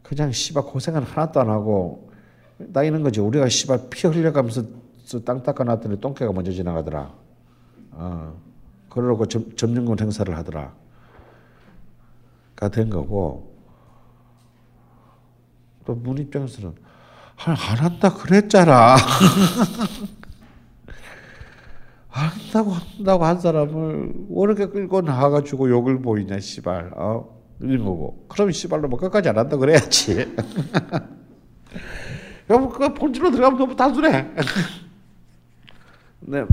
그냥 0.03 0.33
씨발 0.33 0.65
고생은 0.65 1.03
하나도 1.03 1.41
안 1.41 1.49
하고 1.49 2.11
따이는 2.73 3.03
거지. 3.03 3.21
우리가 3.21 3.49
씨발 3.49 3.89
피 3.91 4.07
흘려가면서 4.09 4.65
땅 5.25 5.43
닦아놨더니 5.43 6.01
똥개가 6.01 6.33
먼저 6.33 6.53
지나가더라. 6.53 7.15
어. 7.93 8.50
그러고 8.91 9.27
점, 9.27 9.55
점령군 9.57 9.99
행사를 10.01 10.37
하더라. 10.37 10.75
가된 12.57 12.91
거고 12.91 13.51
또 15.87 15.95
문 15.95 16.19
입장에서는 16.19 16.75
안 17.47 17.57
한다 17.57 18.13
그랬잖아. 18.13 18.97
한다고 22.09 22.73
한다고 22.73 23.25
한 23.25 23.41
사람을 23.41 24.13
어떻게 24.35 24.67
끌고 24.67 25.01
나와가지고 25.01 25.71
욕을 25.71 26.03
보이냐 26.03 26.41
씨발 26.41 26.93
어 26.97 27.41
이런 27.61 27.85
거고 27.85 28.27
그럼 28.29 28.51
씨발로 28.51 28.89
뭐 28.89 28.99
끝까지 28.99 29.29
안 29.29 29.39
한다 29.39 29.57
그래야지 29.57 30.35
그럼 32.49 32.69
그 32.69 32.93
본질로 32.95 33.31
들어가면 33.31 33.59
너무 33.59 33.77
단순해 33.77 34.31
네. 36.21 36.45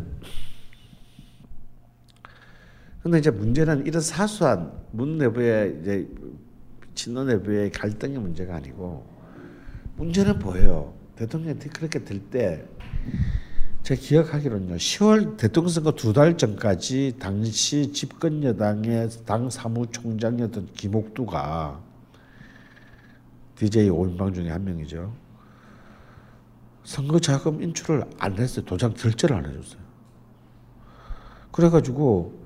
근데 3.08 3.20
이제 3.20 3.32
문제는 3.32 3.86
이런 3.86 4.02
사소한 4.02 4.70
문 4.92 5.18
내부의 5.18 5.78
이제 5.80 6.10
친노 6.94 7.24
내부의 7.24 7.72
갈등의 7.72 8.20
문제가 8.20 8.56
아니고 8.56 9.08
문제는 9.96 10.40
뭐예요 10.40 10.94
대통령이 11.16 11.58
그렇게 11.58 12.04
될 12.04 12.20
때 12.30 12.66
제가 13.84 14.02
기억하기로는요. 14.02 14.76
10월 14.76 15.38
대통령 15.38 15.70
선거 15.70 15.94
두 15.94 16.12
달 16.12 16.38
전까지 16.38 17.16
당시 17.18 17.94
집권 17.94 18.44
여당의 18.44 19.08
당 19.26 19.50
사무총장이었던 19.50 20.74
김옥두가 20.74 21.80
DJ 23.56 23.88
오인방 23.88 24.34
중에 24.34 24.50
한 24.50 24.66
명이죠. 24.66 25.16
선거 26.84 27.20
자금 27.20 27.62
인출을 27.62 28.04
안 28.20 28.38
했어요. 28.38 28.66
도장 28.66 28.94
결제를 28.96 29.38
안 29.38 29.46
해줬어요. 29.46 29.80
그래가지고 31.54 32.37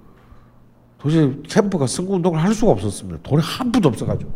도저히 1.02 1.42
캠프가 1.44 1.88
선거운동을 1.88 2.40
할 2.40 2.54
수가 2.54 2.72
없었습니다. 2.74 3.20
돈이 3.24 3.42
한 3.42 3.72
푼도 3.72 3.90
없어가지고. 3.90 4.32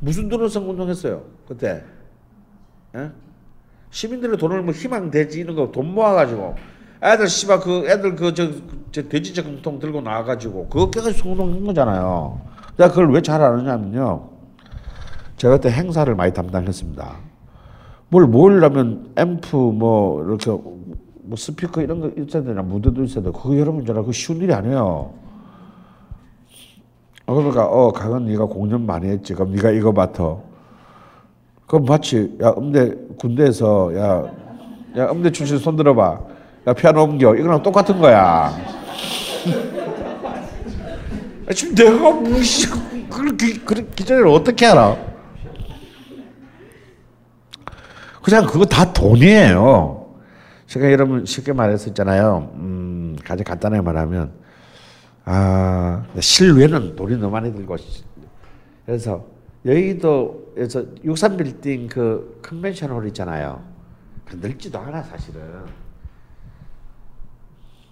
무슨 0.00 0.28
돈으로 0.28 0.46
선거운동 0.48 0.90
했어요? 0.90 1.22
그때? 1.48 1.82
예? 2.94 3.10
시민들의 3.90 4.36
돈을 4.36 4.62
뭐 4.62 4.74
희망돼지 4.74 5.40
이런 5.40 5.56
거 5.56 5.72
돈 5.72 5.94
모아가지고 5.94 6.54
애들 7.02 7.28
씨발 7.28 7.60
그 7.60 7.88
애들 7.88 8.14
그저 8.14 8.50
저 8.92 9.08
돼지 9.08 9.32
저금통 9.32 9.78
들고 9.78 10.02
나와가지고 10.02 10.68
그거 10.68 10.90
깨가지고 10.90 11.30
선거운동한 11.30 11.64
거잖아요. 11.64 12.40
내가 12.76 12.90
그걸 12.90 13.10
왜 13.12 13.22
잘 13.22 13.40
아느냐면요. 13.40 14.28
제가 15.38 15.56
그때 15.56 15.70
행사를 15.70 16.14
많이 16.14 16.32
담당했습니다. 16.34 17.16
뭘 18.10 18.26
모으려면 18.26 19.12
앰프 19.16 19.56
뭐 19.56 20.22
이렇게 20.24 20.50
뭐 20.50 21.36
스피커 21.36 21.80
이런 21.80 22.00
거 22.00 22.10
있어야 22.22 22.42
되나 22.42 22.60
무대도 22.60 23.02
있어야 23.04 23.24
돼. 23.24 23.30
그거 23.30 23.56
여러분 23.58 23.84
저라 23.86 24.02
그 24.02 24.12
쉬운 24.12 24.38
일이 24.42 24.52
아니에요. 24.52 25.24
어, 27.26 27.34
그러니까 27.34 27.66
어 27.66 27.92
강은 27.92 28.26
네가 28.26 28.46
공연 28.46 28.86
많이 28.86 29.08
했지. 29.08 29.34
그럼 29.34 29.52
네가 29.52 29.70
이거 29.70 29.92
맡아. 29.92 30.36
그럼 31.66 31.84
마치 31.84 32.36
야 32.40 32.54
음대 32.56 32.94
군대에서 33.18 33.94
야, 33.96 34.24
야 34.96 35.10
음대 35.10 35.30
출신 35.32 35.58
손 35.58 35.76
들어봐. 35.76 36.20
야 36.68 36.72
피아노 36.72 37.02
옮겨. 37.02 37.34
이거랑 37.34 37.62
똑같은 37.62 38.00
거야. 38.00 38.52
지금 41.54 41.74
내가 41.74 42.10
무시 42.12 42.68
그걸 42.68 43.36
기, 43.36 43.64
그 43.64 43.88
기자를 43.90 44.28
어떻게 44.28 44.66
알아? 44.66 44.96
그냥 48.22 48.46
그거 48.46 48.64
다 48.64 48.92
돈이에요. 48.92 50.06
제가 50.66 50.90
여러분 50.90 51.24
쉽게 51.24 51.52
말했었잖아요. 51.52 52.50
음, 52.54 53.16
가장 53.24 53.44
간단하게 53.44 53.82
말하면 53.82 54.32
아 55.26 56.06
실외는 56.18 56.94
돈이 56.94 57.16
너무 57.16 57.32
많이 57.32 57.52
들고 57.52 57.76
그래서 58.86 59.26
여의도 59.64 60.54
에서 60.56 60.86
63빌딩 61.04 61.90
그 61.90 62.40
컨벤션 62.42 62.90
홀 62.90 63.06
있잖아요. 63.08 63.62
그 64.24 64.36
넓지도 64.36 64.78
않아 64.78 65.02
사실은. 65.02 65.42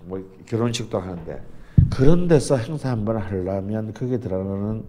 뭐 0.04 0.22
결혼식도 0.46 0.98
하는데 0.98 1.44
그런 1.90 2.28
데서 2.28 2.56
행사 2.56 2.90
한번 2.90 3.16
하려면 3.16 3.92
거기에 3.92 4.18
들어가는 4.18 4.84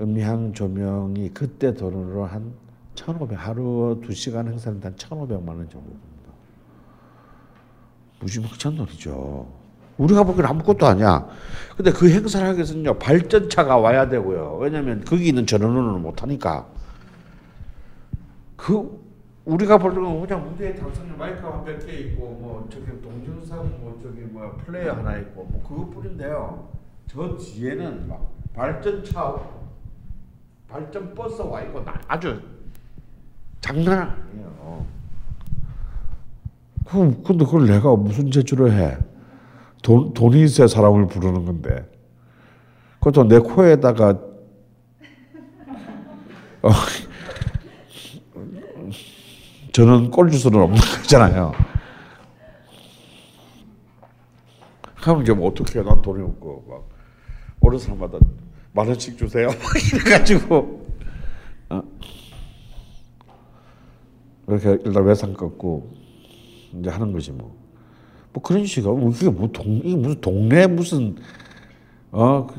음향 0.00 0.52
조명이 0.52 1.30
그때 1.30 1.72
돈으로 1.72 2.24
한 2.24 2.52
1,500 2.94 3.38
하루 3.38 4.00
2시간 4.02 4.48
행사는 4.48 4.80
한 4.82 4.94
1,500만 4.96 5.48
원 5.48 5.68
정도 5.70 5.88
됩니다. 5.90 6.32
무지막지한 8.20 8.76
돈이죠. 8.76 9.57
우리가 9.98 10.22
보기엔 10.22 10.46
아무것도 10.46 10.86
아니야. 10.86 11.28
근데 11.76 11.92
그 11.92 12.10
행사를 12.10 12.46
하기 12.46 12.56
위해서는요, 12.56 12.94
발전차가 12.98 13.76
와야 13.76 14.08
되고요. 14.08 14.58
왜냐면 14.60 15.04
거기 15.04 15.28
있는 15.28 15.46
전원으로는 15.46 16.00
못하니까. 16.00 16.66
그, 18.56 19.06
우리가 19.44 19.78
보려면 19.78 20.20
그냥 20.20 20.48
무대에 20.48 20.74
당선인 20.74 21.16
마이크가 21.16 21.64
한1 21.64 21.78
0개 21.78 21.88
있고, 22.00 22.38
뭐, 22.40 22.68
저기 22.70 22.86
동영상, 23.00 23.58
뭐, 23.80 23.98
저기 24.02 24.20
뭐, 24.22 24.56
플레이어 24.64 24.94
하나 24.94 25.16
있고, 25.18 25.44
뭐, 25.44 25.62
그것뿐인데요. 25.62 26.68
저 27.06 27.36
뒤에는 27.36 28.08
막 28.08 28.30
발전차, 28.54 29.36
발전 30.68 31.14
버스 31.14 31.40
와 31.42 31.62
있고, 31.62 31.84
아주 32.06 32.40
장난 33.60 34.00
아니에요. 34.00 34.84
그, 36.84 37.22
근데 37.22 37.44
그걸 37.44 37.66
내가 37.66 37.94
무슨 37.96 38.30
재주로 38.30 38.70
해? 38.70 38.96
돈, 39.82 40.12
돈이 40.14 40.42
있어야 40.44 40.66
사람을 40.66 41.06
부르는 41.06 41.44
건데. 41.44 41.88
그것도 42.98 43.24
내 43.24 43.38
코에다가, 43.38 44.10
어, 46.62 46.70
저는 49.72 50.10
꼴줄 50.10 50.38
수는 50.40 50.60
없는 50.60 50.80
거잖아요. 50.80 51.52
그럼 55.00 55.22
이제 55.22 55.32
뭐 55.32 55.48
어떻게 55.48 55.78
해? 55.78 55.84
난 55.84 56.02
돈이 56.02 56.22
없고, 56.22 56.64
막, 56.68 56.88
어느 57.60 57.78
사람마다 57.78 58.18
만 58.72 58.88
원씩 58.88 59.16
주세요. 59.16 59.48
이래가지고, 59.92 60.86
어. 61.70 61.82
이렇게 64.48 64.78
일단 64.84 65.04
외상 65.04 65.32
꺾고, 65.32 65.92
이제 66.80 66.90
하는 66.90 67.12
거지 67.12 67.30
뭐. 67.30 67.67
뭐 68.38 68.42
그런 68.42 68.64
식으로 68.64 68.96
뭐 68.96 69.10
그게 69.10 69.28
뭐 69.28 69.48
동, 69.52 69.80
이 69.84 69.96
무슨 69.96 70.20
동네 70.20 70.66
무슨 70.66 71.16
어그 72.12 72.54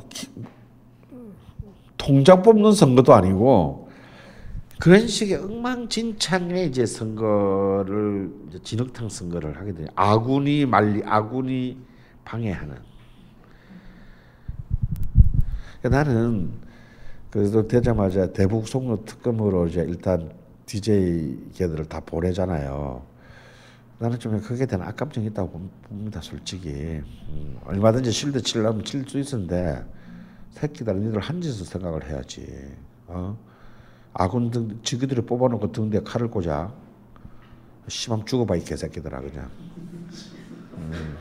통장 1.98 2.42
뽑는 2.44 2.74
선거도 2.74 3.14
아니고 3.14 3.90
그런 4.80 5.08
식의 5.08 5.38
엉망진창의 5.38 6.68
이제 6.68 6.86
선거를 6.86 8.32
이제 8.50 8.60
진흙탕 8.62 9.10
선거를 9.10 9.58
하게 9.58 9.74
되요 9.74 9.88
아군이 9.96 10.66
말리 10.66 11.02
아군이 11.04 11.78
방해하는. 12.26 12.76
그러니까 15.82 16.04
나는 16.04 16.52
그래도 17.30 17.68
되자마자 17.68 18.32
대북 18.34 18.68
송로 18.68 19.06
특검으로 19.06 19.68
이제 19.68 19.86
일단 19.88 20.32
DJ 20.66 21.52
걔들을 21.54 21.86
다 21.86 22.02
보내잖아요. 22.02 23.09
나는 24.00 24.18
좀 24.18 24.40
거기에 24.42 24.66
대한 24.66 24.88
악감정이 24.88 25.28
있다고 25.28 25.70
봅니다, 25.84 26.22
솔직히. 26.22 27.02
음, 27.30 27.60
얼마든지 27.66 28.12
실드 28.12 28.42
치려면 28.42 28.84
칠 28.86 29.06
수 29.06 29.20
있는데 29.20 29.84
새끼들 30.52 30.96
니들 31.00 31.20
한 31.20 31.42
짓을 31.42 31.66
생각을 31.66 32.10
해야지. 32.10 32.48
어? 33.08 33.38
아군 34.14 34.50
등 34.52 34.80
지그들이 34.84 35.22
뽑아놓고 35.22 35.72
등대에 35.72 36.02
칼을 36.02 36.30
꽂아. 36.30 36.72
심함 37.90 38.24
죽어봐 38.26 38.56
이 38.56 38.64
개새끼들아 38.64 39.20
그냥. 39.20 39.50
음. 40.78 41.18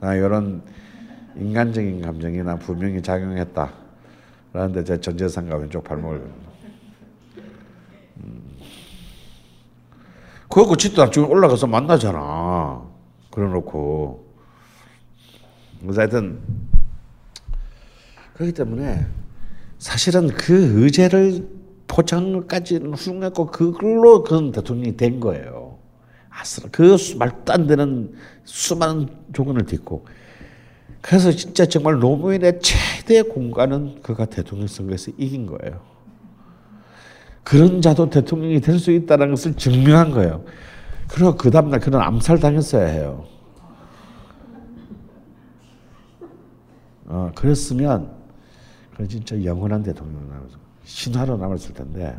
나 0.00 0.14
이런 0.14 0.62
인간적인 1.36 2.00
감정이 2.00 2.42
나 2.42 2.56
분명히 2.56 3.02
작용했다. 3.02 3.70
라는데 4.54 4.82
제 4.84 4.98
전재산과 4.98 5.56
왼쪽 5.56 5.84
발목을 5.84 6.26
그거 10.56 10.74
짓도 10.74 11.02
않 11.02 11.12
지금 11.12 11.28
올라가서 11.28 11.66
만나잖아. 11.66 12.82
그래놓고 13.30 14.24
그래서 15.82 16.00
하여튼 16.00 16.40
그렇기 18.32 18.54
때문에 18.54 19.06
사실은 19.76 20.28
그 20.28 20.82
의제를 20.82 21.46
포장까지 21.86 22.78
훌륭했고 22.78 23.48
그걸로 23.48 24.22
그런 24.22 24.50
대통령이 24.50 24.96
된 24.96 25.20
거예요. 25.20 25.76
아슬 26.30 26.70
그 26.72 26.96
수- 26.96 27.18
말도 27.18 27.52
안 27.52 27.66
되는 27.66 28.14
수많은 28.44 29.10
조건을 29.34 29.66
딛고 29.66 30.06
그래서 31.02 31.32
진짜 31.32 31.66
정말 31.66 31.98
노무현의 31.98 32.60
최대 32.62 33.20
공간은 33.20 34.00
그가 34.00 34.24
대통령 34.24 34.68
선거에서 34.68 35.12
이긴 35.18 35.44
거예요. 35.44 35.95
그런 37.46 37.80
자도 37.80 38.10
대통령이 38.10 38.60
될 38.60 38.80
수 38.80 38.90
있다는 38.90 39.30
것을 39.30 39.54
증명한 39.54 40.10
거예요. 40.10 40.44
그리고 41.08 41.36
그 41.36 41.48
다음날 41.48 41.78
그는 41.78 42.00
암살 42.00 42.40
당했어야 42.40 42.86
해요. 42.86 43.24
어, 47.06 47.30
그랬으면 47.36 48.10
그 48.96 49.06
진짜 49.06 49.40
영원한 49.44 49.84
대통령 49.84 50.28
나면서 50.28 50.58
신화로 50.82 51.36
남았을 51.36 51.72
텐데 51.72 52.18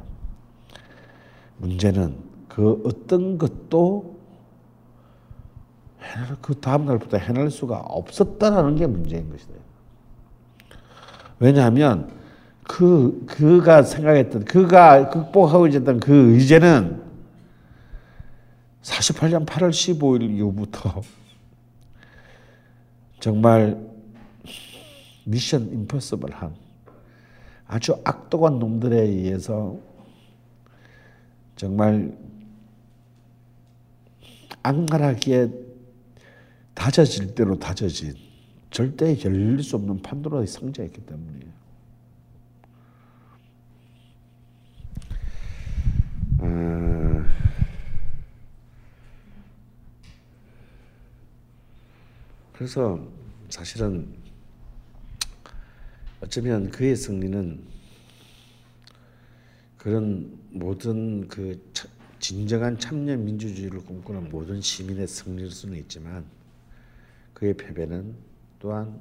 문제는 1.58 2.16
그 2.48 2.82
어떤 2.86 3.38
것도 3.38 4.18
해낼, 6.02 6.38
그 6.41 6.56
다음 6.56 6.86
날부터 6.86 7.18
해낼 7.18 7.52
수가 7.52 7.80
없었다라는 7.80 8.78
게 8.78 8.88
문제인 8.88 9.30
것이다. 9.30 9.54
왜냐하면 11.40 12.16
그 12.68 13.26
그가 13.26 13.81
생각했던 13.81 14.45
그가 14.45 15.10
극복하고 15.10 15.68
있었던 15.68 15.99
그 15.99 16.34
의제는 16.34 17.02
48년 18.81 19.45
8월 19.45 19.69
15일 19.69 20.35
이후부터 20.35 21.02
정말 23.19 23.77
미션 25.23 25.72
임퍼서블한 25.72 26.56
아주 27.68 27.99
악독한 28.03 28.60
놈들에 28.60 28.99
의해서 29.02 29.77
정말 31.56 32.18
악랄하게 34.61 35.49
다져질 36.73 37.34
대로 37.34 37.57
다져진 37.57 38.14
절대 38.69 39.18
열릴 39.23 39.64
수 39.64 39.76
없는 39.77 40.02
판도라의 40.02 40.48
상자였기 40.48 41.02
때문이에요. 41.06 41.57
음, 46.40 47.26
그래서 52.54 53.08
사실은 53.50 54.14
어쩌면 56.22 56.70
그의 56.70 56.96
승리는 56.96 57.64
그런 59.78 60.38
모든 60.52 61.28
그 61.28 61.70
차- 61.74 61.88
진정한 62.20 62.78
참여 62.80 63.16
민주주의를 63.18 63.80
꿈꾸는 63.86 64.30
모든 64.30 64.60
시민의 64.60 65.08
승리일 65.08 65.52
수는 65.52 65.78
있지만 65.78 66.26
그의 67.34 67.56
패배는 67.56 68.16
또한 68.60 69.00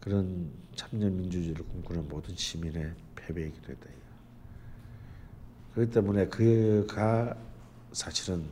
그런 0.00 0.50
참여 0.74 1.10
민주주의를 1.10 1.64
꿈꾸는 1.66 2.08
모든 2.08 2.34
시민의 2.34 2.92
패배이기도 3.14 3.72
했다. 3.72 4.03
그렇기 5.74 5.92
때문에 5.92 6.26
그가 6.26 7.34
사실은 7.92 8.42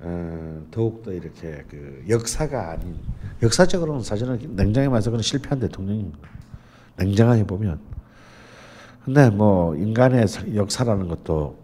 어, 0.00 0.62
더욱더 0.70 1.12
이렇게 1.12 1.64
그 1.68 2.04
역사가 2.08 2.70
아닌 2.70 2.96
역사적으로는 3.42 4.02
사실은 4.02 4.38
냉정히 4.54 4.88
말해서 4.88 5.10
그는 5.10 5.22
실패한 5.22 5.58
대통령입니다. 5.60 6.18
냉정하게 6.96 7.44
보면. 7.44 7.80
근데 9.04 9.30
뭐 9.30 9.74
인간의 9.74 10.28
사- 10.28 10.54
역사라는 10.54 11.08
것도 11.08 11.58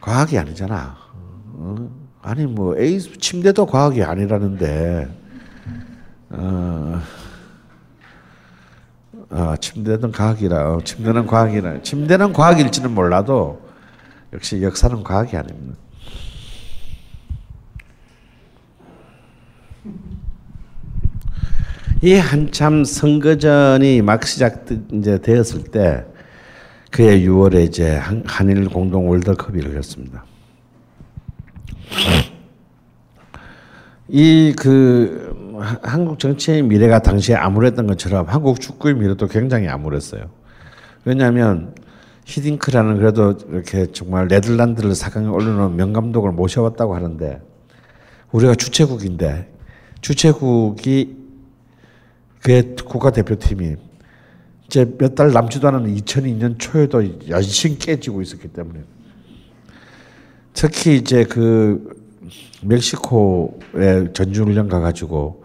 과학이 0.00 0.38
아니잖아. 0.38 0.96
어? 1.54 1.90
아니 2.20 2.46
뭐 2.46 2.76
에이스 2.78 3.18
침대도 3.18 3.66
과학이 3.66 4.02
아니라는데 4.02 5.08
어, 6.30 7.00
아, 9.34 9.56
침대는 9.56 10.12
과학이라 10.12 10.74
어, 10.74 10.80
침대는 10.84 11.26
과학이라 11.26 11.82
침대는 11.82 12.34
과학일지는 12.34 12.90
몰라도 12.94 13.62
역시 14.34 14.62
역사는 14.62 15.02
과학이 15.02 15.36
아닙니다. 15.36 15.78
이 22.02 22.14
한참 22.14 22.84
선거전이 22.84 24.02
막 24.02 24.26
시작 24.26 24.66
이제 24.92 25.18
되었을 25.18 25.64
때 25.64 26.04
그해 26.90 27.20
6월에 27.20 27.64
이제 27.64 27.96
한, 27.96 28.22
한일 28.26 28.68
공동 28.68 29.08
월드컵이 29.08 29.62
열렸습니다. 29.62 30.24
이 34.08 34.52
그 34.58 35.41
한국 35.60 36.18
정치의 36.18 36.62
미래가 36.62 37.00
당시에 37.00 37.34
암울했던 37.34 37.86
것처럼 37.86 38.26
한국 38.28 38.60
축구의 38.60 38.94
미래도 38.94 39.26
굉장히 39.26 39.68
암울했어요. 39.68 40.30
왜냐하면 41.04 41.74
히딩크라는 42.24 42.98
그래도 42.98 43.36
이렇게 43.50 43.86
정말 43.92 44.28
네덜란드를 44.28 44.92
4강에 44.92 45.32
올려놓은 45.32 45.76
명감독을 45.76 46.32
모셔왔다고 46.32 46.94
하는데 46.94 47.40
우리가 48.30 48.54
주최국인데 48.54 49.52
주최국이 50.00 51.16
그 52.42 52.74
국가대표팀이 52.84 53.76
이제 54.66 54.90
몇 54.98 55.14
달 55.14 55.32
남지도 55.32 55.68
않은 55.68 55.94
2002년 55.96 56.58
초에도 56.58 57.28
연신 57.28 57.76
깨지고 57.78 58.22
있었기 58.22 58.48
때문에 58.48 58.80
특히 60.54 60.96
이제 60.96 61.24
그 61.24 62.00
멕시코에 62.62 64.12
전주훈련 64.12 64.68
가가지고 64.68 65.41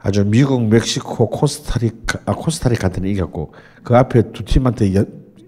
아주 0.00 0.24
미국, 0.24 0.62
멕시코, 0.68 1.28
코스타리카, 1.28 2.20
아, 2.24 2.34
코스타리카한테는 2.34 3.10
이겼고 3.10 3.52
그 3.82 3.96
앞에 3.96 4.32
두 4.32 4.44
팀한테 4.44 4.94
연, 4.94 5.06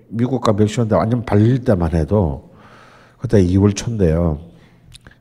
미국과 0.09 0.53
멕시코한테 0.53 0.97
완전 0.97 1.25
발릴 1.25 1.65
때만 1.65 1.93
해도 1.95 2.53
그때 3.19 3.43
2월 3.45 3.77
초인데요. 3.77 4.41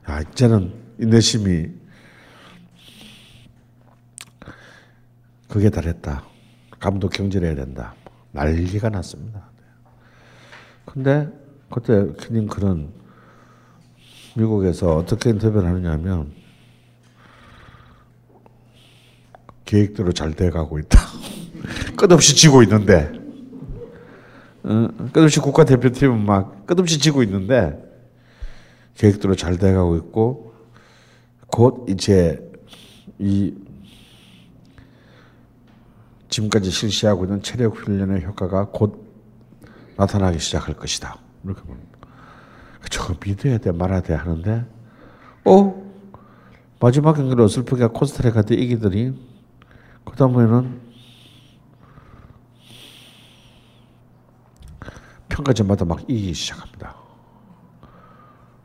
아, 0.04 0.20
이제는 0.20 0.72
인내심이 0.98 1.68
그게 5.48 5.70
달했다. 5.70 6.24
감독 6.78 7.10
경질해야 7.10 7.54
된다. 7.54 7.94
난리가 8.32 8.88
났습니다. 8.88 9.50
근데 10.84 11.28
그때 11.70 12.06
그런 12.48 12.92
미국에서 14.36 14.96
어떻게 14.96 15.30
인터뷰를 15.30 15.68
하느냐 15.68 15.96
면 15.96 16.32
계획대로 19.70 20.10
잘 20.10 20.32
돼가고 20.32 20.80
있다. 20.80 20.98
끝없이 21.96 22.34
지고 22.34 22.64
있는데 22.64 23.12
어, 24.64 24.88
끝없이 25.12 25.38
국가대표팀은 25.38 26.26
막 26.26 26.66
끝없이 26.66 26.98
지고 26.98 27.22
있는데 27.22 27.80
계획대로 28.96 29.36
잘 29.36 29.58
돼가고 29.58 29.96
있고 29.98 30.54
곧 31.46 31.86
이제 31.88 32.40
이 33.20 33.54
지금까지 36.28 36.72
실시하고 36.72 37.24
있는 37.24 37.40
체력 37.40 37.76
훈련의 37.76 38.24
효과가 38.24 38.70
곧 38.72 39.06
나타나기 39.96 40.40
시작할 40.40 40.74
것이다. 40.74 41.16
이렇게 41.44 41.62
봅니다. 41.62 41.88
저거 42.90 43.14
믿어야 43.24 43.58
돼 43.58 43.70
말아야 43.70 44.00
돼 44.02 44.14
하는데 44.14 44.64
어 45.44 45.92
마지막 46.80 47.12
경기를 47.12 47.44
어설프게 47.44 47.86
코스타리카한테 47.86 48.56
이기더니 48.56 49.29
그 50.04 50.16
다음에는 50.16 50.80
평가전마다 55.28 55.84
막 55.84 56.00
이기기 56.02 56.34
시작합니다. 56.34 56.96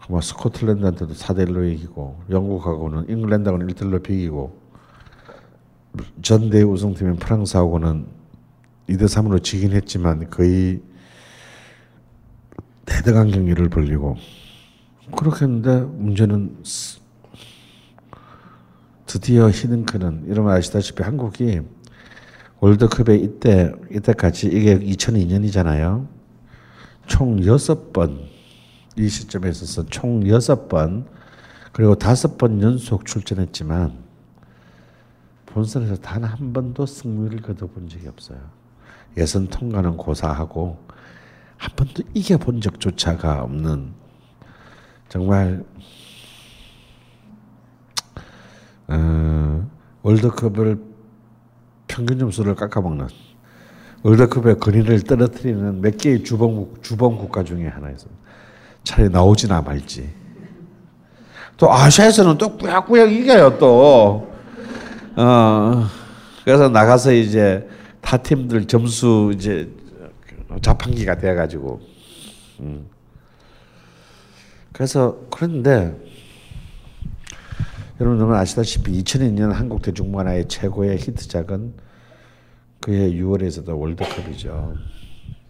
아마 0.08 0.22
스코틀랜드한테도 0.22 1.14
4대1로 1.14 1.72
이기고 1.74 2.24
영국하고는 2.30 3.10
잉글랜드하고는 3.10 3.68
1대1로 3.68 4.04
비기고 4.04 4.62
전대 6.22 6.62
우승팀인 6.62 7.16
프랑스하고는 7.16 8.08
2대3으로 8.90 9.42
지긴 9.44 9.72
했지만 9.72 10.30
거의 10.30 10.82
대등한 12.86 13.32
경기를 13.32 13.70
벌리고 13.70 14.16
그렇게 15.16 15.46
했는데 15.46 15.82
문제는 15.82 16.58
드디어 19.16 19.50
히든크는 19.50 20.26
이러면 20.28 20.52
아시다시피 20.52 21.02
한국이 21.02 21.62
월드컵에 22.60 23.16
이때 23.16 23.72
이때까지 23.90 24.48
이게 24.48 24.78
2002년이잖아요. 24.78 26.06
총 27.08 27.42
여섯 27.46 27.94
번이 27.94 28.28
시점에 29.08 29.48
있어서 29.52 29.86
총 29.86 30.28
여섯 30.28 30.68
번 30.68 31.08
그리고 31.72 31.96
다섯 31.96 32.38
번 32.38 32.62
연속 32.62 33.06
출전했지만 33.06 33.94
본선에서 35.46 35.96
단 35.96 36.26
한 36.26 36.52
번도 36.52 36.86
승리를 36.86 37.42
거둬본 37.42 37.88
적이 37.88 38.10
없어요. 38.10 38.40
예선 39.16 39.48
통과는 39.48 39.96
고사하고 39.96 40.78
한 41.56 41.72
번도 41.78 42.04
이겨본 42.14 42.60
적조차가 42.60 43.44
없는 43.44 43.94
정말 45.08 45.64
어, 48.88 49.70
월드컵을 50.04 50.80
평균 51.88 52.20
점수를 52.20 52.56
깎아먹는 52.56 53.08
월드컵의 54.04 54.60
근위를 54.60 55.02
떨어뜨리는 55.02 55.82
몇 55.82 55.98
개의 55.98 56.24
주범국 56.24 56.84
주범 56.84 57.18
국가 57.18 57.44
중에 57.44 57.68
하나였습니다. 57.68 58.22
차라리 58.84 59.10
나오지나 59.10 59.62
말지. 59.62 60.08
또 61.58 61.72
아시아에서는 61.74 62.38
또 62.38 62.56
꾸역꾸역 62.58 63.12
이겨요 63.12 63.58
또. 63.58 64.32
어 65.16 65.88
그래서 66.44 66.70
나가서 66.70 67.14
이제 67.14 67.68
타 68.02 68.18
팀들 68.18 68.66
점수 68.66 69.32
이제 69.34 69.72
자판기가 70.62 71.18
돼가지고. 71.18 71.82
음. 72.60 72.86
그래서 74.72 75.18
그런데 75.32 75.96
여러분 78.02 78.34
아시다시피 78.34 79.02
2002년 79.04 79.52
한국 79.52 79.82
대중문화의 79.82 80.48
최고의 80.48 80.98
히트작은 80.98 81.74
그해 82.82 83.12
6월에서도 83.14 83.80
월드컵이죠. 83.80 84.76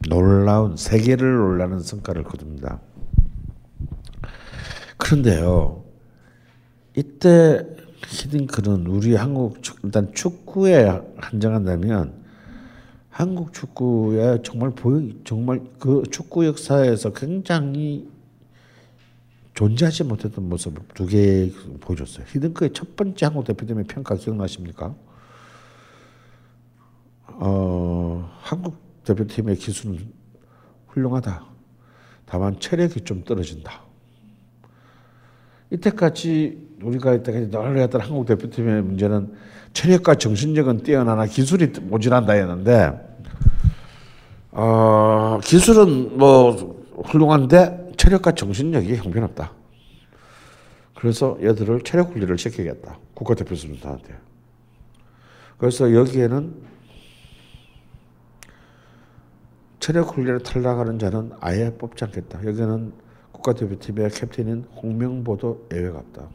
놀라운 0.10 0.78
세계를 0.78 1.36
놀라는 1.38 1.80
성과를 1.80 2.24
거둡니다. 2.24 2.80
그런데요, 4.98 5.84
이때 6.96 7.66
히딩크는 8.08 8.86
우리 8.88 9.16
한국 9.16 9.62
축- 9.64 9.80
일단 9.84 10.14
축구에 10.14 11.02
한정한다면 11.18 12.14
한국 13.10 13.54
축구에 13.54 14.40
정말 14.44 14.70
보여 14.72 15.02
정말 15.24 15.62
그 15.80 16.04
축구 16.12 16.46
역사에서 16.46 17.12
굉장히 17.14 18.08
존재하지 19.56 20.04
못했던 20.04 20.48
모습을 20.50 20.84
두 20.94 21.08
개 21.08 21.50
보여줬어요. 21.80 22.26
히든크의 22.30 22.74
첫 22.74 22.96
번째 22.96 23.26
한국 23.26 23.46
대표팀의 23.46 23.86
평가 23.86 24.16
기억나십니까? 24.16 24.94
어, 27.28 28.32
한국 28.42 28.76
대표팀의 29.06 29.56
기술은 29.56 29.98
훌륭하다. 30.88 31.46
다만 32.26 32.60
체력이 32.60 33.02
좀 33.02 33.24
떨어진다. 33.24 33.82
이때까지 35.72 36.76
우리가 36.84 37.14
이때까지 37.16 37.50
늘 37.50 37.78
했던 37.78 38.02
한국 38.02 38.26
대표팀의 38.26 38.84
문제는 38.84 39.34
체력과 39.74 40.16
정신력은 40.16 40.84
뛰어나나 40.84 41.26
기술이 41.26 41.68
모자란다였는데 41.82 43.16
어, 44.52 45.40
기술은 45.44 46.18
뭐 46.18 46.84
훌륭한데 47.06 47.85
체력과 47.98 48.34
정신력이 48.34 48.96
형편없다. 48.96 49.52
그래서 50.96 51.38
얘들을 51.42 51.82
체력 51.82 52.12
훈련을 52.14 52.38
시키겠다. 52.38 52.98
국가대표 53.14 53.56
선수들한테. 53.56 54.18
그래서 55.58 55.94
여기에는 55.94 56.76
체력 59.80 60.18
훈련에 60.18 60.40
탈락하는 60.40 60.98
자는 60.98 61.32
아예 61.42 61.72
뽑지 61.78 62.06
않겠다. 62.06 62.44
여기는 62.46 62.94
국가대표팀의 63.34 64.10
캡틴인 64.10 64.66
홍명보도 64.82 65.68
예외가 65.74 66.00
없다. 66.00 66.28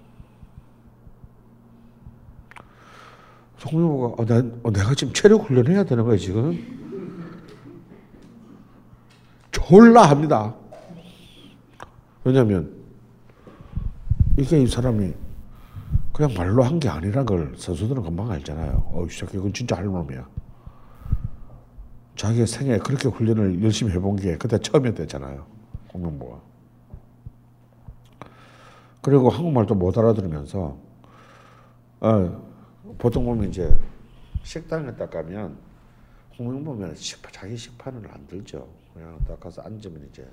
홍명보가 3.65 4.23
어, 4.23 4.27
난, 4.27 4.61
어, 4.63 4.71
내가 4.71 4.95
지금 4.95 5.13
체력 5.13 5.49
훈련해야 5.49 5.85
되는 5.85 6.05
거야 6.05 6.17
지금? 6.17 6.57
졸라 9.51 10.03
합니다. 10.03 10.55
왜냐하면 12.25 12.75
이게 14.39 14.61
이 14.63 14.67
사람이 14.67 15.15
그냥 16.13 16.35
말로 16.37 16.63
한 16.63 16.79
게 16.79 16.89
아니란 16.89 17.25
걸 17.25 17.55
선수들은 17.57 18.03
금방 18.03 18.31
알잖아요. 18.31 18.91
어, 18.93 19.05
이 19.07 19.11
새끼 19.11 19.37
이건 19.39 19.53
진짜 19.53 19.77
할 19.77 19.85
놈이야. 19.87 20.29
자기 22.17 22.47
생에 22.47 22.79
그렇게 22.79 23.09
훈련을 23.09 23.63
열심히 23.63 23.93
해본 23.93 24.17
게 24.17 24.37
그때 24.37 24.59
처음이었잖아요. 24.59 25.47
홍명보가. 25.95 26.41
그리고 29.03 29.31
한국말도 29.31 29.75
못 29.75 29.97
알아들으면서 29.97 30.77
어, 32.01 32.51
보통 32.99 33.25
보면 33.25 33.49
이제 33.49 33.75
식당에 34.43 34.95
딱 34.97 35.11
가면 35.11 35.57
홍명보면 36.39 36.95
식파, 36.97 37.31
자기 37.31 37.57
식판을 37.57 38.11
안 38.13 38.27
들죠. 38.27 38.69
그냥 38.93 39.19
딱 39.27 39.41
가서 39.41 39.63
앉으면 39.63 40.07
이제 40.11 40.27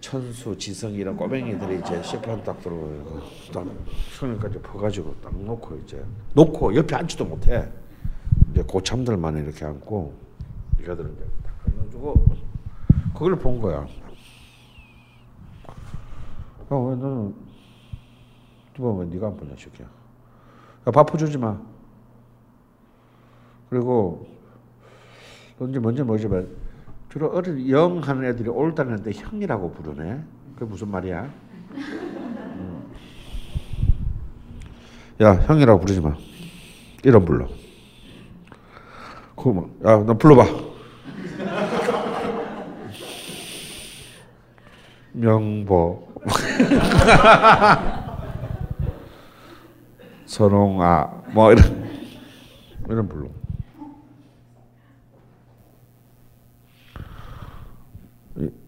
천수, 0.00 0.56
지성 0.58 0.92
이런 0.92 1.16
꼬맹이들이 1.16 1.80
이제 1.80 2.02
식판 2.02 2.42
딱 2.44 2.60
들어오고 2.60 3.20
딱 3.52 3.66
손을까지 4.18 4.60
퍼가지고 4.60 5.14
딱 5.22 5.36
놓고 5.36 5.76
이제 5.84 6.04
놓고 6.34 6.74
옆에 6.76 6.96
앉지도 6.96 7.24
못해. 7.24 7.68
이제 8.50 8.62
고참들만 8.62 9.36
이렇게 9.36 9.64
앉고 9.64 10.14
이가들은 10.80 11.14
이제 11.14 11.26
딱 11.42 11.54
해가지고 11.68 12.24
그걸 13.14 13.36
본 13.36 13.60
거야. 13.60 13.78
야, 13.78 13.86
왜 16.70 16.96
너는 16.96 17.34
누가 18.74 18.92
왜 18.92 19.06
네가 19.06 19.28
안 19.28 19.36
보냐 19.36 19.54
새끼야. 19.56 19.86
야, 19.86 20.90
밥 20.90 21.16
주지 21.18 21.38
마. 21.38 21.58
그리고 23.70 24.28
너 25.58 25.66
이제 25.68 25.78
먼저 25.78 26.04
뭐지 26.04 26.28
말 26.28 26.46
주로 27.16 27.30
어릴 27.30 27.70
영 27.70 28.00
하는 28.00 28.26
애들이 28.26 28.50
올다는데 28.50 29.12
형이라고 29.12 29.72
부르네. 29.72 30.22
그게 30.54 30.66
무슨 30.66 30.90
말이야? 30.90 31.30
음. 31.72 32.92
야 35.22 35.32
형이라고 35.32 35.80
부르지 35.80 36.02
마. 36.02 36.14
이름 37.04 37.24
불러. 37.24 37.48
그만. 39.34 39.64
야, 39.86 39.96
너 40.04 40.12
불러봐. 40.12 40.44
명보. 45.12 46.12
선홍아. 50.26 51.22
뭐 51.32 51.50
이런 51.50 51.88
이런 52.90 53.08
불러. 53.08 53.30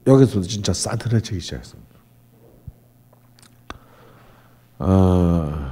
여기서도 0.09 0.41
진짜 0.47 0.73
싸늘해지기 0.73 1.39
시작했습니다. 1.39 1.99
어, 4.79 5.71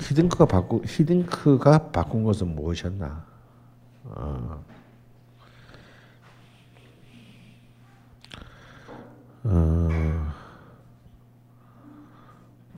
히딩크가 0.00 0.46
바꾸 0.46 0.82
히딩크가 0.84 1.92
바꾼 1.92 2.24
것은 2.24 2.54
무엇이었나? 2.56 3.24
어, 4.04 4.64
어, 9.44 9.88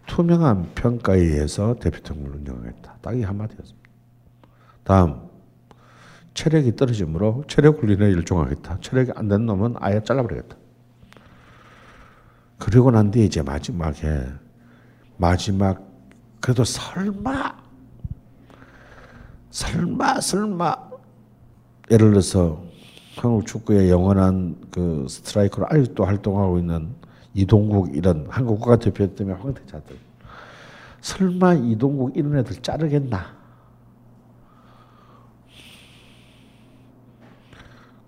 투명한 0.07 0.75
평가에 0.75 1.19
의해서 1.19 1.75
대표팀을 1.81 2.31
운영하겠다. 2.37 2.99
딱 3.01 3.15
이 3.15 3.23
한마디였습니다. 3.23 3.86
다음 4.87 5.21
체력이 6.35 6.77
떨어지므로 6.77 7.43
체력 7.49 7.83
훈련에 7.83 8.09
일종하겠다. 8.13 8.79
체력이 8.81 9.13
안 9.17 9.29
된 9.29 9.47
놈은 9.47 9.75
아예 9.81 10.01
잘라버리겠다. 10.03 10.57
그리고 12.59 12.91
난 12.93 13.11
뒤에 13.11 13.25
이제 13.25 13.43
마지막에 13.43 14.27
마지막 15.17 15.83
그래도 16.41 16.63
설마 16.65 17.57
설마 19.51 20.21
설마 20.21 20.77
예를 21.91 22.11
들어서 22.11 22.63
한국 23.17 23.47
축구의 23.47 23.91
영원한 23.91 24.57
그 24.71 25.07
스트라이커로 25.09 25.67
아직도 25.71 26.05
활동하고 26.05 26.59
있는 26.59 26.95
이동국 27.35 27.97
이런 27.97 28.27
한국 28.29 28.61
국가대표 28.61 29.15
때문에 29.15 29.37
황태자들 29.41 29.97
설마 31.01 31.55
이동국 31.55 32.17
이런 32.17 32.37
애들 32.39 32.63
자르겠나? 32.63 33.35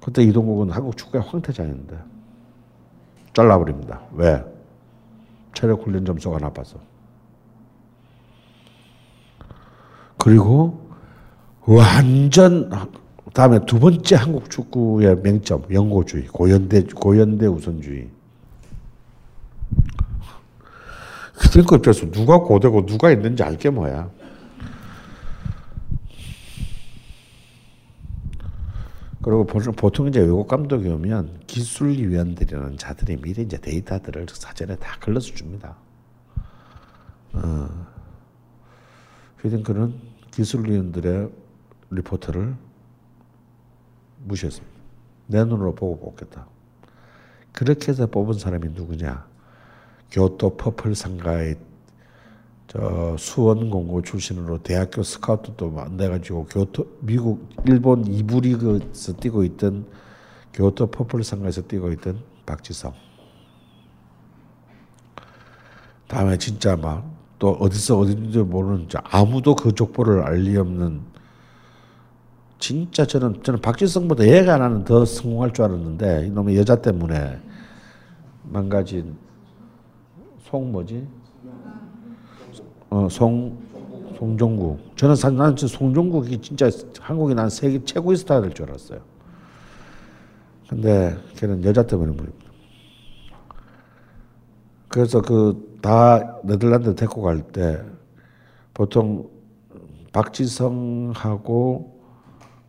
그때 0.09 0.23
이동국은 0.23 0.71
한국 0.71 0.97
축구의 0.97 1.23
황태자였는데 1.23 1.95
잘라버립니다. 3.35 4.01
왜? 4.15 4.43
체력 5.53 5.83
훈련 5.83 6.07
점수가 6.07 6.39
나빠서. 6.39 6.79
그리고 10.17 10.89
완전 11.67 12.71
다음에 13.35 13.59
두 13.67 13.79
번째 13.79 14.17
한국 14.17 14.49
축구의 14.49 15.21
맹점 15.21 15.67
영고주의 15.71 16.27
고연대 16.29 16.85
고연대 16.85 17.47
우선주의. 17.47 18.09
그러니까 21.35 21.77
입장에서 21.77 22.11
누가 22.11 22.39
고대고 22.39 22.87
누가 22.87 23.11
있는지 23.11 23.43
알게 23.43 23.69
뭐야. 23.69 24.09
그리고 29.23 29.45
보통 29.45 30.07
이제 30.07 30.21
외국 30.21 30.47
감독이 30.47 30.89
오면 30.89 31.41
기술위원들이라는 31.47 32.79
자들이 32.79 33.17
미리 33.17 33.43
이제 33.43 33.59
데이터들을 33.59 34.27
사전에 34.33 34.77
다 34.77 34.97
걸러서 35.01 35.35
줍니다. 35.35 35.77
어. 37.33 37.69
휘딩크는 39.43 39.95
기술위원들의 40.31 41.31
리포트를 41.91 42.55
무시했습니다. 44.25 44.79
내 45.27 45.45
눈으로 45.45 45.75
보고 45.75 45.99
뽑겠다. 45.99 46.47
그렇게 47.53 47.89
해서 47.89 48.07
뽑은 48.07 48.35
사람이 48.35 48.69
누구냐? 48.69 49.27
교토 50.11 50.57
퍼플 50.57 50.95
상가의 50.95 51.57
저 52.69 53.17
수원 53.19 53.71
공고 53.71 54.03
출신으로 54.03 54.59
대학교 54.63 55.03
스카우트도 55.03 55.71
만나가지고 55.71 56.47
교토 56.47 56.87
미국 57.01 57.49
일본 57.67 58.07
이부 58.07 58.41
리그에서 58.41 59.15
뛰고 59.15 59.43
있던 59.45 59.87
교토 60.53 60.91
퍼플 60.91 61.25
상가에서 61.25 61.63
뛰고 61.63 61.91
있던 61.93 62.23
박지성. 62.47 62.93
다음에 66.07 66.39
진짜 66.39 66.77
막 66.77 67.19
또 67.39 67.51
어디서 67.53 67.99
어딘지 67.99 68.39
모르는 68.41 68.89
아무도 69.05 69.55
그 69.55 69.73
족보를 69.75 70.23
알 70.23 70.43
리 70.43 70.57
없는 70.57 71.03
진짜 72.59 73.07
저는 73.07 73.43
저는 73.45 73.61
박지성보다 73.61 74.27
얘가 74.27 74.59
나는 74.59 74.85
더 74.85 75.05
성공할 75.05 75.53
줄 75.53 75.65
알았는데 75.67 76.27
이놈의 76.27 76.57
여자 76.57 76.83
때문에 76.83 77.41
망가진 78.43 79.17
송 80.41 80.73
뭐지? 80.73 81.07
어, 82.91 83.09
송 83.11 83.59
송종국. 84.19 84.97
저는 84.97 85.15
사 85.15 85.31
나는 85.31 85.57
송종국이 85.57 86.41
진짜 86.41 86.69
한국이 87.01 87.35
난 87.35 87.49
세계 87.49 87.85
최고의 87.85 88.17
스타일 88.17 88.53
줄 88.53 88.69
알았어요. 88.69 89.01
근데 90.69 91.17
걔는 91.37 91.65
여자 91.65 91.87
때문에 91.87 92.13
물입니다. 92.13 92.49
그래서 94.89 95.21
그 95.23 95.69
다 95.81 96.41
네덜란드 96.43 96.95
데리고 96.95 97.23
갈 97.23 97.41
때 97.53 97.81
보통 98.75 99.31
박지성하고 100.13 101.99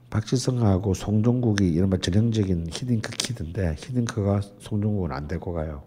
박지성하고 0.10 0.94
송종국이 0.94 1.70
이른바 1.70 1.98
전형적인 1.98 2.68
히딩크 2.70 3.12
kid인데 3.12 3.76
히딩크가 3.78 4.42
송종국은 4.60 5.12
안 5.12 5.28
데리고 5.28 5.54
가요. 5.54 5.84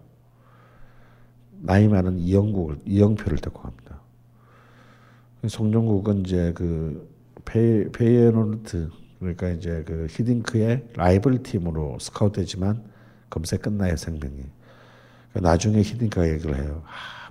나이 1.61 1.87
많은 1.87 2.19
이영국을 2.19 2.79
이영표를 2.85 3.37
데리고 3.37 3.61
갑니다. 3.61 4.01
송종국은 5.47 6.21
이제 6.25 6.53
그 6.53 7.09
페, 7.45 7.89
페이에노르트 7.91 8.89
그러니까 9.19 9.49
이제 9.49 9.83
그 9.85 10.07
히딩크의 10.09 10.89
라이벌 10.95 11.43
팀으로 11.43 11.97
스카우트되지만 11.99 12.83
거기서 13.29 13.61
끝나요 13.61 13.95
생명이. 13.95 14.43
나중에 15.33 15.81
히딩크가 15.81 16.29
얘기를 16.29 16.55
해요. 16.61 16.83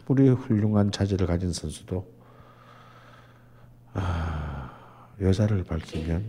아무리 0.07 0.29
훌륭한 0.29 0.91
자질을 0.91 1.27
가진 1.27 1.53
선수도 1.53 2.07
아, 3.95 4.71
여자를 5.21 5.65
밝히면 5.65 6.25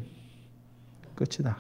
끝이다. 1.16 1.58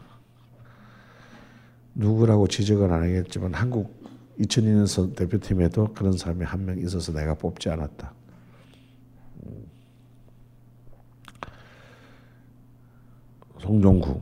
누구라고 1.95 2.47
지적은 2.47 2.91
안 2.91 3.03
하겠지만 3.03 3.53
한국 3.53 4.03
2002년 4.39 5.15
대표팀에도 5.15 5.93
그런 5.93 6.13
사람이 6.17 6.43
한 6.43 6.65
명 6.65 6.77
있어서 6.79 7.11
내가 7.13 7.35
뽑지 7.35 7.69
않았다. 7.69 8.13
송종구, 13.63 14.19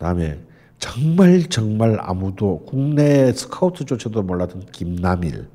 다음에 0.00 0.38
정말 0.78 1.42
정말 1.44 1.98
아무도 2.00 2.64
국내 2.66 3.32
스카우트조차도 3.32 4.22
몰랐던 4.22 4.66
김남일. 4.72 5.48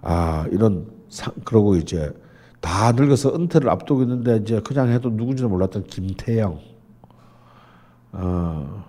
아 0.00 0.46
이런 0.50 0.86
상, 1.08 1.32
그러고 1.44 1.76
이제 1.76 2.12
다 2.60 2.92
늙어서 2.92 3.34
은퇴를 3.34 3.68
앞두고 3.68 4.02
있는데 4.02 4.36
이제 4.36 4.60
그냥 4.60 4.88
해도 4.88 5.10
누군지도 5.10 5.48
몰랐던 5.48 5.84
김태영. 5.84 6.58
어, 8.12 8.84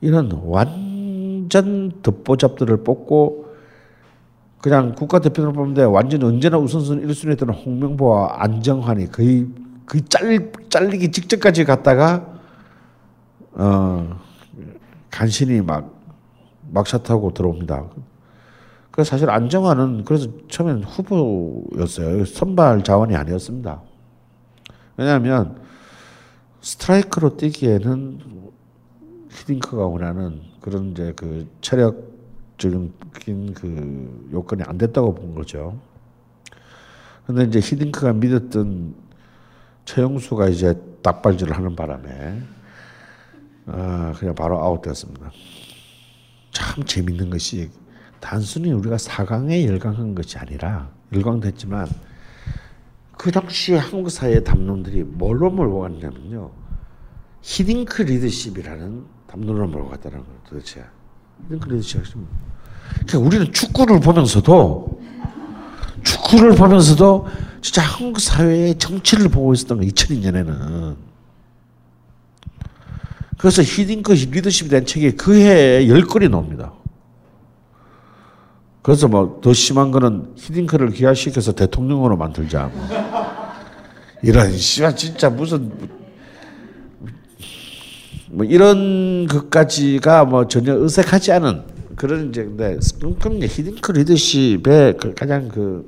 이런 0.00 0.30
완전 0.44 1.92
덮보잡들을 2.02 2.84
뽑고 2.84 3.50
그냥 4.60 4.94
국가대표를 4.94 5.52
뽑는데 5.52 5.84
완전 5.84 6.22
언제나 6.22 6.58
우선순위 6.58 7.06
1순위 7.06 7.30
했던 7.30 7.50
홍명보와 7.50 8.42
안정환이 8.42 9.10
거의 9.10 9.46
거의 9.90 10.04
잘, 10.08 10.52
잘리기 10.68 11.10
직전까지 11.10 11.64
갔다가 11.64 12.38
어, 13.52 14.20
간신히 15.10 15.60
막 15.60 16.00
막샷하고 16.70 17.34
들어옵니다. 17.34 17.86
그 18.92 19.02
사실 19.02 19.28
안정환은 19.28 20.04
그래서 20.04 20.28
처음에는 20.48 20.84
후보였어요. 20.84 22.24
선발 22.24 22.84
자원이 22.84 23.16
아니었습니다. 23.16 23.82
왜냐하면 24.96 25.60
스트라이크로 26.60 27.36
뛰기에는 27.36 28.20
히딩크가 29.30 29.86
원하는 29.86 30.40
그런 30.60 30.92
이제 30.92 31.12
그 31.16 31.48
체력적인 31.62 32.92
그 33.54 34.28
요건이 34.32 34.62
안 34.64 34.78
됐다고 34.78 35.16
본 35.16 35.34
거죠. 35.34 35.80
근데 37.26 37.42
이제 37.44 37.58
히딩크가 37.58 38.12
믿었던 38.12 38.94
최영수가 39.90 40.48
이제 40.50 40.80
딱발질을 41.02 41.56
하는 41.56 41.74
바람에 41.74 42.40
아, 43.66 44.12
그냥 44.16 44.34
바로 44.36 44.62
아웃됐습니다. 44.62 45.32
참 46.52 46.84
재밌는 46.84 47.30
것이 47.30 47.70
단순히 48.20 48.70
우리가 48.72 48.98
사강에 48.98 49.66
열광한 49.66 50.14
것이 50.14 50.38
아니라 50.38 50.90
열광됐지만 51.12 51.88
그 53.18 53.32
당시 53.32 53.74
한국 53.74 54.10
사회 54.10 54.44
담론들이 54.44 55.02
뭘로 55.02 55.50
몰고 55.50 55.80
갔냐면요. 55.80 56.52
히딩크 57.42 58.02
리더십이라는 58.02 59.04
담론으로 59.26 59.66
몰고 59.66 59.88
갔다는 59.90 60.18
거예요. 60.18 60.38
도대체. 60.48 60.84
히딩크 61.44 61.68
리더십. 61.68 62.00
그러니까 63.06 63.18
우리는 63.18 63.52
축구를 63.52 63.98
보면서도 64.00 64.99
축구를 66.02 66.54
보면서도 66.54 67.26
진짜 67.60 67.82
한국 67.82 68.20
사회의 68.20 68.74
정치를 68.76 69.28
보고 69.28 69.52
있었던 69.52 69.78
거 69.78 69.84
2002년에는 69.84 70.96
그래서 73.38 73.62
히딩크 73.62 74.12
리더십에 74.12 74.68
대한 74.68 74.84
책이 74.86 75.12
그 75.12 75.34
해에 75.34 75.88
열 75.88 76.02
건이 76.02 76.28
나옵니다. 76.28 76.72
그래서 78.82 79.08
뭐 79.08 79.40
더 79.42 79.52
심한 79.52 79.90
거는 79.90 80.32
히딩크를 80.36 80.90
기화시켜서 80.90 81.52
대통령으로 81.52 82.16
만들자. 82.16 82.70
뭐. 82.72 82.88
이런 84.22 84.56
씨발 84.56 84.96
진짜 84.96 85.30
무슨 85.30 85.72
뭐 88.28 88.44
이런 88.44 89.26
것까지가 89.26 90.24
뭐 90.26 90.46
전혀 90.46 90.74
의색하지 90.74 91.32
않은 91.32 91.64
그런 92.00 92.30
이제 92.30 92.44
근데 92.44 92.78
그럼 93.18 93.42
히딩크 93.42 93.92
리더십의 93.92 94.96
그 94.96 95.12
가장 95.12 95.48
그 95.48 95.86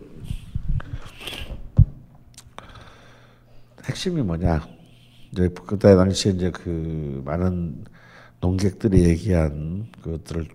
핵심이 3.82 4.20
뭐냐? 4.20 4.68
이제 5.32 5.48
그때 5.66 5.96
당시에 5.96 6.32
이제 6.32 6.50
그 6.50 7.22
많은 7.24 7.86
농객들이 8.42 9.04
얘기한 9.04 9.90
것들을 10.02 10.48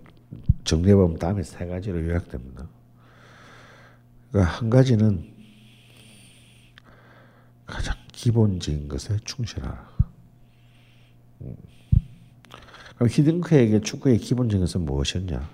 정리해 0.63 0.93
보면 0.93 1.17
다음에 1.17 1.41
세 1.41 1.65
가지로 1.65 2.05
요약됩니다. 2.05 2.67
그러니까 4.29 4.53
한 4.53 4.69
가지는 4.69 5.27
가장 7.65 7.95
기본적인 8.11 8.87
것에 8.87 9.17
충실하라. 9.25 9.89
음. 12.97 13.07
그럼 13.07 13.09
히딩크에게 13.09 13.81
축구의 13.81 14.17
기본적인 14.17 14.65
것은 14.65 14.81
무엇이었냐? 14.81 15.49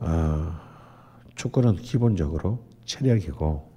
어, 0.00 0.60
축구는 1.34 1.76
기본적으로 1.76 2.64
체력이고 2.84 3.70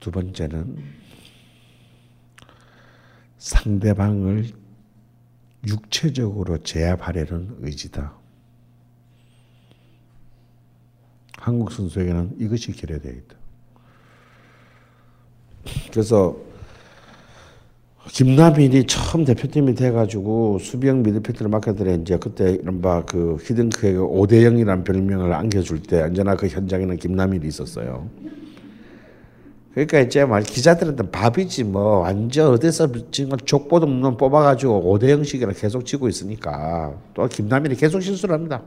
두 0.00 0.10
번째는 0.10 0.76
상대방을 3.38 4.50
육체적으로 5.66 6.58
제압하려는 6.58 7.56
의지다. 7.60 8.16
한국 11.38 11.72
선수에게는 11.72 12.36
이것이 12.40 12.72
있다. 12.72 13.36
그래서 15.90 16.36
김남일이 18.18 18.88
처음 18.88 19.24
대표팀이 19.24 19.76
돼가지고 19.76 20.58
수비형 20.58 21.04
미드필더를 21.04 21.48
맡겨들에 21.50 21.98
이제 22.02 22.16
그때 22.16 22.50
이른바 22.50 23.04
그 23.04 23.36
히든크에게 23.40 23.96
5대 23.96 24.42
0이라는 24.42 24.84
별명을 24.84 25.32
안겨줄 25.32 25.84
때 25.84 26.02
언제나 26.02 26.34
그 26.34 26.48
현장에는 26.48 26.96
김남일이 26.96 27.46
있었어요. 27.46 28.10
그러니까 29.72 30.00
이제 30.00 30.24
말 30.24 30.42
기자들한테 30.42 31.12
밥이지 31.12 31.62
뭐 31.62 32.00
완전 32.00 32.54
어디서 32.54 32.88
지금 33.12 33.38
족보도 33.38 33.86
없는 33.86 34.16
뽑아가지고 34.16 34.98
5대 34.98 35.04
0씩이나 35.16 35.56
계속 35.56 35.86
치고 35.86 36.08
있으니까 36.08 36.96
또 37.14 37.28
김남일이 37.28 37.76
계속 37.76 38.00
실수를 38.00 38.34
합니다. 38.34 38.62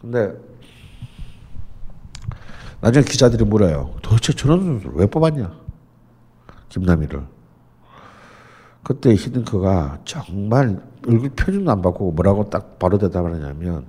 근데 0.00 0.32
나중에 2.80 3.04
기자들이 3.04 3.44
물어요. 3.44 3.94
도대체 4.02 4.32
저런 4.32 4.82
왜 4.94 5.06
뽑았냐? 5.06 5.67
김남일을. 6.68 7.22
그때 8.82 9.14
히든크가 9.14 10.00
정말 10.04 10.80
얼굴 11.06 11.30
표정도 11.30 11.70
안 11.70 11.82
바꾸고 11.82 12.12
뭐라고 12.12 12.48
딱 12.48 12.78
바로 12.78 12.98
대답을 12.98 13.34
하냐면 13.34 13.86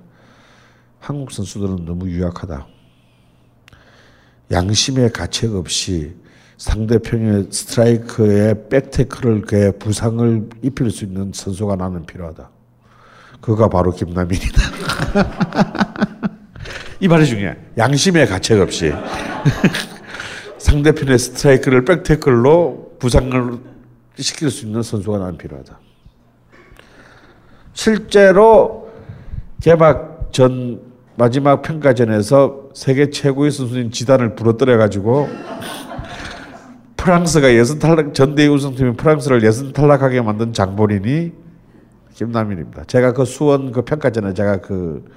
한국 0.98 1.32
선수들은 1.32 1.84
너무 1.84 2.08
유약하다. 2.08 2.66
양심의 4.50 5.12
가책 5.12 5.54
없이 5.54 6.16
상대편의 6.58 7.46
스트라이커의 7.50 8.68
백테크를 8.68 9.42
그 9.42 9.78
부상을 9.78 10.50
입힐 10.62 10.90
수 10.90 11.04
있는 11.04 11.32
선수가 11.34 11.76
나는 11.76 12.04
필요하다. 12.04 12.50
그가 13.40 13.68
바로 13.68 13.92
김남일이다. 13.92 14.62
이 17.00 17.08
말이 17.08 17.24
중요해. 17.26 17.56
양심의 17.78 18.26
가책 18.26 18.60
없이 18.60 18.92
상대편의 20.60 21.18
스트라이크를 21.18 21.84
백테클로 21.86 22.96
부상을 22.98 23.58
시킬 24.16 24.50
수 24.50 24.66
있는 24.66 24.82
선수가 24.82 25.18
나는 25.18 25.38
필요하다. 25.38 25.78
실제로 27.72 28.90
개막 29.62 30.28
전 30.32 30.82
마지막 31.16 31.62
평가전에서 31.62 32.70
세계 32.74 33.08
최고의 33.08 33.50
선수인 33.50 33.90
지단을 33.90 34.34
부러뜨려 34.34 34.76
가지고 34.76 35.28
프랑스가 36.98 37.54
예선 37.54 37.78
탈락 37.78 38.12
전대회 38.12 38.46
우승팀인 38.48 38.96
프랑스를 38.96 39.42
예선 39.42 39.72
탈락하게 39.72 40.20
만든 40.20 40.52
장본인이 40.52 41.32
김남일입니다. 42.14 42.84
제가 42.84 43.14
그 43.14 43.24
수원 43.24 43.72
그 43.72 43.82
평가전에 43.82 44.34
제가 44.34 44.60
그 44.60 45.10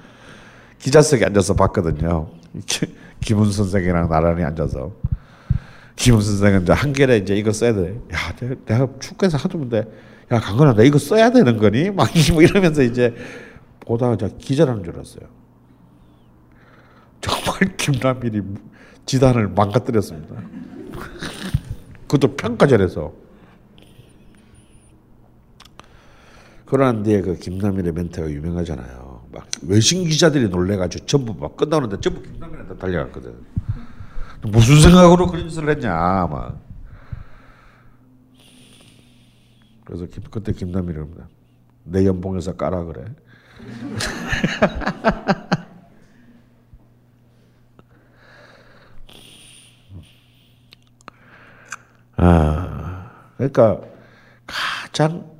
기자석에 0.78 1.26
앉아서 1.26 1.54
봤거든요. 1.54 2.28
김훈 3.20 3.52
선생이랑 3.52 4.08
나란히 4.08 4.42
앉아서 4.42 4.92
김훈 5.96 6.20
선생은 6.20 6.62
이제 6.62 6.72
한결에 6.72 7.18
이제 7.18 7.34
이거 7.34 7.52
써야 7.52 7.72
돼. 7.72 8.00
야, 8.12 8.34
내가, 8.36 8.54
내가 8.64 8.88
축구에서 8.98 9.38
하도 9.38 9.58
문데 9.58 9.84
야 10.32 10.40
강건아, 10.40 10.74
나 10.74 10.82
이거 10.82 10.98
써야 10.98 11.30
되는 11.30 11.56
거니? 11.58 11.90
막뭐 11.92 12.42
이러면서 12.42 12.82
이제 12.82 13.14
보다가 13.80 14.16
저 14.16 14.28
기자라는 14.36 14.82
줄 14.84 14.94
알았어요. 14.94 15.26
정말 17.20 17.76
김남일이 17.76 18.42
지단을 19.06 19.48
망가뜨렸습니다. 19.48 20.34
그것도 22.08 22.36
평가전에서. 22.36 23.12
그러한 26.66 27.02
뒤에 27.02 27.20
그 27.20 27.36
김남일의 27.36 27.92
멘트가 27.92 28.28
유명하잖아요. 28.30 29.26
막 29.30 29.46
외신 29.62 30.04
기자들이 30.04 30.48
놀래가지고 30.48 31.06
전부 31.06 31.34
막 31.34 31.56
끝나는데 31.56 32.00
전부 32.00 32.22
김남일한테 32.22 32.76
달려갔거든. 32.78 33.34
무슨 34.46 34.80
생각으로 34.80 35.26
그런 35.26 35.48
짓을 35.48 35.68
했냐, 35.68 35.92
막. 36.30 36.60
그래서 39.84 40.06
김, 40.06 40.22
그때 40.30 40.52
김남일이 40.52 40.98
옵니다. 40.98 41.28
내 41.84 42.06
연봉에서 42.06 42.54
까라 42.56 42.84
그래. 42.84 43.04
아, 52.16 53.10
그러니까 53.36 53.80
가장 54.46 55.30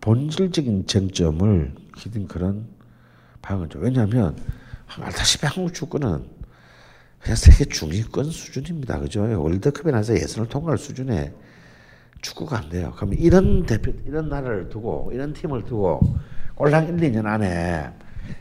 본질적인 0.00 0.86
쟁점을 0.86 1.74
히딩크는 1.96 2.66
방어죠. 3.42 3.78
왜냐하면 3.80 4.36
알다시피 5.00 5.46
한국 5.46 5.72
축구는 5.74 6.37
그냥 7.28 7.36
세계 7.36 7.66
중위권 7.66 8.30
수준입니다. 8.30 9.00
그죠? 9.00 9.20
월드컵에 9.42 9.92
나서 9.92 10.14
예선을 10.14 10.48
통과할 10.48 10.78
수준의 10.78 11.34
축구가 12.22 12.56
안 12.56 12.70
돼요. 12.70 12.94
그럼 12.96 13.12
이런 13.12 13.66
대표, 13.66 13.92
이런 14.06 14.30
나라를 14.30 14.70
두고, 14.70 15.10
이런 15.12 15.34
팀을 15.34 15.66
두고, 15.66 16.00
꼴랑 16.54 16.88
1, 16.88 16.96
2년 16.96 17.26
안에 17.26 17.92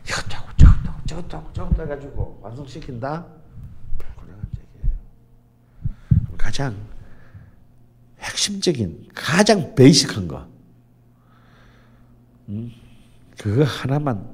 이것저것, 0.07 0.57
저것저것, 0.57 1.05
저것저것, 1.05 1.53
저것도 1.53 1.84
해가지고 1.84 2.39
완성시킨다? 2.41 3.26
불가능한 3.97 4.47
얘기예요. 4.57 6.38
가장 6.38 6.77
핵심적인, 8.22 9.09
가장 9.14 9.76
베이직한 9.76 10.30
거. 10.30 10.47
음, 12.47 12.72
그거 13.38 13.65
하나만 13.65 14.26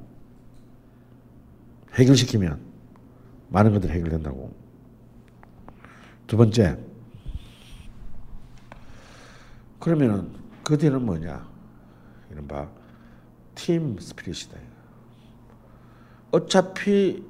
해결시키면 1.95 2.72
많은 3.53 3.71
것들이 3.71 3.93
해결된다고. 3.93 4.51
두 6.25 6.37
번째, 6.37 6.77
그러면은 9.79 10.31
그 10.63 10.77
뒤는 10.77 11.05
뭐냐? 11.05 11.47
이른바 12.31 12.67
팀 13.53 13.97
스피릿이다. 13.99 14.57
어차피 16.31 17.23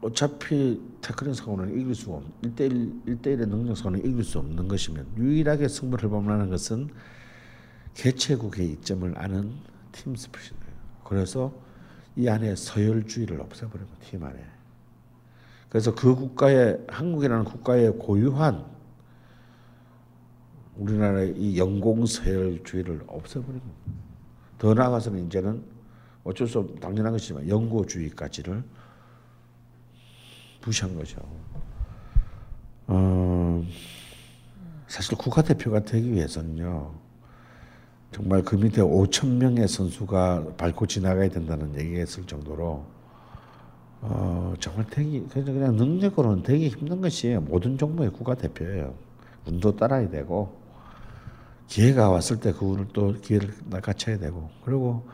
어차피 0.00 0.80
태클링 1.02 1.34
사고는 1.34 1.78
이길 1.78 1.94
수 1.94 2.12
없, 2.12 2.24
1대1, 2.42 3.04
1대1의 3.06 3.48
능력 3.48 3.76
사고는 3.76 4.00
이길 4.00 4.24
수 4.24 4.38
없는 4.38 4.66
것이면 4.66 5.12
유일하게 5.18 5.68
승부를 5.68 6.08
범하는 6.08 6.48
것은 6.48 6.88
개최국의 7.94 8.72
이점을 8.72 9.12
아는 9.16 9.52
팀 9.92 10.16
스피릿이다. 10.16 10.58
그래서 11.04 11.52
이 12.16 12.28
안에 12.28 12.54
서열주의를 12.54 13.40
없애버리고 13.40 13.88
팀 14.00 14.24
안에. 14.24 14.38
그래서 15.68 15.94
그 15.94 16.14
국가의 16.14 16.84
한국이라는 16.88 17.44
국가의 17.44 17.92
고유한 17.98 18.64
우리나라의 20.76 21.34
이 21.36 21.58
영공 21.58 22.04
서열주의를 22.04 23.04
없애버리고 23.06 23.64
더 24.58 24.74
나아가서는 24.74 25.26
이제는 25.26 25.64
어쩔 26.24 26.46
수 26.46 26.60
없, 26.60 26.80
당연한 26.80 27.12
것이지만 27.12 27.48
영고주의까지를 27.48 28.62
무시한 30.64 30.94
거죠. 30.94 31.20
어, 32.86 33.64
사실 34.86 35.16
국가대표가 35.16 35.80
되기 35.80 36.12
위해서는요. 36.12 37.01
정말 38.12 38.42
그 38.42 38.56
밑에 38.56 38.82
5천 38.82 39.38
명의 39.38 39.66
선수가 39.66 40.54
밟고 40.58 40.86
지나가야 40.86 41.30
된다는 41.30 41.74
얘기가 41.78 42.02
있을 42.02 42.24
정도로 42.26 42.84
어, 44.02 44.54
정말 44.60 44.84
되기 44.90 45.24
그냥 45.28 45.76
능력으로는 45.76 46.42
되기 46.42 46.68
힘든 46.68 47.00
것이 47.00 47.38
모든 47.40 47.78
종목의 47.78 48.10
국가 48.10 48.34
대표예요. 48.34 48.94
운도 49.46 49.76
따라야 49.76 50.10
되고 50.10 50.60
기회가 51.68 52.10
왔을 52.10 52.38
때 52.38 52.52
그 52.52 52.66
운을 52.66 52.88
또 52.92 53.14
기회를 53.14 53.54
낚아쳐야 53.70 54.18
되고 54.18 54.50
그리고 54.64 55.06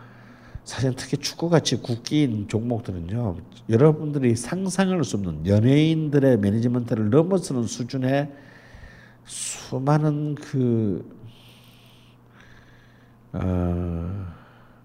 사실 0.65 0.93
특히 0.97 1.17
축구같이 1.19 1.81
국기인 1.81 2.49
종목들은요 2.49 3.37
여러분들이 3.69 4.35
상상할 4.35 5.05
수 5.05 5.17
없는 5.17 5.47
연예인들의 5.47 6.39
매니지먼트를 6.39 7.11
넘어서는 7.11 7.63
수준의 7.65 8.33
수많은 9.25 10.35
그 10.35 11.18
어, 13.33 14.35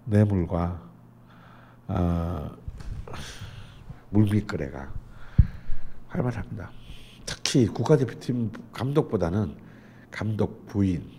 뇌물과 0.04 0.82
어, 1.88 2.56
물밑거래가 4.10 4.92
활발합니다. 6.08 6.70
특히 7.26 7.66
국가대표팀 7.66 8.52
감독보다는 8.72 9.56
감독 10.10 10.66
부인, 10.66 11.10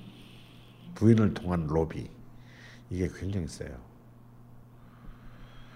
부인을 0.93 1.34
통한 1.34 1.68
로비 1.68 2.10
이게 2.89 3.10
굉장히 3.18 3.47
세요. 3.47 3.76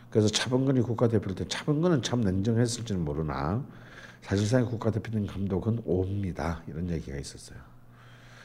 그래서 0.09 0.27
차범근이 0.27 0.81
국가대표일 0.81 1.35
때 1.35 1.47
차범근은 1.47 2.01
참 2.01 2.21
냉정했을지는 2.21 3.03
모르나 3.03 3.63
사실상 4.21 4.65
국가대표팀 4.65 5.27
감독은 5.27 5.81
오입니다 5.85 6.63
이런 6.67 6.89
얘기가 6.89 7.17
있었어요. 7.17 7.59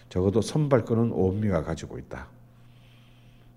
적어도 0.08 0.40
선발권은 0.40 1.12
오미가 1.12 1.62
가지고 1.62 1.98
있다. 1.98 2.33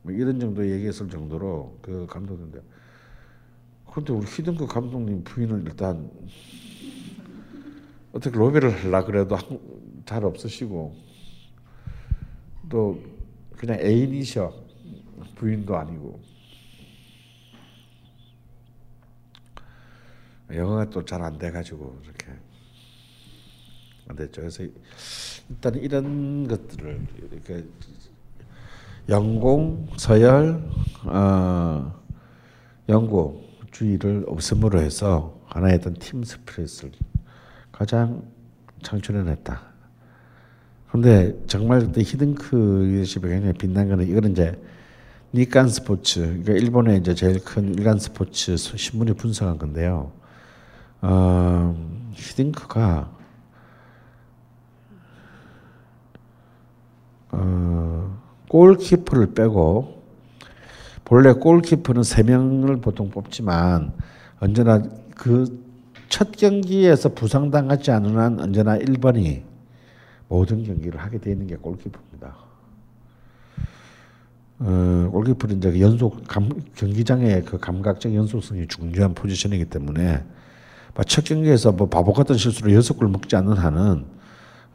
뭐 0.07 0.15
이런 0.15 0.39
정도 0.39 0.65
얘기했을 0.69 1.09
정도로 1.09 1.79
그 1.81 2.05
감독인데 2.09 2.61
그런데 3.91 4.13
우리 4.13 4.25
히든크 4.25 4.67
감독님 4.67 5.23
부인은 5.25 5.65
일단 5.65 6.09
어떻게 8.13 8.37
로비를 8.37 8.71
하려 8.85 9.05
그래도 9.05 9.37
잘 10.05 10.23
없으시고 10.23 10.95
또 12.69 13.01
그냥 13.57 13.79
애인이셔. 13.79 14.67
부인도 15.35 15.75
아니고. 15.77 16.19
영어가 20.51 20.89
또 20.89 21.03
잘 21.03 21.21
안 21.21 21.37
돼가지고 21.37 21.99
이렇게. 22.03 22.27
안 24.07 24.15
됐죠. 24.15 24.41
그래서 24.41 24.63
일단 25.49 25.75
이런 25.75 26.47
것들을 26.47 27.07
이렇게 27.31 27.65
영공, 29.09 29.87
서열, 29.95 30.61
어, 31.05 31.93
연구주의를 32.89 34.25
없음으로 34.27 34.81
해서 34.81 35.39
하나의 35.45 35.75
어떤 35.75 35.93
팀 35.93 36.23
스피릿을 36.23 36.91
가장 37.71 38.23
창출해냈다. 38.83 39.61
그런데 40.87 41.37
정말 41.47 41.81
그때 41.81 42.01
히든크 42.01 42.55
리더십이 42.91 43.27
굉장히 43.27 43.53
빛난 43.53 43.87
거는 43.87 44.07
이거는 44.07 44.31
이제 44.31 44.59
니칸 45.33 45.67
스포츠, 45.69 46.21
그러니까 46.21 46.53
일본의 46.53 46.99
이제 46.99 47.13
제일 47.13 47.43
큰 47.43 47.73
일간 47.73 47.99
스포츠 47.99 48.55
신문이 48.57 49.13
분석한 49.13 49.57
건데요. 49.57 50.11
어, 51.01 51.75
히딩크가 52.13 53.11
어, 57.31 58.26
골키퍼를 58.49 59.33
빼고 59.33 60.01
본래 61.05 61.33
골키퍼는 61.33 62.03
세 62.03 62.23
명을 62.23 62.77
보통 62.77 63.09
뽑지만 63.09 63.93
언제나 64.39 64.81
그 65.15 65.67
첫 66.09 66.31
경기에서 66.31 67.09
부상당하지 67.09 67.91
않은 67.91 68.17
한 68.17 68.39
언제나 68.39 68.77
1번이 68.77 69.43
모든 70.29 70.63
경기를 70.63 70.99
하게 70.99 71.19
되어 71.19 71.33
있는 71.33 71.47
게 71.47 71.55
골키퍼입니다. 71.55 72.35
어, 74.59 75.09
골키퍼는 75.11 75.57
이제 75.57 75.79
연속 75.81 76.27
감, 76.27 76.49
경기장의 76.75 77.43
그 77.45 77.59
감각적 77.59 78.13
연속성이 78.13 78.67
중요한 78.67 79.13
포지션이기 79.13 79.65
때문에 79.65 80.23
첫 81.05 81.23
경기에서 81.25 81.71
뭐 81.71 81.87
바보 81.87 82.11
같은 82.13 82.35
실수로 82.35 82.73
여섯 82.73 82.95
골 82.95 83.07
먹지 83.09 83.35
않는 83.35 83.53
한은 83.53 84.05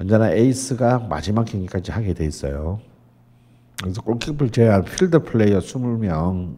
언제나 0.00 0.30
에이스가 0.30 1.00
마지막 1.00 1.44
경기까지 1.44 1.90
하게 1.90 2.14
돼 2.14 2.24
있어요. 2.24 2.80
그래서 3.82 4.00
골키퍼를 4.02 4.50
제외한 4.50 4.84
필드 4.84 5.24
플레이어 5.24 5.58
20명 5.58 6.56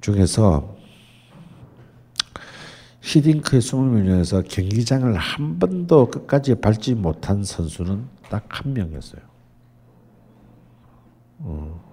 중에서 0.00 0.76
히딩크의 3.00 3.62
20명 3.62 4.04
중에서 4.04 4.42
경기장을 4.42 5.16
한 5.16 5.58
번도 5.58 6.10
끝까지 6.10 6.56
밟지 6.56 6.94
못한 6.94 7.44
선수는 7.44 8.08
딱 8.28 8.44
한 8.48 8.72
명이었어요. 8.72 9.22
어. 11.38 11.86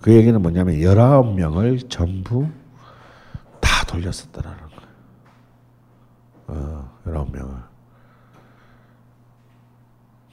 그 0.00 0.12
얘기는 0.12 0.40
뭐냐면 0.40 0.74
19명을 0.76 1.88
전부 1.88 2.48
다 3.60 3.84
돌렸었다라는 3.86 4.58
거예요. 4.58 4.90
어, 6.48 6.98
19명을. 7.06 7.62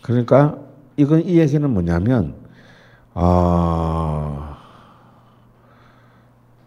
그러니까 0.01 0.57
이건 0.97 1.21
이 1.25 1.39
얘기는 1.39 1.67
뭐냐면 1.69 2.35
어, 3.13 4.55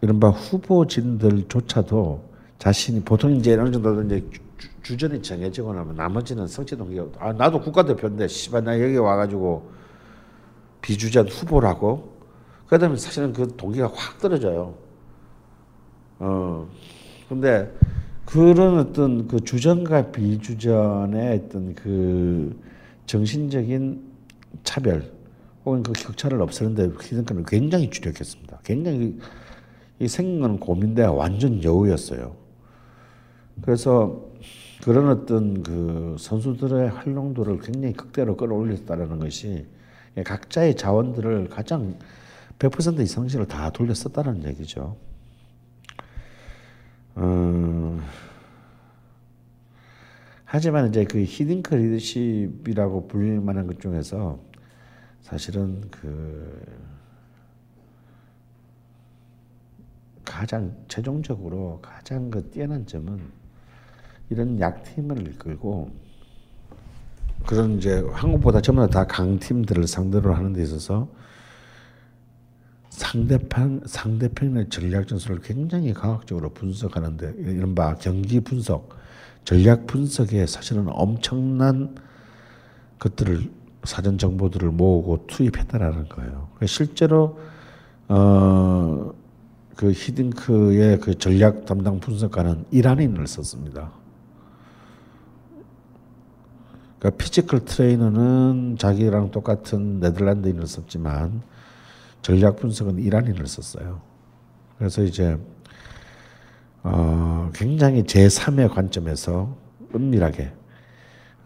이른바 0.00 0.28
후보진들조차도 0.30 2.22
자신이 2.58 3.00
보통 3.02 3.32
이제 3.32 3.54
어느 3.54 3.70
정도 3.70 4.02
이제 4.02 4.24
주, 4.82 4.96
전이 4.96 5.22
정해지고 5.22 5.72
나면 5.72 5.96
나머지는 5.96 6.46
성취 6.46 6.76
동기가 6.76 7.06
아 7.18 7.32
나도 7.32 7.60
국가대표인데 7.60 8.28
씨발 8.28 8.64
나 8.64 8.80
여기 8.80 8.96
와가지고 8.96 9.70
비주전 10.82 11.28
후보라고 11.28 12.12
그다음에 12.66 12.96
사실은 12.96 13.32
그 13.32 13.56
동기가 13.56 13.90
확 13.94 14.18
떨어져요. 14.18 14.74
어 16.18 16.68
근데 17.28 17.74
그런 18.24 18.78
어떤 18.78 19.26
그 19.26 19.40
주전과 19.40 20.12
비주전의 20.12 21.42
어떤 21.46 21.74
그 21.74 22.58
정신적인 23.06 24.13
차별 24.62 25.12
혹은 25.64 25.82
그 25.82 25.92
격차를 25.92 26.40
없애는데 26.42 26.90
히든크는 27.00 27.44
굉장히 27.46 27.90
주력했습니다. 27.90 28.60
굉장히 28.64 29.18
이 29.98 30.08
생긴 30.08 30.40
건 30.40 30.58
고민데 30.58 31.04
완전 31.04 31.62
여우였어요. 31.62 32.36
그래서 33.62 34.22
그런 34.82 35.08
어떤 35.08 35.62
그 35.62 36.16
선수들의 36.18 36.90
활용도를 36.90 37.60
굉장히 37.60 37.94
극대로 37.94 38.36
끌어올렸다는 38.36 39.18
것이 39.18 39.66
각자의 40.24 40.76
자원들을 40.76 41.48
가장 41.48 41.96
100% 42.58 43.00
이상씩을 43.00 43.46
다 43.46 43.70
돌렸었다는 43.70 44.44
얘기죠. 44.44 44.96
음, 47.16 48.02
하지만 50.54 50.88
이제 50.88 51.02
그 51.02 51.18
히딩크 51.18 51.74
리더십이라고 51.74 53.08
불릴 53.08 53.40
만한 53.40 53.66
것 53.66 53.80
중에서 53.80 54.38
사실은 55.20 55.82
그 55.90 56.64
가장 60.24 60.72
최종적으로 60.86 61.80
가장 61.82 62.30
그 62.30 62.48
뛰어난 62.50 62.86
점은 62.86 63.20
이런 64.30 64.60
약팀을 64.60 65.26
이끌고 65.26 65.90
그런 67.44 67.78
이제 67.78 68.06
한국보다 68.12 68.60
전부 68.60 68.86
다 68.86 69.08
강팀들을 69.08 69.88
상대로 69.88 70.34
하는 70.34 70.52
데 70.52 70.62
있어서 70.62 71.08
상대편 72.90 73.82
상대편의 73.86 74.68
전략 74.68 75.08
전술을 75.08 75.40
굉장히 75.40 75.92
과학적으로 75.92 76.50
분석하는데 76.50 77.34
이른바 77.38 77.96
경기 77.96 78.38
분석, 78.38 79.02
전략 79.44 79.86
분석에 79.86 80.46
사실은 80.46 80.86
엄청난 80.88 81.94
것들을 82.98 83.50
사전 83.84 84.16
정보들을 84.16 84.70
모으고 84.70 85.26
투입했다라는 85.26 86.08
거예요. 86.08 86.48
실제로 86.66 87.38
어, 88.08 89.12
그 89.76 89.92
히딩크의 89.92 91.00
그 91.00 91.18
전략 91.18 91.66
담당 91.66 92.00
분석가는 92.00 92.64
이란인을 92.70 93.26
썼습니다. 93.26 93.92
그러니까 96.98 97.22
physical 97.22 97.64
트레이너는 97.66 98.76
자기랑 98.78 99.30
똑같은 99.30 100.00
네덜란드인을 100.00 100.66
썼지만 100.66 101.42
전략 102.22 102.56
분석은 102.56 102.98
이란인을 102.98 103.46
썼어요. 103.46 104.00
그래서 104.78 105.02
이제 105.02 105.38
어, 106.84 107.50
굉장히 107.54 108.04
제3의 108.04 108.72
관점에서 108.72 109.56
은밀하게 109.94 110.52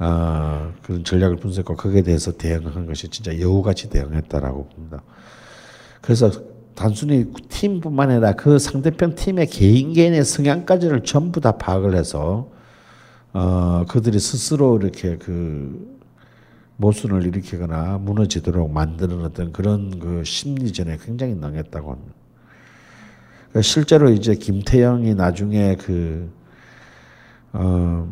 어, 0.01 0.73
그런 0.82 1.05
전략을 1.05 1.36
분석하고 1.36 1.77
거기에 1.77 2.02
대해서 2.02 2.32
대응한 2.32 2.86
것이 2.86 3.09
진짜 3.09 3.39
여우같이 3.40 3.89
대응했다라고 3.89 4.69
봅니다. 4.69 5.02
그래서 6.01 6.31
단순히 6.74 7.32
팀뿐만 7.48 8.10
아니라 8.10 8.32
그 8.32 8.59
상대편 8.59 9.15
팀의 9.15 9.47
개인 9.48 9.93
개인의 9.93 10.24
성향까지를 10.24 11.02
전부 11.05 11.40
다 11.40 11.52
파악을 11.52 11.97
해서 11.97 12.51
어, 13.32 13.85
그들이 13.89 14.19
스스로 14.19 14.78
이렇게 14.78 15.19
그 15.19 15.98
모순을 16.77 17.27
일으키거나 17.27 17.98
무너지도록 17.98 18.70
만드는 18.73 19.24
어떤 19.24 19.52
그런 19.52 19.98
그 19.98 20.23
심리전에 20.24 20.98
굉장히 21.05 21.35
능했다고 21.35 21.93
합니다. 21.93 22.18
그러니까 23.49 23.62
실제로 23.62 24.11
이제 24.11 24.35
김태형이 24.35 25.15
나중에 25.15 25.77
그, 25.77 26.31
어, 27.53 28.09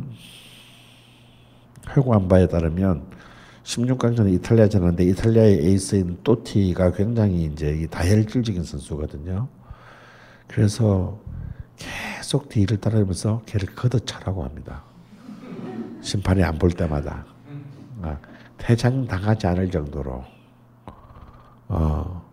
회고한 1.90 2.28
바에 2.28 2.46
따르면 2.48 3.04
16강전에 3.64 4.32
이탈리아전 4.34 4.82
하는데 4.82 5.04
이탈리아의 5.04 5.66
에이스인 5.66 6.18
또티가 6.22 6.92
굉장히 6.92 7.44
이제 7.44 7.86
다혈질적인 7.90 8.62
선수거든요. 8.62 9.48
그래서 10.46 11.18
계속 11.76 12.48
뒤를 12.48 12.78
따르면서 12.78 13.42
걔를 13.46 13.74
걷어차라고 13.74 14.44
합니다. 14.44 14.82
심판이 16.00 16.42
안 16.44 16.58
볼 16.58 16.70
때마다 16.70 17.26
아, 18.02 18.16
퇴장 18.56 19.06
당하지 19.06 19.46
않을 19.48 19.70
정도로 19.70 20.24
어. 21.68 22.24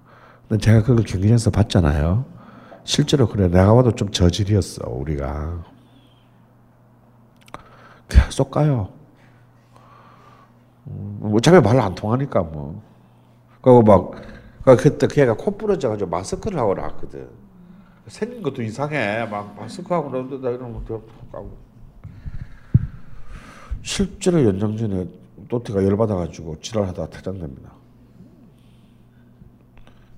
근데 0.48 0.64
제가 0.64 0.84
그걸 0.84 1.04
경기장에서 1.04 1.50
봤잖아요. 1.50 2.26
실제로 2.84 3.28
그래 3.28 3.48
내가 3.48 3.74
봐도 3.74 3.92
좀 3.94 4.12
저질이었어 4.12 4.90
우리가 4.90 5.64
계속 8.10 8.52
가요. 8.52 8.90
음, 10.88 11.32
어차피 11.34 11.60
말 11.62 11.80
안 11.80 11.96
통하니까 11.96 12.44
뭐. 12.44 12.82
그리고 13.62 13.82
막 13.82 14.12
그때 14.78 15.08
걔가 15.08 15.36
코 15.36 15.52
부러져가지고 15.58 16.10
마스크를 16.10 16.60
하고 16.60 16.74
나왔거든. 16.74 17.30
생긴 18.08 18.42
것도 18.44 18.62
이상해. 18.62 19.26
막 19.26 19.56
마스크 19.58 19.94
하고 19.94 20.10
나온다 20.10 20.50
이런 20.50 20.74
것도 20.74 21.04
하고. 21.32 21.58
실제로 23.82 24.44
연장 24.44 24.76
전에 24.78 25.08
또티가 25.50 25.84
열받아가지고 25.84 26.60
지랄하다가 26.62 27.10
퇴장됩니다. 27.10 27.72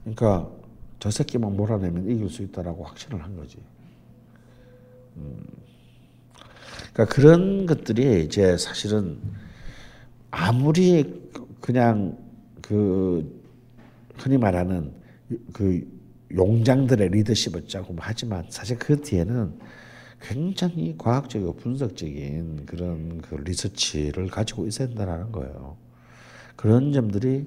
그러니까 0.03 0.47
저 1.05 1.11
새끼만 1.11 1.55
몰아내면 1.55 2.09
이길 2.09 2.27
수 2.31 2.41
있다라고 2.41 2.83
확신을 2.83 3.23
한 3.23 3.35
거지. 3.35 3.59
음. 5.17 5.37
그러니까 6.91 7.05
그런 7.13 7.67
것들이 7.67 8.25
이제 8.25 8.57
사실은 8.57 9.19
아무리 10.31 11.29
그냥 11.61 12.17
그 12.59 13.39
흔히 14.17 14.39
말하는 14.39 14.93
그 15.53 15.87
용장들의 16.33 17.09
리더십을 17.09 17.67
짜고 17.67 17.95
하지만 17.99 18.47
사실 18.49 18.79
그 18.79 18.99
뒤에는 18.99 19.59
굉장히 20.21 20.95
과학적이고 20.97 21.57
분석적인 21.57 22.65
그런 22.65 23.21
그 23.21 23.35
리서치를 23.35 24.29
가지고 24.29 24.65
있어야 24.65 24.87
된다는 24.87 25.31
거예요. 25.31 25.77
그런 26.55 26.91
점들이 26.91 27.45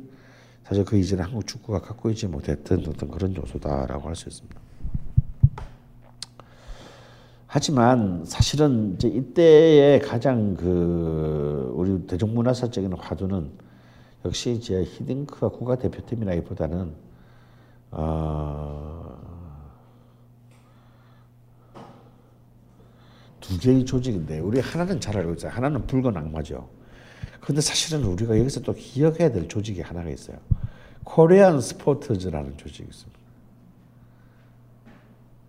사실 0.68 0.84
그 0.84 0.98
이전에 0.98 1.22
한국 1.22 1.46
축구가 1.46 1.80
갖고 1.80 2.10
있지 2.10 2.26
못했던 2.26 2.84
어떤 2.86 3.10
그런 3.10 3.34
요소다라고 3.34 4.06
할 4.06 4.14
수 4.14 4.28
있습니다. 4.28 4.60
하지만 7.46 8.22
사실은 8.26 8.92
이제 8.94 9.08
이때의 9.08 10.00
가장 10.00 10.54
그 10.54 11.72
우리 11.74 12.06
대중문화사적인 12.06 12.92
화두는 12.92 13.50
역시 14.26 14.52
이제 14.52 14.82
히딩크와 14.82 15.50
국가 15.52 15.76
대표팀이라기보다는 15.76 16.92
어, 17.92 19.18
두 23.40 23.58
개의 23.58 23.86
조직인데 23.86 24.40
우리 24.40 24.60
하나는 24.60 25.00
잘 25.00 25.16
알고 25.16 25.32
있어요. 25.32 25.50
하나는 25.50 25.86
붉은 25.86 26.14
악마죠. 26.14 26.68
근데 27.40 27.60
사실은 27.60 28.04
우리가 28.04 28.38
여기서 28.38 28.60
또 28.60 28.74
기억해야 28.74 29.30
될 29.30 29.48
조직이 29.48 29.80
하나가 29.80 30.10
있어요. 30.10 30.38
코리안 31.04 31.60
스포츠즈라는 31.60 32.56
조직이 32.58 32.88
있습니다. 32.88 33.18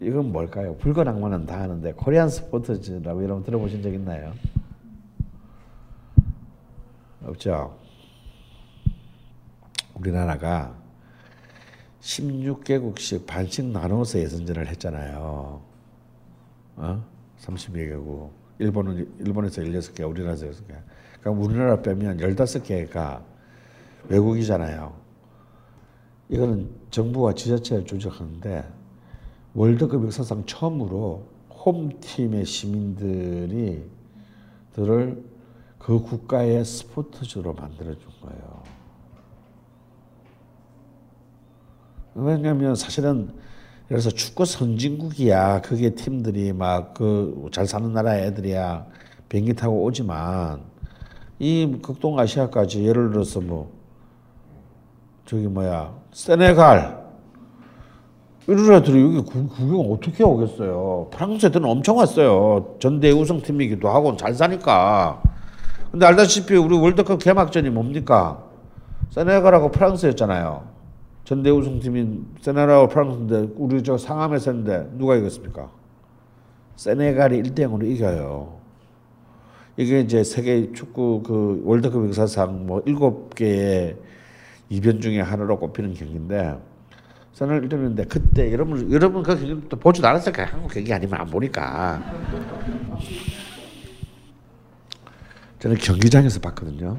이건 0.02 0.32
뭘까요? 0.32 0.78
붉은 0.78 1.08
악마는 1.08 1.46
다 1.46 1.64
아는데 1.64 1.94
코리안 1.94 2.30
스포츠즈라고 2.30 3.24
여러분 3.24 3.44
들어보신 3.44 3.82
적 3.84 3.94
있나요? 3.94 4.34
없죠. 7.26 7.78
우리나라가 9.96 10.74
16개국씩 12.02 13.26
반씩 13.26 13.66
나눠서 13.66 14.20
예선전을 14.20 14.68
했잖아요. 14.68 15.62
어? 16.78 17.06
32개 17.42 17.94
국. 17.96 18.32
일본은 18.60 19.14
일본에서 19.20 19.62
16개, 19.62 20.10
우리나라에서 20.10 20.48
6개. 20.48 20.76
그러니까 21.22 21.46
우리나라 21.46 21.82
빼면 21.82 22.18
15개가 22.18 23.22
외국이잖아요. 24.08 24.94
이거는 26.30 26.70
정부와 26.92 27.34
지자체를 27.34 27.86
조직하는데 27.86 28.68
월드컵 29.54 30.04
역사상 30.06 30.46
처음으로 30.46 31.26
홈팀의 31.66 32.46
시민들이 32.46 33.84
들을 34.74 35.24
그 35.78 36.00
국가의 36.02 36.64
스포츠주로 36.64 37.54
만들어 37.54 37.98
준 37.98 38.10
거예요. 38.22 38.64
왜냐하면 42.16 42.76
사실은 42.76 43.34
그래서 43.88 44.10
축구 44.12 44.46
선진국이야. 44.46 45.62
그게 45.62 45.90
팀들이 45.96 46.54
막 46.54 46.94
그 46.94 47.50
잘 47.52 47.66
사는 47.66 47.92
나라 47.92 48.18
애들이야. 48.18 48.86
비행기 49.30 49.54
타고 49.56 49.84
오지만 49.84 50.62
이 51.40 51.80
극동 51.82 52.20
아시아까지 52.20 52.86
예를 52.86 53.12
들어서 53.12 53.40
뭐 53.40 53.72
저기 55.26 55.48
뭐야 55.48 55.94
세네갈 56.12 57.00
이런 58.48 58.74
애들이 58.74 59.02
여기 59.04 59.22
구경 59.22 59.92
어떻게 59.92 60.24
오겠어요? 60.24 61.10
프랑스 61.12 61.46
애들은 61.46 61.70
엄청 61.70 61.98
왔어요. 61.98 62.78
전대 62.80 63.12
우승팀이기도 63.12 63.88
하고 63.88 64.18
잘 64.18 64.34
사니까. 64.34 65.22
근데 65.92 66.08
알다시피 66.08 66.56
우리 66.56 66.76
월드컵 66.76 67.20
개막전이 67.20 67.70
뭡니까? 67.70 68.44
세네갈하고 69.12 69.70
프랑스였잖아요. 69.70 70.64
전대 71.26 71.52
우승팀인 71.52 72.26
세네갈하고 72.42 72.88
프랑스인데 72.88 73.54
우리 73.56 73.84
저 73.84 74.00
상암에서 74.00 74.52
했는데 74.52 74.90
누가 74.98 75.16
이겼습니까? 75.16 75.70
세네갈이 76.76 77.44
1대 77.44 77.60
0으로 77.68 77.84
이겨요. 77.84 78.59
이게 79.80 80.02
이제 80.02 80.26
세계 80.26 80.74
축구 80.74 81.24
그 81.24 81.62
월드컵 81.64 82.06
역사상 82.06 82.68
뭐 82.68 82.84
일곱 82.86 83.34
개의 83.34 83.96
이변 84.68 85.00
중에 85.00 85.22
하나로 85.22 85.58
꼽히는 85.58 85.94
경기인데 85.94 86.58
선을 87.32 87.64
이루는데 87.64 88.04
그때 88.04 88.52
여러분 88.52 88.92
여러분 88.92 89.24
그 89.24 89.40
경기 89.40 89.70
또 89.70 89.78
보지도 89.80 90.06
않았을 90.06 90.34
거예요. 90.34 90.50
한국 90.52 90.74
경기 90.74 90.94
아니면 90.94 91.22
안 91.22 91.28
보니까. 91.28 92.04
저는 95.60 95.78
경기장에서 95.78 96.42
봤거든요. 96.42 96.98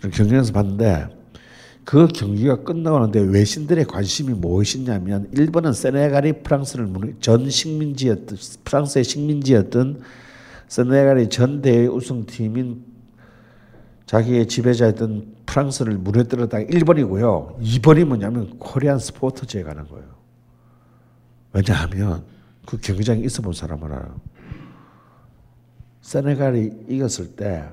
저는 0.00 0.16
경기장에서 0.16 0.54
봤는데 0.54 1.08
그 1.84 2.08
경기가 2.08 2.62
끝나고 2.62 2.98
나는데 2.98 3.20
외신들의 3.20 3.84
관심이 3.84 4.32
무엇이냐면 4.32 5.28
일본은 5.32 5.74
세네갈이 5.74 6.44
프랑스를 6.44 6.88
전 7.20 7.50
식민지였던 7.50 8.38
프랑스의 8.64 9.04
식민지였던 9.04 10.23
세네갈이 10.68 11.28
전 11.28 11.62
대회 11.62 11.86
우승팀인 11.86 12.84
자기의 14.06 14.48
지배자였던 14.48 15.34
프랑스를 15.46 15.96
무너뜨렸다가 15.98 16.64
1번이고요. 16.64 17.60
2번이 17.60 18.04
뭐냐면 18.04 18.58
코리안 18.58 18.98
스포츠제에 18.98 19.62
관한 19.62 19.88
거예요. 19.88 20.06
왜냐하면 21.52 22.24
그 22.66 22.78
경기장에 22.78 23.20
있어 23.20 23.42
본 23.42 23.52
사람은 23.52 23.92
알아요. 23.92 24.20
세네갈이 26.02 26.86
이겼을 26.88 27.36
때 27.36 27.64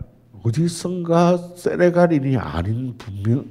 어디선가 0.43 1.37
세네갈인이 1.57 2.37
아닌 2.37 2.95
분명 2.97 3.45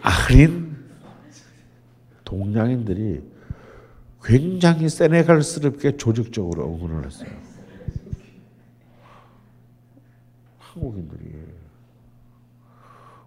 아닌 0.00 0.76
동양인들이 2.24 3.22
굉장히 4.22 4.88
세네갈스럽게 4.88 5.96
조직적으로 5.96 6.66
응원을 6.66 7.06
했어요. 7.06 7.30
한국인들이 10.58 11.44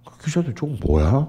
그 0.06 0.26
기자들 0.26 0.56
저 0.56 0.66
뭐야? 0.66 1.28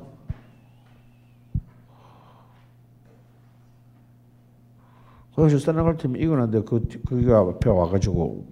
그래서 5.34 5.58
세네갈 5.58 5.96
팀이 5.96 6.20
이겨는데 6.20 6.62
그 6.62 6.86
그가 7.06 7.40
앞에 7.40 7.68
와가지고 7.68 8.46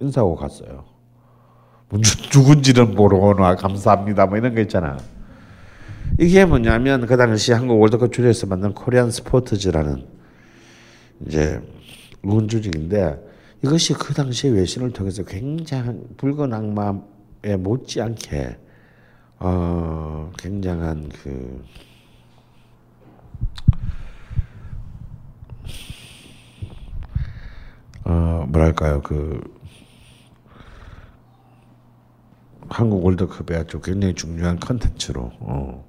인사하고 0.00 0.36
갔어요. 0.36 0.84
누군지는 2.32 2.94
모르거나 2.94 3.56
감사합니다 3.56 4.26
뭐 4.26 4.38
이런 4.38 4.54
거 4.54 4.60
있잖아. 4.62 4.96
이게 6.18 6.44
뭐냐면 6.44 7.06
그 7.06 7.16
당시 7.16 7.52
한국 7.52 7.80
월드컵 7.80 8.12
주례에서 8.12 8.46
만든 8.46 8.74
코리안 8.74 9.10
스포츠즈라는 9.10 10.06
이제 11.26 11.60
응원 12.24 12.48
조직인데 12.48 13.18
이것이 13.62 13.92
그 13.94 14.14
당시 14.14 14.48
외신을 14.48 14.92
통해서 14.92 15.24
굉장한 15.24 16.16
붉은 16.16 16.52
악마에 16.52 17.56
못지않게 17.58 18.56
어 19.38 20.30
굉장한 20.38 21.10
그 21.22 21.62
어, 28.10 28.44
뭐랄까요, 28.48 29.02
그, 29.02 29.40
한국 32.68 33.04
월드컵에 33.04 33.56
아주 33.56 33.80
굉장히 33.80 34.14
중요한 34.14 34.58
컨텐츠로, 34.58 35.30
어, 35.38 35.84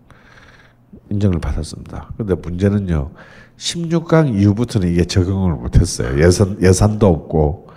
인정을 1.12 1.40
받았습니다. 1.40 2.14
근데 2.18 2.34
문제는요, 2.36 3.12
16강 3.58 4.40
이후부터는 4.40 4.88
이게 4.90 5.06
적응을 5.06 5.54
못했어요. 5.56 6.20
예산, 6.24 6.58
예산도 6.62 7.08
없고, 7.08 7.70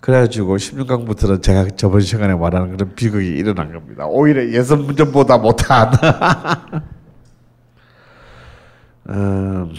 그래가지고 0.00 0.56
16강부터는 0.56 1.42
제가 1.42 1.68
저번 1.76 2.00
시간에 2.00 2.34
말하는 2.34 2.76
그런 2.76 2.94
비극이 2.94 3.26
일어난 3.26 3.72
겁니다. 3.72 4.06
오히려 4.06 4.48
예선전보다 4.48 5.38
못한. 5.38 5.90
음, 9.08 9.72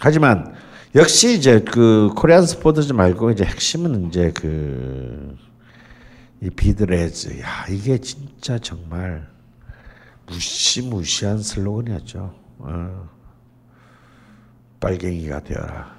하지만 0.00 0.54
역시 0.94 1.34
이제 1.36 1.60
그 1.60 2.10
코리안 2.16 2.46
스포츠즈 2.46 2.92
말고 2.92 3.30
이제 3.32 3.44
핵심은 3.44 4.08
이제 4.08 4.30
그 4.32 5.36
이 6.42 6.50
비드레즈. 6.50 7.40
야 7.40 7.64
이게 7.70 7.98
진짜 7.98 8.58
정말 8.58 9.28
무시무시한 10.26 11.38
슬로건이었죠. 11.38 12.34
어. 12.58 13.08
빨갱이가 14.80 15.40
되어라. 15.40 15.94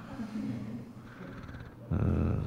어. 1.90 2.42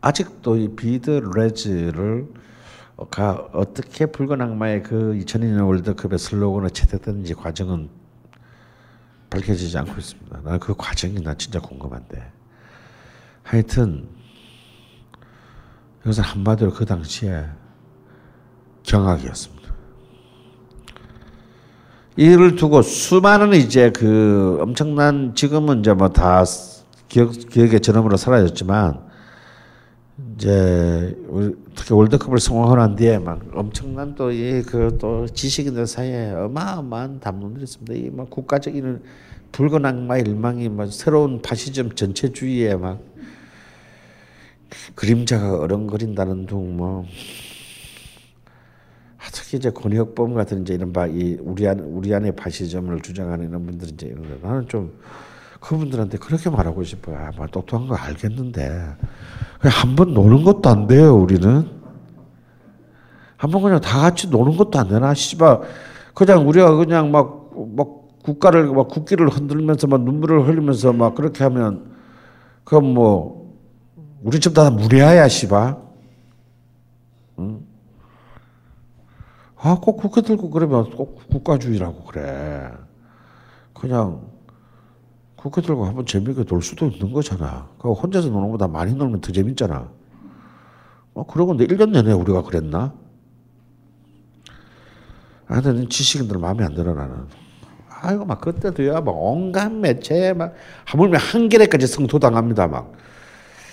아직도 0.00 0.56
이 0.56 0.76
비드 0.76 1.10
레즈를 1.34 2.32
가 3.10 3.48
어떻게 3.52 4.06
붉은 4.06 4.40
악마의 4.40 4.82
그 4.82 5.14
2002년 5.14 5.66
월드컵의 5.66 6.18
슬로건을 6.18 6.70
채택했는지 6.70 7.34
과정은 7.34 7.88
밝혀지지 9.30 9.78
않고 9.78 9.98
있습니다. 9.98 10.40
나는 10.40 10.58
그 10.58 10.74
과정이 10.76 11.20
나 11.20 11.34
진짜 11.34 11.60
궁금한데. 11.60 12.32
하여튼 13.42 14.08
이것은 16.02 16.22
한마디로 16.24 16.72
그 16.72 16.84
당시에 16.84 17.44
경악이었습니다. 18.82 19.68
이를 22.16 22.56
두고 22.56 22.82
수많은 22.82 23.54
이제 23.54 23.90
그 23.92 24.58
엄청난 24.60 25.34
지금은 25.34 25.80
이제 25.80 25.92
뭐 25.92 26.08
다 26.08 26.44
기억 27.08 27.32
기억의 27.32 27.80
전염으로 27.80 28.16
사라졌지만 28.16 29.06
이제 30.34 31.16
특히 31.76 31.94
월드컵을 31.94 32.38
난 32.76 32.96
뒤에 32.96 33.18
막 33.18 33.40
엄청난 33.54 34.14
또 34.14 34.30
이 34.32 34.62
그 34.62 34.98
또 34.98 35.26
지식인들 35.26 35.86
사이에 35.86 36.32
어마어마한 36.32 37.20
담론들이 37.20 37.62
있습니다. 37.64 37.94
이 37.94 38.10
막 38.10 38.28
국가적인 38.30 39.02
붉은 39.52 39.86
악마 39.86 40.18
일망이 40.18 40.68
막 40.68 40.92
새로운 40.92 41.40
파시즘 41.40 41.94
전체주의에 41.94 42.74
막 42.76 43.00
그림자가 44.94 45.58
어른거린다는 45.58 46.46
둥 46.46 46.76
뭐 46.76 47.04
특히 49.32 49.58
이제 49.58 49.70
권혁범 49.70 50.34
같은 50.34 50.62
이제 50.62 50.74
이런 50.74 50.92
바 50.92 51.06
이 51.06 51.36
우리 51.40 51.66
안 51.68 51.80
우리 51.80 52.14
안에 52.14 52.30
파시즘을 52.32 53.00
주장하는 53.02 53.48
이런 53.48 53.66
분들 53.66 53.88
이제 53.88 54.06
이런 54.06 54.22
거 54.40 54.46
나는 54.48 54.66
좀 54.68 54.98
그분들한테 55.60 56.18
그렇게 56.18 56.48
말하고 56.50 56.82
싶어요. 56.84 57.16
아, 57.18 57.30
뭐 57.36 57.46
똑똑한 57.46 57.88
거 57.88 57.94
알겠는데 57.96 58.68
한 59.60 59.96
번 59.96 60.14
노는 60.14 60.44
것도 60.44 60.68
안 60.70 60.86
돼요. 60.86 61.14
우리는 61.16 61.68
한 63.36 63.50
번 63.50 63.62
그냥 63.62 63.80
다 63.80 64.00
같이 64.00 64.28
노는 64.28 64.56
것도 64.56 64.78
안 64.78 64.88
되나? 64.88 65.14
씨발 65.14 65.60
그냥 66.14 66.48
우리가 66.48 66.74
그냥 66.76 67.10
막 67.10 67.38
막 67.76 67.88
국가를 68.22 68.66
막 68.72 68.88
국기를 68.88 69.28
흔들면서 69.28 69.86
막 69.88 70.02
눈물을 70.02 70.46
흘리면서 70.46 70.92
막 70.92 71.14
그렇게 71.14 71.42
하면 71.44 71.90
그럼 72.64 72.94
뭐 72.94 73.47
우리 74.22 74.40
집 74.40 74.54
다 74.54 74.70
무례하야 74.70 75.28
씨발. 75.28 75.76
응? 77.38 77.60
아, 79.56 79.78
꼭 79.80 79.96
국회 79.96 80.20
들고 80.22 80.50
그러면 80.50 80.90
꼭 80.90 81.28
국가주의라고 81.30 82.04
그래. 82.04 82.70
그냥 83.74 84.22
국회 85.36 85.60
들고 85.62 85.84
한번 85.86 86.04
재미있게 86.06 86.44
놀 86.44 86.62
수도 86.62 86.86
있는 86.86 87.12
거잖아. 87.12 87.68
그 87.78 87.92
혼자서 87.92 88.28
노는 88.28 88.48
것보다 88.48 88.66
많이 88.68 88.94
놀면 88.94 89.20
더 89.20 89.32
재밌잖아. 89.32 89.88
어, 91.14 91.26
그러고 91.26 91.56
근데 91.56 91.66
1년 91.66 91.90
내내 91.90 92.12
우리가 92.12 92.42
그랬나? 92.42 92.92
아, 95.46 95.60
근데 95.60 95.88
지식인들 95.88 96.38
마음에 96.38 96.64
안 96.64 96.74
들어, 96.74 96.92
나는. 96.94 97.26
아이고, 97.88 98.24
막 98.26 98.40
그때도야, 98.40 99.00
막 99.00 99.12
온갖 99.12 99.72
매체에 99.72 100.32
막, 100.34 100.54
하물며 100.84 101.18
한겨레까지 101.18 101.86
성토당합니다, 101.86 102.66
막. 102.68 102.92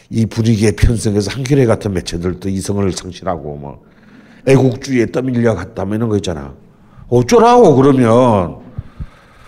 이 0.10 0.26
분위기에 0.26 0.72
편성해서 0.72 1.32
한겨레 1.32 1.66
같은 1.66 1.94
매체들도 1.94 2.50
이성을 2.50 2.92
상실하고, 2.92 3.56
뭐. 3.56 3.84
애국주의에 4.48 5.08
떠밀려 5.08 5.56
갔다, 5.56 5.86
뭐 5.86 5.96
이런 5.96 6.10
거 6.10 6.16
있잖아. 6.18 6.54
어쩌라고, 7.08 7.76
그러면. 7.76 8.58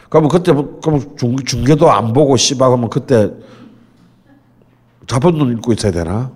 그러면 0.09 0.29
그때, 0.29 0.51
뭐, 0.51 0.79
그러면 0.81 1.17
중, 1.17 1.35
중계도 1.37 1.91
안 1.91 2.13
보고, 2.13 2.35
씨발, 2.37 2.69
그러면 2.69 2.89
그때 2.89 3.31
자본론 5.05 5.53
읽고 5.53 5.73
있어야 5.73 5.91
되나? 5.91 6.31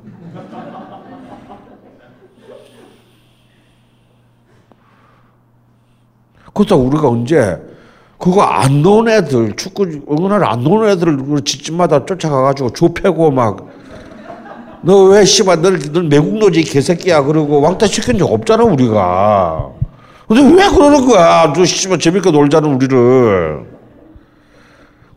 그렇다고 6.54 6.84
우리가 6.84 7.08
언제 7.08 7.62
그거 8.18 8.42
안 8.44 8.82
노는 8.82 9.12
애들 9.12 9.56
축구 9.56 9.84
응원을 9.84 10.44
안 10.46 10.64
노는 10.64 10.90
애들을 10.90 11.42
집집마다 11.42 12.06
쫓아가가지고 12.06 12.72
좁혀고 12.72 13.32
막 13.32 13.68
너 14.84 15.06
왜 15.10 15.24
씨발 15.26 15.62
너, 15.62 15.70
너 15.72 16.02
매국 16.02 16.38
노지 16.38 16.64
개새끼야 16.64 17.24
그러고 17.24 17.62
왕따 17.62 17.86
시킨 17.88 18.18
적 18.18 18.32
없잖아 18.32 18.64
우리가 18.64 19.70
근데 20.28 20.42
왜 20.42 20.70
그러는 20.70 21.06
거야 21.08 21.52
너 21.54 21.66
씨발 21.66 22.00
재밌게 22.00 22.32
놀자는 22.32 22.76
우리를 22.76 23.66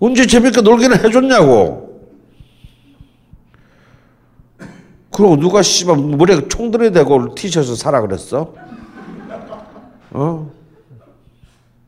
언제 0.01 0.27
재밌게 0.27 0.61
놀기는 0.61 1.05
해줬냐고 1.05 1.85
그리고 5.11 5.37
누가 5.37 5.63
씨발 5.63 5.97
머리에 5.97 6.49
총 6.49 6.71
되고 6.71 7.35
티셔츠 7.35 7.75
사라 7.77 8.01
그랬어 8.01 8.53
어? 10.11 10.51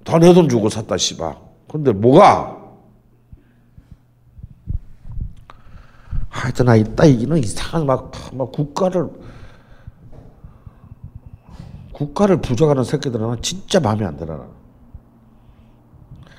다 0.04 0.18
내 0.18 0.32
돈 0.32 0.48
주고 0.48 0.68
샀다 0.68 0.96
씨발. 0.96 1.34
근데 1.70 1.90
뭐가? 1.92 2.56
하여튼 6.36 6.66
나 6.66 6.76
이따 6.76 7.06
이는 7.06 7.38
이상한 7.38 7.86
막, 7.86 8.12
막 8.34 8.52
국가를 8.52 9.08
국가를 11.92 12.42
부정하는 12.42 12.84
새끼들은 12.84 13.40
진짜 13.40 13.80
마음에 13.80 14.04
안 14.04 14.18
들어. 14.18 14.36
나. 14.36 14.46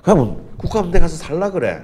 그러면 0.03 0.55
국가문대 0.57 0.99
가서 0.99 1.15
살라 1.15 1.49
그래. 1.49 1.83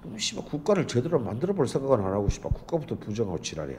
그럼 0.00 0.18
씨발 0.18 0.46
국가를 0.46 0.86
제대로 0.86 1.20
만들어 1.20 1.52
볼 1.52 1.68
생각은 1.68 2.02
안 2.02 2.10
하고 2.10 2.30
씨발 2.30 2.50
국가부터 2.52 2.96
부정하고 2.96 3.42
지랄이야. 3.42 3.78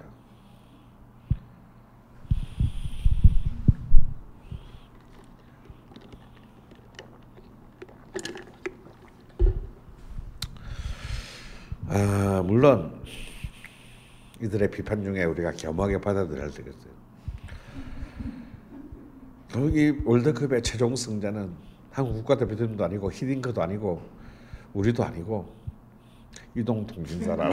아, 11.88 12.44
물론 12.66 12.92
이들의 14.42 14.72
비판 14.72 15.04
중에 15.04 15.24
우리가 15.24 15.52
겸하게 15.52 16.02
받아들여야 16.02 16.50
되겠어요. 16.50 16.96
거기 19.54 19.94
월드컵의 20.04 20.64
최종 20.64 20.96
승자는 20.96 21.52
한국 21.92 22.14
국가대표팀도 22.16 22.84
아니고 22.84 23.12
히딩크도 23.12 23.62
아니고 23.62 24.02
우리도 24.74 25.04
아니고 25.04 25.48
이동 26.56 26.88
통신사라. 26.88 27.52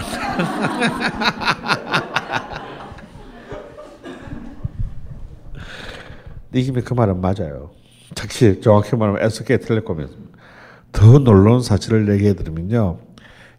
니김이 6.55 6.81
그 6.83 6.95
말은 6.95 7.21
맞아요. 7.21 7.71
특히 8.15 8.63
정확히 8.63 8.97
말하면 8.97 9.23
SK텔레콤이었습니다. 9.23 10.39
더 10.91 11.19
놀라운 11.19 11.61
사실을 11.61 12.11
얘기해 12.15 12.35
드리면요. 12.35 13.12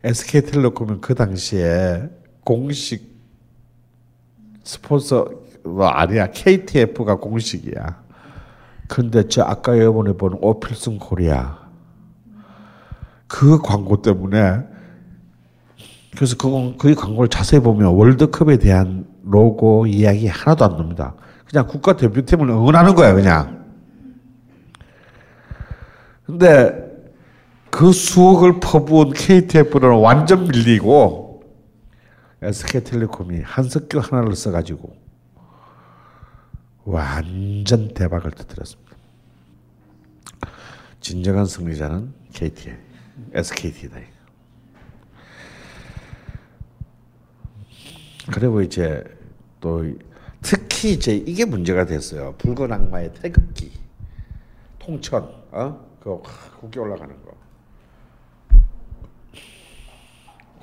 SK텔레콤은 0.04 1.02
그 1.02 1.16
당시에 1.16 2.10
공식 2.44 3.14
스폰서가 4.64 6.02
아니야. 6.02 6.32
KTF가 6.32 7.16
공식이야. 7.16 8.04
근데 8.88 9.28
저 9.28 9.44
아까 9.44 9.78
여러분이 9.78 10.18
본 10.18 10.38
오필승 10.42 11.00
코리아 11.00 11.58
그 13.28 13.60
광고 13.62 14.02
때문에 14.02 14.60
그래서 16.16 16.36
그, 16.38 16.76
그 16.78 16.94
광고를 16.94 17.30
자세히 17.30 17.60
보면 17.60 17.94
월드컵에 17.96 18.58
대한 18.58 19.08
로고 19.24 19.88
이야기 19.88 20.28
하나도 20.28 20.66
안 20.66 20.72
나옵니다. 20.72 21.16
그냥 21.50 21.66
국가 21.68 21.96
대표팀을 21.96 22.50
응원하는 22.50 22.94
거야, 22.94 23.14
그냥. 23.14 23.64
근데 26.26 26.83
그 27.74 27.92
수억을 27.92 28.60
퍼부은 28.60 29.14
KTF는 29.14 30.00
완전 30.00 30.44
밀리고 30.44 31.42
SK텔레콤이 32.44 33.42
한석규 33.42 33.98
하나를 33.98 34.36
써가지고 34.36 34.96
완전 36.84 37.92
대박을 37.96 38.30
터뜨렸습니다. 38.30 38.96
진정한 41.02 41.48
승리자는 41.48 42.14
KT, 42.32 42.74
SKT다. 43.34 43.98
그리고 48.32 48.62
이제 48.62 49.04
또 49.60 49.84
특히 50.44 50.92
이제 50.92 51.16
이게 51.16 51.44
문제가 51.44 51.88
됐어요. 51.88 52.36
붉은 52.38 52.72
악마의 52.72 53.14
태극기, 53.16 53.72
통천, 54.78 55.28
어, 55.50 55.98
그거 56.00 56.22
국기 56.60 56.78
올라가는 56.78 57.12
거. 57.26 57.34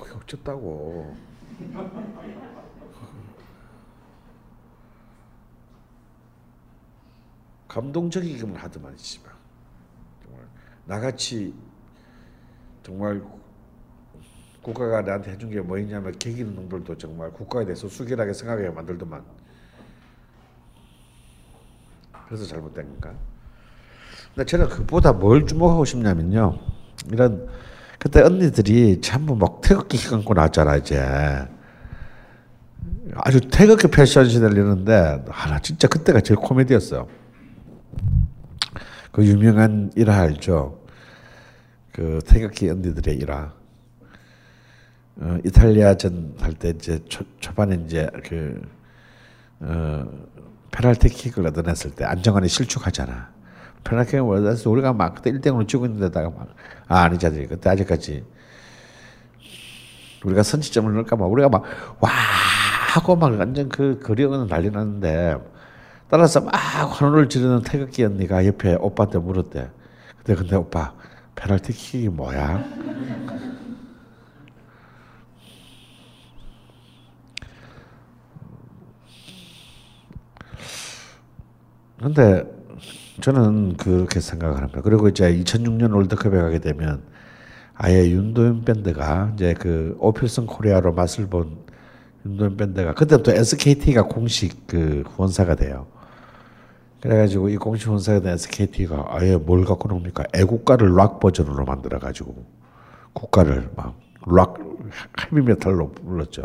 어쨌다고. 0.17 1.15
감동적이기만 7.67 8.55
하더만 8.57 8.97
씨발. 8.97 9.31
정말 10.23 10.45
나같이 10.85 11.53
정말 12.83 13.21
국가가 14.61 15.01
나한테 15.01 15.31
해준 15.31 15.49
게 15.49 15.61
뭐였냐면 15.61 16.17
개기는 16.19 16.53
놈들도 16.53 16.97
정말 16.97 17.31
국가에 17.31 17.65
대해서 17.65 17.87
숙연하게 17.87 18.33
생각하게 18.33 18.69
만들더만. 18.69 19.23
그래서 22.27 22.45
잘못된 22.45 22.87
건가? 22.87 23.13
근데 24.33 24.45
저는 24.45 24.69
그보다 24.69 25.11
뭘 25.13 25.45
주목하고 25.45 25.83
싶냐면요. 25.83 26.59
이런 27.11 27.49
그때 28.01 28.21
언니들이 28.23 28.99
전부 28.99 29.35
막 29.35 29.61
태극기 29.61 29.99
갖고 30.07 30.33
나왔잖아 30.33 30.77
이제. 30.77 30.99
아주 33.13 33.39
태극기 33.41 33.89
패션 33.89 34.27
시대를 34.27 34.57
이러는데 34.57 35.23
하나 35.29 35.59
진짜 35.59 35.87
그때가 35.87 36.21
제일 36.21 36.39
코미디였어요. 36.39 37.07
그 39.11 39.23
유명한 39.23 39.91
일화 39.95 40.15
알죠? 40.21 40.79
그 41.91 42.17
태극기 42.25 42.71
언니들의 42.71 43.15
일화. 43.17 43.53
어, 45.17 45.37
이탈리아전 45.45 46.37
할 46.39 46.53
때 46.55 46.69
이제 46.71 46.99
초, 47.07 47.23
초반에 47.39 47.83
이제 47.85 48.09
그 48.27 48.59
어, 49.59 50.07
페널티 50.71 51.07
킥을 51.09 51.45
얻어냈을 51.45 51.91
때 51.91 52.05
안정환이 52.05 52.47
실축하잖아. 52.47 53.29
페널티킥을 53.83 54.37
얻어서 54.37 54.69
우리가 54.69 54.93
막 54.93 55.15
그때 55.15 55.31
1대0으로 55.31 55.67
지고 55.67 55.85
있는데다가 55.85 56.29
막 56.29 56.47
아, 56.87 57.01
아니 57.03 57.17
그때 57.17 57.69
아직까지 57.69 58.23
우리가 60.23 60.43
선취점을 60.43 60.93
넣을까 60.93 61.15
막 61.15 61.25
우리가 61.31 61.49
막 61.49 61.63
와 61.99 62.09
하고 62.93 63.15
막 63.15 63.31
완전 63.39 63.69
그 63.69 63.99
거리는 63.99 64.47
난리 64.47 64.69
났는데 64.69 65.37
따라서 66.09 66.41
막 66.41 66.53
환호를 66.53 67.29
지르는 67.29 67.61
태극기 67.61 68.03
언니가 68.03 68.45
옆에 68.45 68.75
오빠한테 68.75 69.19
물었대. 69.19 69.69
근데 70.17 70.35
근데 70.35 70.55
오빠 70.57 70.93
페널티킥이 71.35 72.09
뭐야? 72.09 72.63
근데 81.99 82.43
저는 83.19 83.75
그렇게 83.77 84.19
생각을 84.19 84.57
합니다. 84.61 84.81
그리고 84.81 85.09
이제 85.09 85.31
2006년 85.37 85.93
월드컵에 85.93 86.39
가게 86.41 86.59
되면 86.59 87.03
아예 87.75 88.09
윤도현 88.09 88.63
밴드가 88.63 89.31
이제 89.35 89.53
그 89.53 89.97
오 89.99 90.04
필승 90.04 90.45
코리아로 90.45 90.93
맛을 90.93 91.27
본 91.27 91.57
윤도현 92.25 92.57
밴드가 92.57 92.93
그때부터 92.93 93.33
SKT가 93.33 94.03
공식 94.03 94.67
그 94.67 95.03
후원사가 95.07 95.55
돼요. 95.55 95.87
그래가지고 97.01 97.49
이 97.49 97.57
공식 97.57 97.87
후원사가 97.87 98.21
된 98.21 98.33
SKT가 98.33 99.07
아예 99.09 99.35
뭘 99.35 99.65
갖고 99.65 99.89
놉니까? 99.89 100.23
애국가를 100.33 100.95
락 100.95 101.19
버전으로 101.19 101.65
만들어가지고 101.65 102.45
국가를 103.13 103.71
막 103.75 104.11
락 104.27 104.59
헤비메탈로 105.19 105.91
불렀죠. 105.91 106.43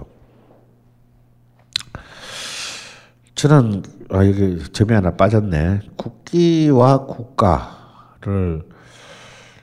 저는 3.36 3.82
아 4.10 4.24
이게 4.24 4.58
점이 4.72 4.92
하나 4.94 5.14
빠졌네. 5.14 5.80
국기와 5.96 7.04
국가를 7.04 8.62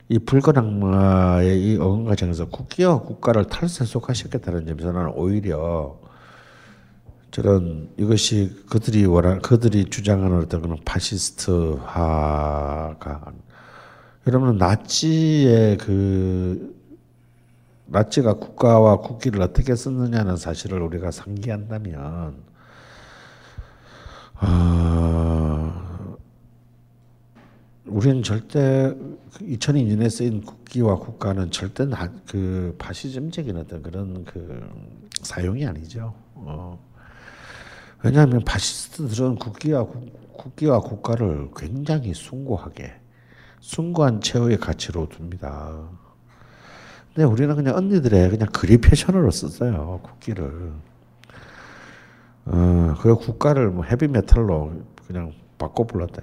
이 0.10 0.20
붉은 0.20 0.56
악마의 0.56 1.60
이 1.60 1.78
어근 1.78 2.06
과정에서 2.06 2.46
국기와 2.50 3.00
국가를 3.02 3.46
탈세속화시켰다는 3.46 4.68
점에서 4.68 4.92
나는 4.92 5.12
오히려 5.16 5.98
저런 7.32 7.90
이것이 7.98 8.64
그들이 8.70 9.08
원하 9.08 9.40
그들이 9.40 9.86
주장하는 9.86 10.38
어떤 10.38 10.62
그런 10.62 10.78
파시스트화가 10.86 11.82
여러분 14.28 14.56
나치의 14.60 15.78
그 15.78 16.76
나치가 17.88 18.34
국가와 18.34 18.98
국기를 18.98 19.42
어떻게 19.42 19.76
썼느냐는 19.76 20.38
사실을 20.38 20.80
우리가 20.84 21.10
상기한다면 21.10 22.53
아, 24.46 26.16
우리는 27.86 28.22
절대 28.24 28.94
2002년에 29.40 30.10
쓰인 30.10 30.42
국기와 30.42 30.96
국가는 30.96 31.50
절대 31.50 31.86
나, 31.86 32.12
그 32.28 32.76
파시즘적인 32.78 33.56
어떤 33.56 33.82
그런 33.82 34.26
그 34.26 34.70
사용이 35.22 35.66
아니죠. 35.66 36.14
어. 36.36 36.78
왜냐하면 38.04 38.44
파시스트들은 38.44 39.36
국기와 39.36 39.86
국기와 40.34 40.82
국가를 40.82 41.50
굉장히 41.56 42.14
숭고하게 42.14 42.92
숭고한 43.62 44.20
최후의 44.20 44.58
가치로 44.58 45.08
둡니다. 45.08 45.88
근데 47.14 47.24
우리는 47.24 47.56
그냥 47.56 47.78
언니들의 47.78 48.30
그냥 48.30 48.50
그리 48.52 48.78
패션으로 48.78 49.32
썼어요 49.32 50.02
국기를. 50.04 50.74
어, 52.46 52.96
그리고 53.02 53.20
국가를 53.20 53.70
뭐 53.70 53.84
헤비메탈로 53.86 54.72
그냥 55.08 55.34
바꿔 55.58 55.86
불렀다. 55.86 56.22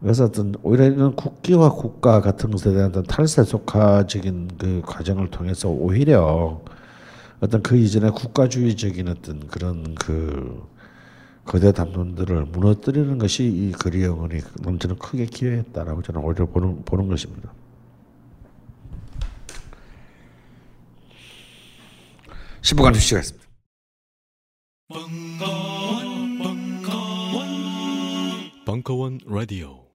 그래서 0.00 0.24
어떤 0.24 0.54
오히려 0.62 0.84
이런 0.84 1.16
국기와 1.16 1.70
국가 1.70 2.20
같은 2.20 2.50
것에 2.50 2.72
대한 2.72 2.90
어떤 2.90 3.02
탈세속화적인 3.02 4.50
그 4.58 4.82
과정을 4.86 5.28
통해서 5.28 5.68
오히려 5.68 6.60
어떤 7.40 7.62
그 7.62 7.76
이전에 7.76 8.10
국가주의적인 8.10 9.08
어떤 9.08 9.46
그런 9.48 9.94
그 9.96 10.66
거대 11.44 11.72
담론들을 11.72 12.46
무너뜨리는 12.46 13.18
것이 13.18 13.44
이 13.44 13.72
거리 13.72 14.04
영혼이 14.04 14.40
넘치는 14.62 14.96
크게 14.96 15.26
기여했다라고 15.26 16.02
저는 16.02 16.20
오히려 16.20 16.46
보는 16.46 16.84
보는 16.84 17.08
것입니다. 17.08 17.50
15간 22.68 22.94
휴식가 22.94 23.20
있습니다. 23.20 23.48
벙커원, 24.88 26.38
벙커원, 26.38 27.46
벙커원 28.66 29.18
라디오. 29.26 29.86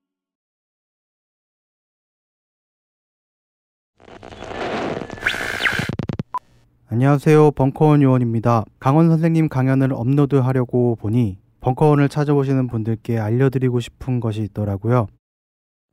안녕하세요. 6.87 7.51
벙커원 7.51 8.01
요원입니다. 8.01 8.65
강원 8.79 9.09
선생님 9.09 9.49
강연을 9.49 9.93
업로드하려고 9.93 10.95
보니 10.95 11.37
벙커원을 11.59 12.09
찾아보시는 12.09 12.67
분들께 12.67 13.19
알려드리고 13.19 13.81
싶은 13.81 14.19
것이 14.19 14.41
있더라고요. 14.41 15.07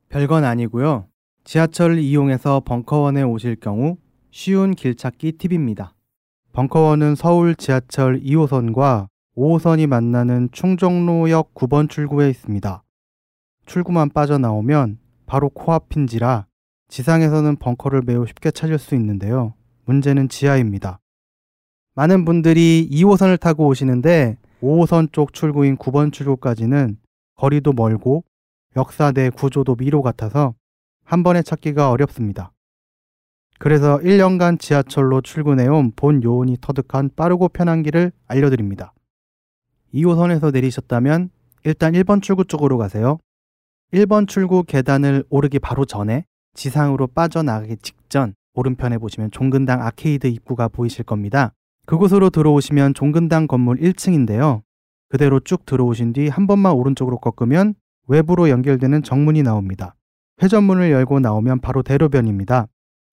별건 0.09 0.45
아니고요. 0.45 1.07
지하철 1.43 1.99
이용해서 1.99 2.61
벙커원에 2.61 3.21
오실 3.21 3.57
경우 3.57 3.97
쉬운 4.31 4.71
길찾기 4.73 5.33
팁입니다. 5.33 5.93
벙커원은 6.53 7.15
서울 7.15 7.55
지하철 7.55 8.19
2호선과 8.19 9.07
5호선이 9.37 9.87
만나는 9.87 10.49
충정로역 10.51 11.53
9번 11.53 11.89
출구에 11.89 12.29
있습니다. 12.29 12.83
출구만 13.65 14.09
빠져나오면 14.09 14.99
바로 15.25 15.47
코앞인지라 15.47 16.47
지상에서는 16.89 17.55
벙커를 17.55 18.01
매우 18.05 18.27
쉽게 18.27 18.51
찾을 18.51 18.79
수 18.79 18.95
있는데요. 18.95 19.53
문제는 19.85 20.27
지하입니다. 20.27 20.99
많은 21.95 22.25
분들이 22.25 22.85
2호선을 22.91 23.39
타고 23.39 23.67
오시는데 23.67 24.37
5호선 24.61 25.13
쪽 25.13 25.33
출구인 25.33 25.77
9번 25.77 26.11
출구까지는 26.11 26.97
거리도 27.35 27.71
멀고 27.71 28.25
역사 28.75 29.13
내 29.13 29.29
구조도 29.29 29.75
미로 29.75 30.01
같아서 30.01 30.53
한 31.05 31.23
번에 31.23 31.43
찾기가 31.43 31.91
어렵습니다. 31.91 32.51
그래서 33.61 33.99
1년간 33.99 34.59
지하철로 34.59 35.21
출근해온 35.21 35.91
본 35.95 36.23
요원이 36.23 36.57
터득한 36.61 37.11
빠르고 37.15 37.49
편한 37.49 37.83
길을 37.83 38.11
알려드립니다. 38.27 38.91
2호선에서 39.93 40.51
내리셨다면 40.51 41.29
일단 41.65 41.93
1번 41.93 42.23
출구 42.23 42.43
쪽으로 42.43 42.79
가세요. 42.79 43.19
1번 43.93 44.27
출구 44.27 44.63
계단을 44.63 45.25
오르기 45.29 45.59
바로 45.59 45.85
전에 45.85 46.25
지상으로 46.55 47.05
빠져나가기 47.05 47.77
직전 47.83 48.33
오른편에 48.55 48.97
보시면 48.97 49.29
종근당 49.29 49.83
아케이드 49.83 50.25
입구가 50.25 50.69
보이실 50.69 51.05
겁니다. 51.05 51.53
그곳으로 51.85 52.31
들어오시면 52.31 52.95
종근당 52.95 53.45
건물 53.45 53.77
1층인데요. 53.77 54.63
그대로 55.07 55.39
쭉 55.39 55.67
들어오신 55.67 56.13
뒤 56.13 56.29
한 56.29 56.47
번만 56.47 56.71
오른쪽으로 56.73 57.19
꺾으면 57.19 57.75
외부로 58.07 58.49
연결되는 58.49 59.03
정문이 59.03 59.43
나옵니다. 59.43 59.93
회전문을 60.41 60.89
열고 60.89 61.19
나오면 61.19 61.59
바로 61.59 61.83
대로변입니다. 61.83 62.65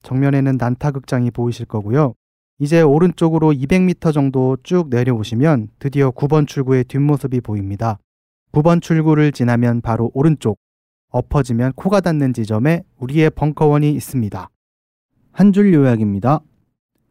정면에는 0.03 0.57
난타극장이 0.59 1.31
보이실 1.31 1.67
거고요. 1.67 2.15
이제 2.59 2.83
오른쪽으로 2.83 3.53
200m 3.53 4.13
정도 4.13 4.57
쭉 4.63 4.89
내려오시면 4.91 5.69
드디어 5.79 6.11
9번 6.11 6.47
출구의 6.47 6.85
뒷모습이 6.85 7.41
보입니다. 7.41 7.99
9번 8.53 8.83
출구를 8.83 9.33
지나면 9.33 9.81
바로 9.81 10.11
오른쪽, 10.15 10.59
엎어지면 11.11 11.73
코가 11.75 12.01
닿는 12.01 12.33
지점에 12.33 12.83
우리의 12.99 13.31
벙커원이 13.31 13.91
있습니다. 13.93 14.49
한 15.33 15.53
줄 15.53 15.73
요약입니다. 15.73 16.41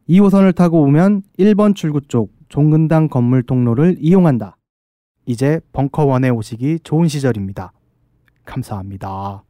2호선을 0.10 0.54
타고 0.56 0.82
오면 0.84 1.24
1번 1.40 1.76
출구 1.76 2.02
쪽 2.02 2.34
종근당 2.50 3.08
건물 3.08 3.44
통로를 3.44 3.96
이용한다. 4.00 4.58
이제 5.26 5.60
벙커원에 5.74 6.30
오시기 6.30 6.80
좋은 6.84 7.08
시절입니다. 7.08 7.72
감사합니다. 8.46 9.47